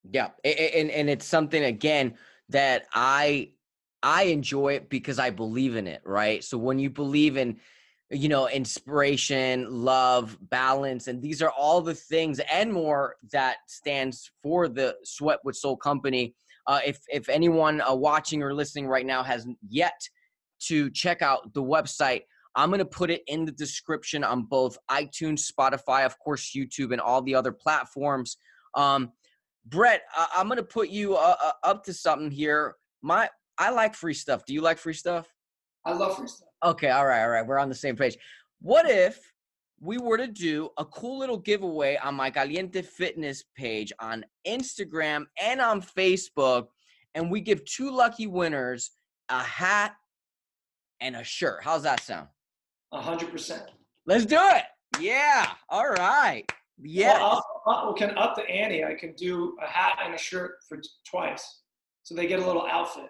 Yeah. 0.10 0.30
And, 0.44 0.90
and 0.90 1.10
it's 1.10 1.26
something 1.26 1.64
again 1.64 2.16
that 2.50 2.86
I, 2.94 3.52
I 4.04 4.24
enjoy 4.24 4.74
it 4.74 4.90
because 4.90 5.20
I 5.20 5.32
believe 5.32 5.76
in 5.76 5.88
it. 5.88 6.02
Right. 6.06 6.44
So 6.44 6.58
when 6.58 6.80
you 6.80 6.90
believe 6.90 7.38
in, 7.38 7.58
you 8.10 8.30
know, 8.30 8.48
inspiration, 8.48 9.70
love, 9.70 10.38
balance, 10.50 11.08
and 11.08 11.22
these 11.22 11.42
are 11.42 11.52
all 11.52 11.82
the 11.82 11.94
things 11.94 12.40
and 12.52 12.72
more 12.72 13.16
that 13.32 13.58
stands 13.68 14.32
for 14.42 14.70
the 14.70 14.96
Sweat 15.04 15.40
with 15.44 15.56
Soul 15.58 15.76
company. 15.76 16.34
Uh, 16.68 16.80
if 16.86 17.00
if 17.10 17.28
anyone 17.28 17.82
uh, 17.82 17.94
watching 17.94 18.42
or 18.42 18.54
listening 18.54 18.88
right 18.88 19.06
now 19.06 19.24
has 19.24 19.46
yet 19.70 20.00
to 20.60 20.90
check 20.92 21.22
out 21.22 21.54
the 21.54 21.64
website, 21.64 22.22
I'm 22.56 22.72
gonna 22.72 22.86
put 22.86 23.10
it 23.10 23.24
in 23.28 23.44
the 23.44 23.52
description 23.52 24.24
on 24.24 24.44
both 24.44 24.78
iTunes, 24.90 25.50
Spotify, 25.52 26.06
of 26.06 26.18
course, 26.20 26.54
YouTube, 26.56 26.94
and 26.94 27.02
all 27.02 27.22
the 27.22 27.36
other 27.36 27.52
platforms. 27.52 28.38
Um, 28.74 29.12
Brett, 29.66 30.04
I- 30.16 30.30
I'm 30.38 30.48
gonna 30.48 30.64
put 30.64 30.88
you 30.90 31.16
uh, 31.16 31.36
uh 31.44 31.52
up 31.64 31.84
to 31.86 31.94
something 31.94 32.32
here. 32.32 32.76
My 33.02 33.30
I 33.58 33.72
like 33.72 33.96
free 33.96 34.14
stuff. 34.14 34.46
Do 34.46 34.54
you 34.54 34.62
like 34.62 34.78
free 34.78 34.94
stuff? 34.94 35.28
I 35.86 35.92
love 35.94 36.18
free 36.18 36.28
stuff. 36.28 36.47
Okay, 36.64 36.90
all 36.90 37.06
right, 37.06 37.22
all 37.22 37.30
right. 37.30 37.46
We're 37.46 37.60
on 37.60 37.70
the 37.70 37.76
same 37.76 37.96
page. 37.96 38.18
What 38.62 38.90
if 38.90 39.20
we 39.80 39.98
were 39.98 40.18
to 40.18 40.28
do 40.28 40.70
a 40.78 40.86
cool 40.86 41.20
little 41.20 41.38
giveaway 41.38 41.98
on 41.98 42.16
my 42.16 42.32
Caliente 42.32 42.82
Fitness 42.82 43.44
page 43.56 43.94
on 44.00 44.26
Instagram 44.48 45.26
and 45.42 45.62
on 45.62 45.82
Facebook, 45.82 46.68
and 47.14 47.30
we 47.30 47.42
give 47.42 47.64
two 47.66 47.92
lucky 47.92 48.26
winners 48.26 48.92
a 49.30 49.40
hat 49.40 49.96
and 51.00 51.16
a 51.16 51.24
shirt? 51.24 51.60
How's 51.64 51.84
that 51.84 52.02
sound? 52.02 52.28
A 52.92 53.02
hundred 53.02 53.30
percent. 53.30 53.70
Let's 54.08 54.26
do 54.26 54.40
it. 54.40 54.64
Yeah. 55.00 55.48
All 55.70 55.90
right. 55.90 56.44
Yeah. 56.82 57.20
Well, 57.66 57.94
can 57.94 58.18
up 58.18 58.36
the 58.36 58.50
ante. 58.50 58.84
I 58.84 58.96
can 58.96 59.14
do 59.14 59.56
a 59.62 59.68
hat 59.68 60.00
and 60.04 60.16
a 60.16 60.18
shirt 60.18 60.56
for 60.68 60.80
twice, 61.06 61.62
so 62.04 62.16
they 62.16 62.26
get 62.28 62.40
a 62.40 62.46
little 62.46 62.66
outfit. 62.66 63.10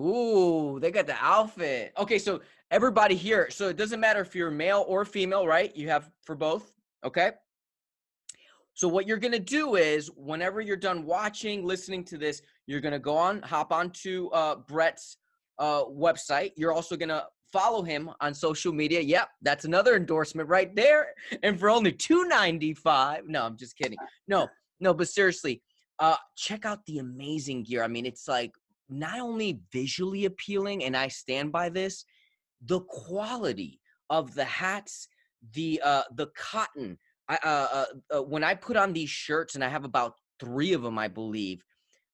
Ooh, 0.00 0.78
they 0.80 0.90
got 0.90 1.06
the 1.06 1.16
outfit. 1.20 1.92
Okay, 1.98 2.18
so 2.18 2.40
everybody 2.70 3.14
here, 3.14 3.50
so 3.50 3.68
it 3.68 3.76
doesn't 3.76 4.00
matter 4.00 4.20
if 4.20 4.34
you're 4.34 4.50
male 4.50 4.84
or 4.88 5.04
female, 5.04 5.46
right? 5.46 5.74
You 5.76 5.88
have 5.88 6.10
for 6.24 6.34
both. 6.34 6.72
Okay. 7.04 7.32
So 8.74 8.88
what 8.88 9.06
you're 9.06 9.18
gonna 9.18 9.38
do 9.38 9.76
is 9.76 10.10
whenever 10.16 10.60
you're 10.60 10.76
done 10.76 11.04
watching, 11.04 11.66
listening 11.66 12.04
to 12.04 12.16
this, 12.16 12.40
you're 12.66 12.80
gonna 12.80 12.98
go 12.98 13.16
on, 13.16 13.42
hop 13.42 13.72
onto 13.72 14.28
uh, 14.28 14.56
Brett's 14.56 15.18
uh, 15.58 15.84
website. 15.84 16.52
You're 16.56 16.72
also 16.72 16.96
gonna 16.96 17.24
follow 17.52 17.82
him 17.82 18.10
on 18.20 18.32
social 18.32 18.72
media. 18.72 19.00
Yep, 19.00 19.28
that's 19.42 19.64
another 19.66 19.96
endorsement 19.96 20.48
right 20.48 20.74
there. 20.74 21.08
And 21.42 21.58
for 21.58 21.68
only 21.68 21.92
two 21.92 22.24
ninety 22.24 22.72
five. 22.72 23.24
No, 23.26 23.44
I'm 23.44 23.56
just 23.56 23.76
kidding. 23.76 23.98
No, 24.28 24.48
no, 24.78 24.94
but 24.94 25.08
seriously, 25.08 25.62
uh, 25.98 26.16
check 26.36 26.64
out 26.64 26.86
the 26.86 26.98
amazing 26.98 27.64
gear. 27.64 27.82
I 27.82 27.88
mean, 27.88 28.06
it's 28.06 28.28
like 28.28 28.52
not 28.90 29.20
only 29.20 29.60
visually 29.72 30.24
appealing, 30.24 30.84
and 30.84 30.96
I 30.96 31.08
stand 31.08 31.52
by 31.52 31.68
this, 31.68 32.04
the 32.66 32.80
quality 32.80 33.80
of 34.10 34.34
the 34.34 34.44
hats, 34.44 35.08
the 35.54 35.80
uh, 35.84 36.02
the 36.16 36.28
cotton. 36.36 36.98
I, 37.28 37.38
uh, 37.44 37.68
uh, 37.72 37.84
uh, 38.16 38.22
when 38.22 38.42
I 38.42 38.54
put 38.54 38.76
on 38.76 38.92
these 38.92 39.10
shirts, 39.10 39.54
and 39.54 39.62
I 39.62 39.68
have 39.68 39.84
about 39.84 40.14
three 40.40 40.72
of 40.72 40.82
them, 40.82 40.98
I 40.98 41.08
believe, 41.08 41.62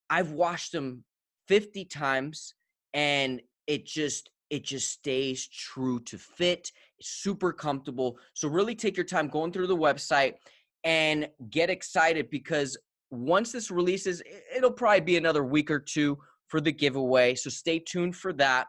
I've 0.09 0.31
washed 0.31 0.71
them 0.71 1.03
fifty 1.47 1.83
times, 1.83 2.53
and 2.93 3.41
it 3.65 3.85
just 3.85 4.29
it 4.49 4.63
just 4.63 4.89
stays 4.89 5.47
true 5.47 5.99
to 6.01 6.17
fit. 6.17 6.71
It's 6.99 7.09
super 7.09 7.51
comfortable. 7.51 8.17
So 8.33 8.47
really 8.47 8.75
take 8.75 8.95
your 8.95 9.05
time 9.05 9.27
going 9.27 9.51
through 9.51 9.67
the 9.67 9.75
website 9.75 10.35
and 10.83 11.27
get 11.49 11.69
excited 11.69 12.29
because 12.29 12.77
once 13.11 13.51
this 13.51 13.71
releases, 13.71 14.21
it'll 14.55 14.71
probably 14.71 15.01
be 15.01 15.17
another 15.17 15.43
week 15.43 15.71
or 15.71 15.79
two 15.79 16.17
for 16.47 16.61
the 16.61 16.71
giveaway. 16.71 17.35
So 17.35 17.49
stay 17.49 17.79
tuned 17.79 18.15
for 18.15 18.33
that. 18.33 18.67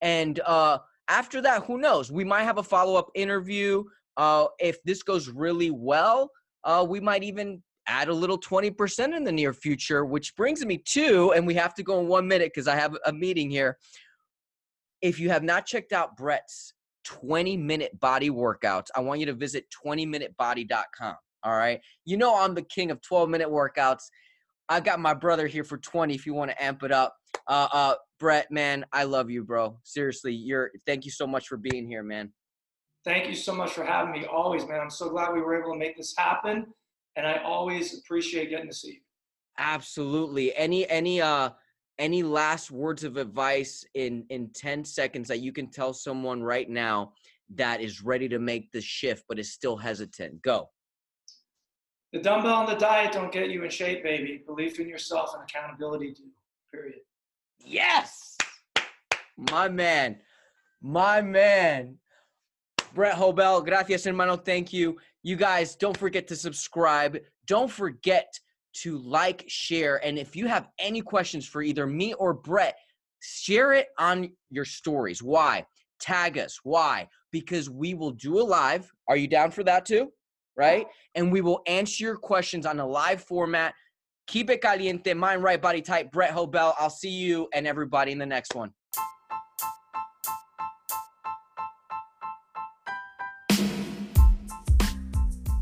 And 0.00 0.40
uh, 0.40 0.78
after 1.08 1.40
that, 1.42 1.64
who 1.64 1.78
knows? 1.78 2.10
We 2.10 2.24
might 2.24 2.44
have 2.44 2.58
a 2.58 2.62
follow 2.62 2.96
up 2.96 3.10
interview. 3.14 3.84
Uh, 4.16 4.46
if 4.58 4.82
this 4.84 5.02
goes 5.02 5.28
really 5.28 5.70
well, 5.70 6.30
uh, 6.64 6.84
we 6.88 7.00
might 7.00 7.22
even 7.22 7.62
add 7.86 8.08
a 8.08 8.14
little 8.14 8.38
20% 8.38 9.16
in 9.16 9.24
the 9.24 9.32
near 9.32 9.52
future, 9.52 10.04
which 10.04 10.36
brings 10.36 10.64
me 10.64 10.78
to, 10.78 11.32
and 11.32 11.46
we 11.46 11.54
have 11.54 11.74
to 11.74 11.82
go 11.82 12.00
in 12.00 12.06
one 12.06 12.28
minute 12.28 12.52
because 12.54 12.68
I 12.68 12.76
have 12.76 12.96
a 13.06 13.12
meeting 13.12 13.50
here. 13.50 13.78
If 15.02 15.18
you 15.18 15.30
have 15.30 15.42
not 15.42 15.66
checked 15.66 15.92
out 15.92 16.16
Brett's 16.16 16.74
20 17.04 17.56
minute 17.56 17.98
body 17.98 18.30
workouts, 18.30 18.86
I 18.94 19.00
want 19.00 19.20
you 19.20 19.26
to 19.26 19.34
visit 19.34 19.64
20minutebody.com. 19.84 21.16
All 21.42 21.56
right. 21.56 21.80
You 22.04 22.16
know, 22.16 22.38
I'm 22.38 22.54
the 22.54 22.62
king 22.62 22.90
of 22.90 23.00
12 23.00 23.28
minute 23.28 23.48
workouts. 23.48 24.02
I 24.68 24.80
got 24.80 25.00
my 25.00 25.14
brother 25.14 25.46
here 25.46 25.64
for 25.64 25.78
20 25.78 26.14
if 26.14 26.26
you 26.26 26.34
want 26.34 26.50
to 26.50 26.62
amp 26.62 26.82
it 26.82 26.92
up. 26.92 27.16
Uh, 27.50 27.68
uh, 27.72 27.94
Brett, 28.20 28.48
man, 28.52 28.86
I 28.92 29.02
love 29.02 29.28
you, 29.28 29.42
bro. 29.42 29.76
Seriously, 29.82 30.32
you're. 30.32 30.70
Thank 30.86 31.04
you 31.04 31.10
so 31.10 31.26
much 31.26 31.48
for 31.48 31.56
being 31.56 31.84
here, 31.88 32.04
man. 32.04 32.32
Thank 33.04 33.28
you 33.28 33.34
so 33.34 33.52
much 33.52 33.72
for 33.72 33.82
having 33.84 34.12
me. 34.12 34.24
Always, 34.24 34.68
man. 34.68 34.78
I'm 34.78 34.88
so 34.88 35.10
glad 35.10 35.32
we 35.32 35.40
were 35.40 35.60
able 35.60 35.72
to 35.72 35.78
make 35.78 35.96
this 35.96 36.14
happen, 36.16 36.66
and 37.16 37.26
I 37.26 37.42
always 37.42 37.98
appreciate 37.98 38.50
getting 38.50 38.68
to 38.68 38.74
see 38.74 38.92
you. 38.92 39.00
Absolutely. 39.58 40.54
Any 40.54 40.88
any 40.88 41.20
uh 41.20 41.50
any 41.98 42.22
last 42.22 42.70
words 42.70 43.02
of 43.02 43.16
advice 43.16 43.84
in 43.94 44.24
in 44.30 44.50
10 44.54 44.84
seconds 44.84 45.26
that 45.26 45.40
you 45.40 45.52
can 45.52 45.66
tell 45.66 45.92
someone 45.92 46.40
right 46.40 46.70
now 46.70 47.14
that 47.56 47.80
is 47.80 48.00
ready 48.00 48.28
to 48.28 48.38
make 48.38 48.70
the 48.70 48.80
shift 48.80 49.24
but 49.28 49.40
is 49.40 49.52
still 49.52 49.76
hesitant? 49.76 50.40
Go. 50.42 50.70
The 52.12 52.20
dumbbell 52.20 52.60
and 52.60 52.68
the 52.68 52.80
diet 52.80 53.12
don't 53.12 53.32
get 53.32 53.50
you 53.50 53.64
in 53.64 53.70
shape, 53.70 54.04
baby. 54.04 54.44
Belief 54.46 54.78
in 54.78 54.88
yourself 54.88 55.32
and 55.34 55.42
accountability 55.42 56.12
do. 56.12 56.22
Period. 56.72 57.00
Yes. 57.64 58.36
My 59.36 59.68
man. 59.68 60.18
My 60.82 61.22
man. 61.22 61.98
Brett 62.94 63.14
Hoebel, 63.14 63.64
gracias, 63.64 64.04
hermano. 64.04 64.36
Thank 64.36 64.72
you. 64.72 64.98
You 65.22 65.36
guys, 65.36 65.76
don't 65.76 65.96
forget 65.96 66.26
to 66.28 66.36
subscribe. 66.36 67.18
Don't 67.46 67.70
forget 67.70 68.32
to 68.82 68.98
like, 68.98 69.44
share. 69.48 70.04
And 70.04 70.18
if 70.18 70.34
you 70.34 70.46
have 70.46 70.68
any 70.78 71.00
questions 71.00 71.46
for 71.46 71.62
either 71.62 71.86
me 71.86 72.14
or 72.14 72.34
Brett, 72.34 72.76
share 73.20 73.72
it 73.72 73.88
on 73.98 74.30
your 74.50 74.64
stories. 74.64 75.22
Why? 75.22 75.64
Tag 76.00 76.38
us. 76.38 76.58
Why? 76.62 77.08
Because 77.30 77.68
we 77.70 77.94
will 77.94 78.12
do 78.12 78.40
a 78.40 78.42
live. 78.42 78.90
Are 79.08 79.16
you 79.16 79.28
down 79.28 79.50
for 79.50 79.62
that 79.64 79.84
too? 79.84 80.10
Right? 80.56 80.86
And 81.14 81.30
we 81.30 81.40
will 81.40 81.62
answer 81.66 82.04
your 82.04 82.16
questions 82.16 82.66
on 82.66 82.80
a 82.80 82.86
live 82.86 83.22
format 83.22 83.74
Keep 84.30 84.48
it 84.50 84.60
caliente, 84.62 85.12
mind 85.12 85.42
right, 85.42 85.60
body 85.60 85.82
tight. 85.82 86.12
Brett 86.12 86.30
Hoebel. 86.30 86.72
I'll 86.78 86.88
see 86.88 87.10
you 87.10 87.48
and 87.52 87.66
everybody 87.66 88.12
in 88.12 88.18
the 88.18 88.26
next 88.26 88.54
one. 88.54 88.72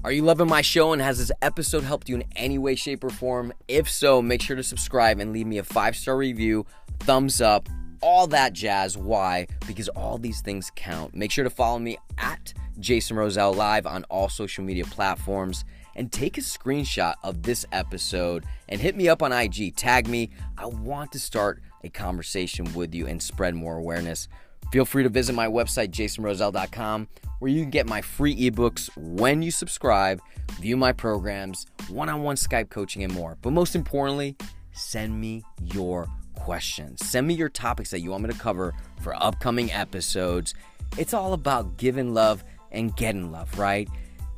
Are 0.04 0.12
you 0.12 0.20
loving 0.20 0.48
my 0.48 0.60
show 0.60 0.92
and 0.92 1.00
has 1.00 1.16
this 1.16 1.32
episode 1.40 1.82
helped 1.82 2.10
you 2.10 2.16
in 2.16 2.24
any 2.36 2.58
way, 2.58 2.74
shape, 2.74 3.02
or 3.02 3.08
form? 3.08 3.54
If 3.68 3.90
so, 3.90 4.20
make 4.20 4.42
sure 4.42 4.56
to 4.56 4.62
subscribe 4.62 5.18
and 5.18 5.32
leave 5.32 5.46
me 5.46 5.56
a 5.56 5.64
five 5.64 5.96
star 5.96 6.18
review, 6.18 6.66
thumbs 7.00 7.40
up, 7.40 7.70
all 8.02 8.26
that 8.26 8.52
jazz. 8.52 8.98
Why? 8.98 9.46
Because 9.66 9.88
all 9.88 10.18
these 10.18 10.42
things 10.42 10.70
count. 10.76 11.14
Make 11.14 11.30
sure 11.30 11.44
to 11.44 11.50
follow 11.50 11.78
me 11.78 11.96
at 12.18 12.52
Jason 12.78 13.16
Rosell 13.16 13.56
Live 13.56 13.86
on 13.86 14.04
all 14.10 14.28
social 14.28 14.62
media 14.62 14.84
platforms 14.84 15.64
and 15.94 16.12
take 16.12 16.38
a 16.38 16.40
screenshot 16.40 17.14
of 17.22 17.42
this 17.42 17.64
episode 17.72 18.44
and 18.68 18.80
hit 18.80 18.96
me 18.96 19.08
up 19.08 19.22
on 19.22 19.32
IG. 19.32 19.76
Tag 19.76 20.08
me. 20.08 20.30
I 20.56 20.66
want 20.66 21.12
to 21.12 21.18
start 21.18 21.62
a 21.84 21.88
conversation 21.88 22.72
with 22.74 22.94
you 22.94 23.06
and 23.06 23.22
spread 23.22 23.54
more 23.54 23.76
awareness. 23.76 24.28
Feel 24.72 24.84
free 24.84 25.02
to 25.02 25.08
visit 25.08 25.34
my 25.34 25.46
website, 25.46 25.90
jasonroselle.com, 25.90 27.08
where 27.38 27.50
you 27.50 27.62
can 27.62 27.70
get 27.70 27.86
my 27.86 28.02
free 28.02 28.36
ebooks 28.50 28.90
when 28.96 29.40
you 29.40 29.50
subscribe, 29.50 30.20
view 30.60 30.76
my 30.76 30.92
programs, 30.92 31.66
one 31.88 32.08
on 32.08 32.22
one 32.22 32.36
Skype 32.36 32.68
coaching, 32.68 33.02
and 33.02 33.12
more. 33.12 33.38
But 33.40 33.52
most 33.52 33.74
importantly, 33.74 34.36
send 34.72 35.18
me 35.18 35.42
your 35.62 36.06
questions. 36.34 37.04
Send 37.06 37.26
me 37.26 37.34
your 37.34 37.48
topics 37.48 37.90
that 37.90 38.00
you 38.00 38.10
want 38.10 38.24
me 38.24 38.30
to 38.30 38.38
cover 38.38 38.74
for 39.00 39.14
upcoming 39.14 39.72
episodes. 39.72 40.54
It's 40.98 41.14
all 41.14 41.32
about 41.32 41.76
giving 41.78 42.12
love 42.12 42.44
and 42.70 42.94
getting 42.96 43.32
love, 43.32 43.58
right? 43.58 43.88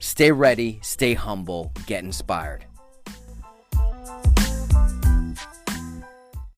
Stay 0.02 0.32
ready, 0.32 0.78
stay 0.80 1.12
humble, 1.12 1.72
get 1.84 2.02
inspired. 2.02 2.64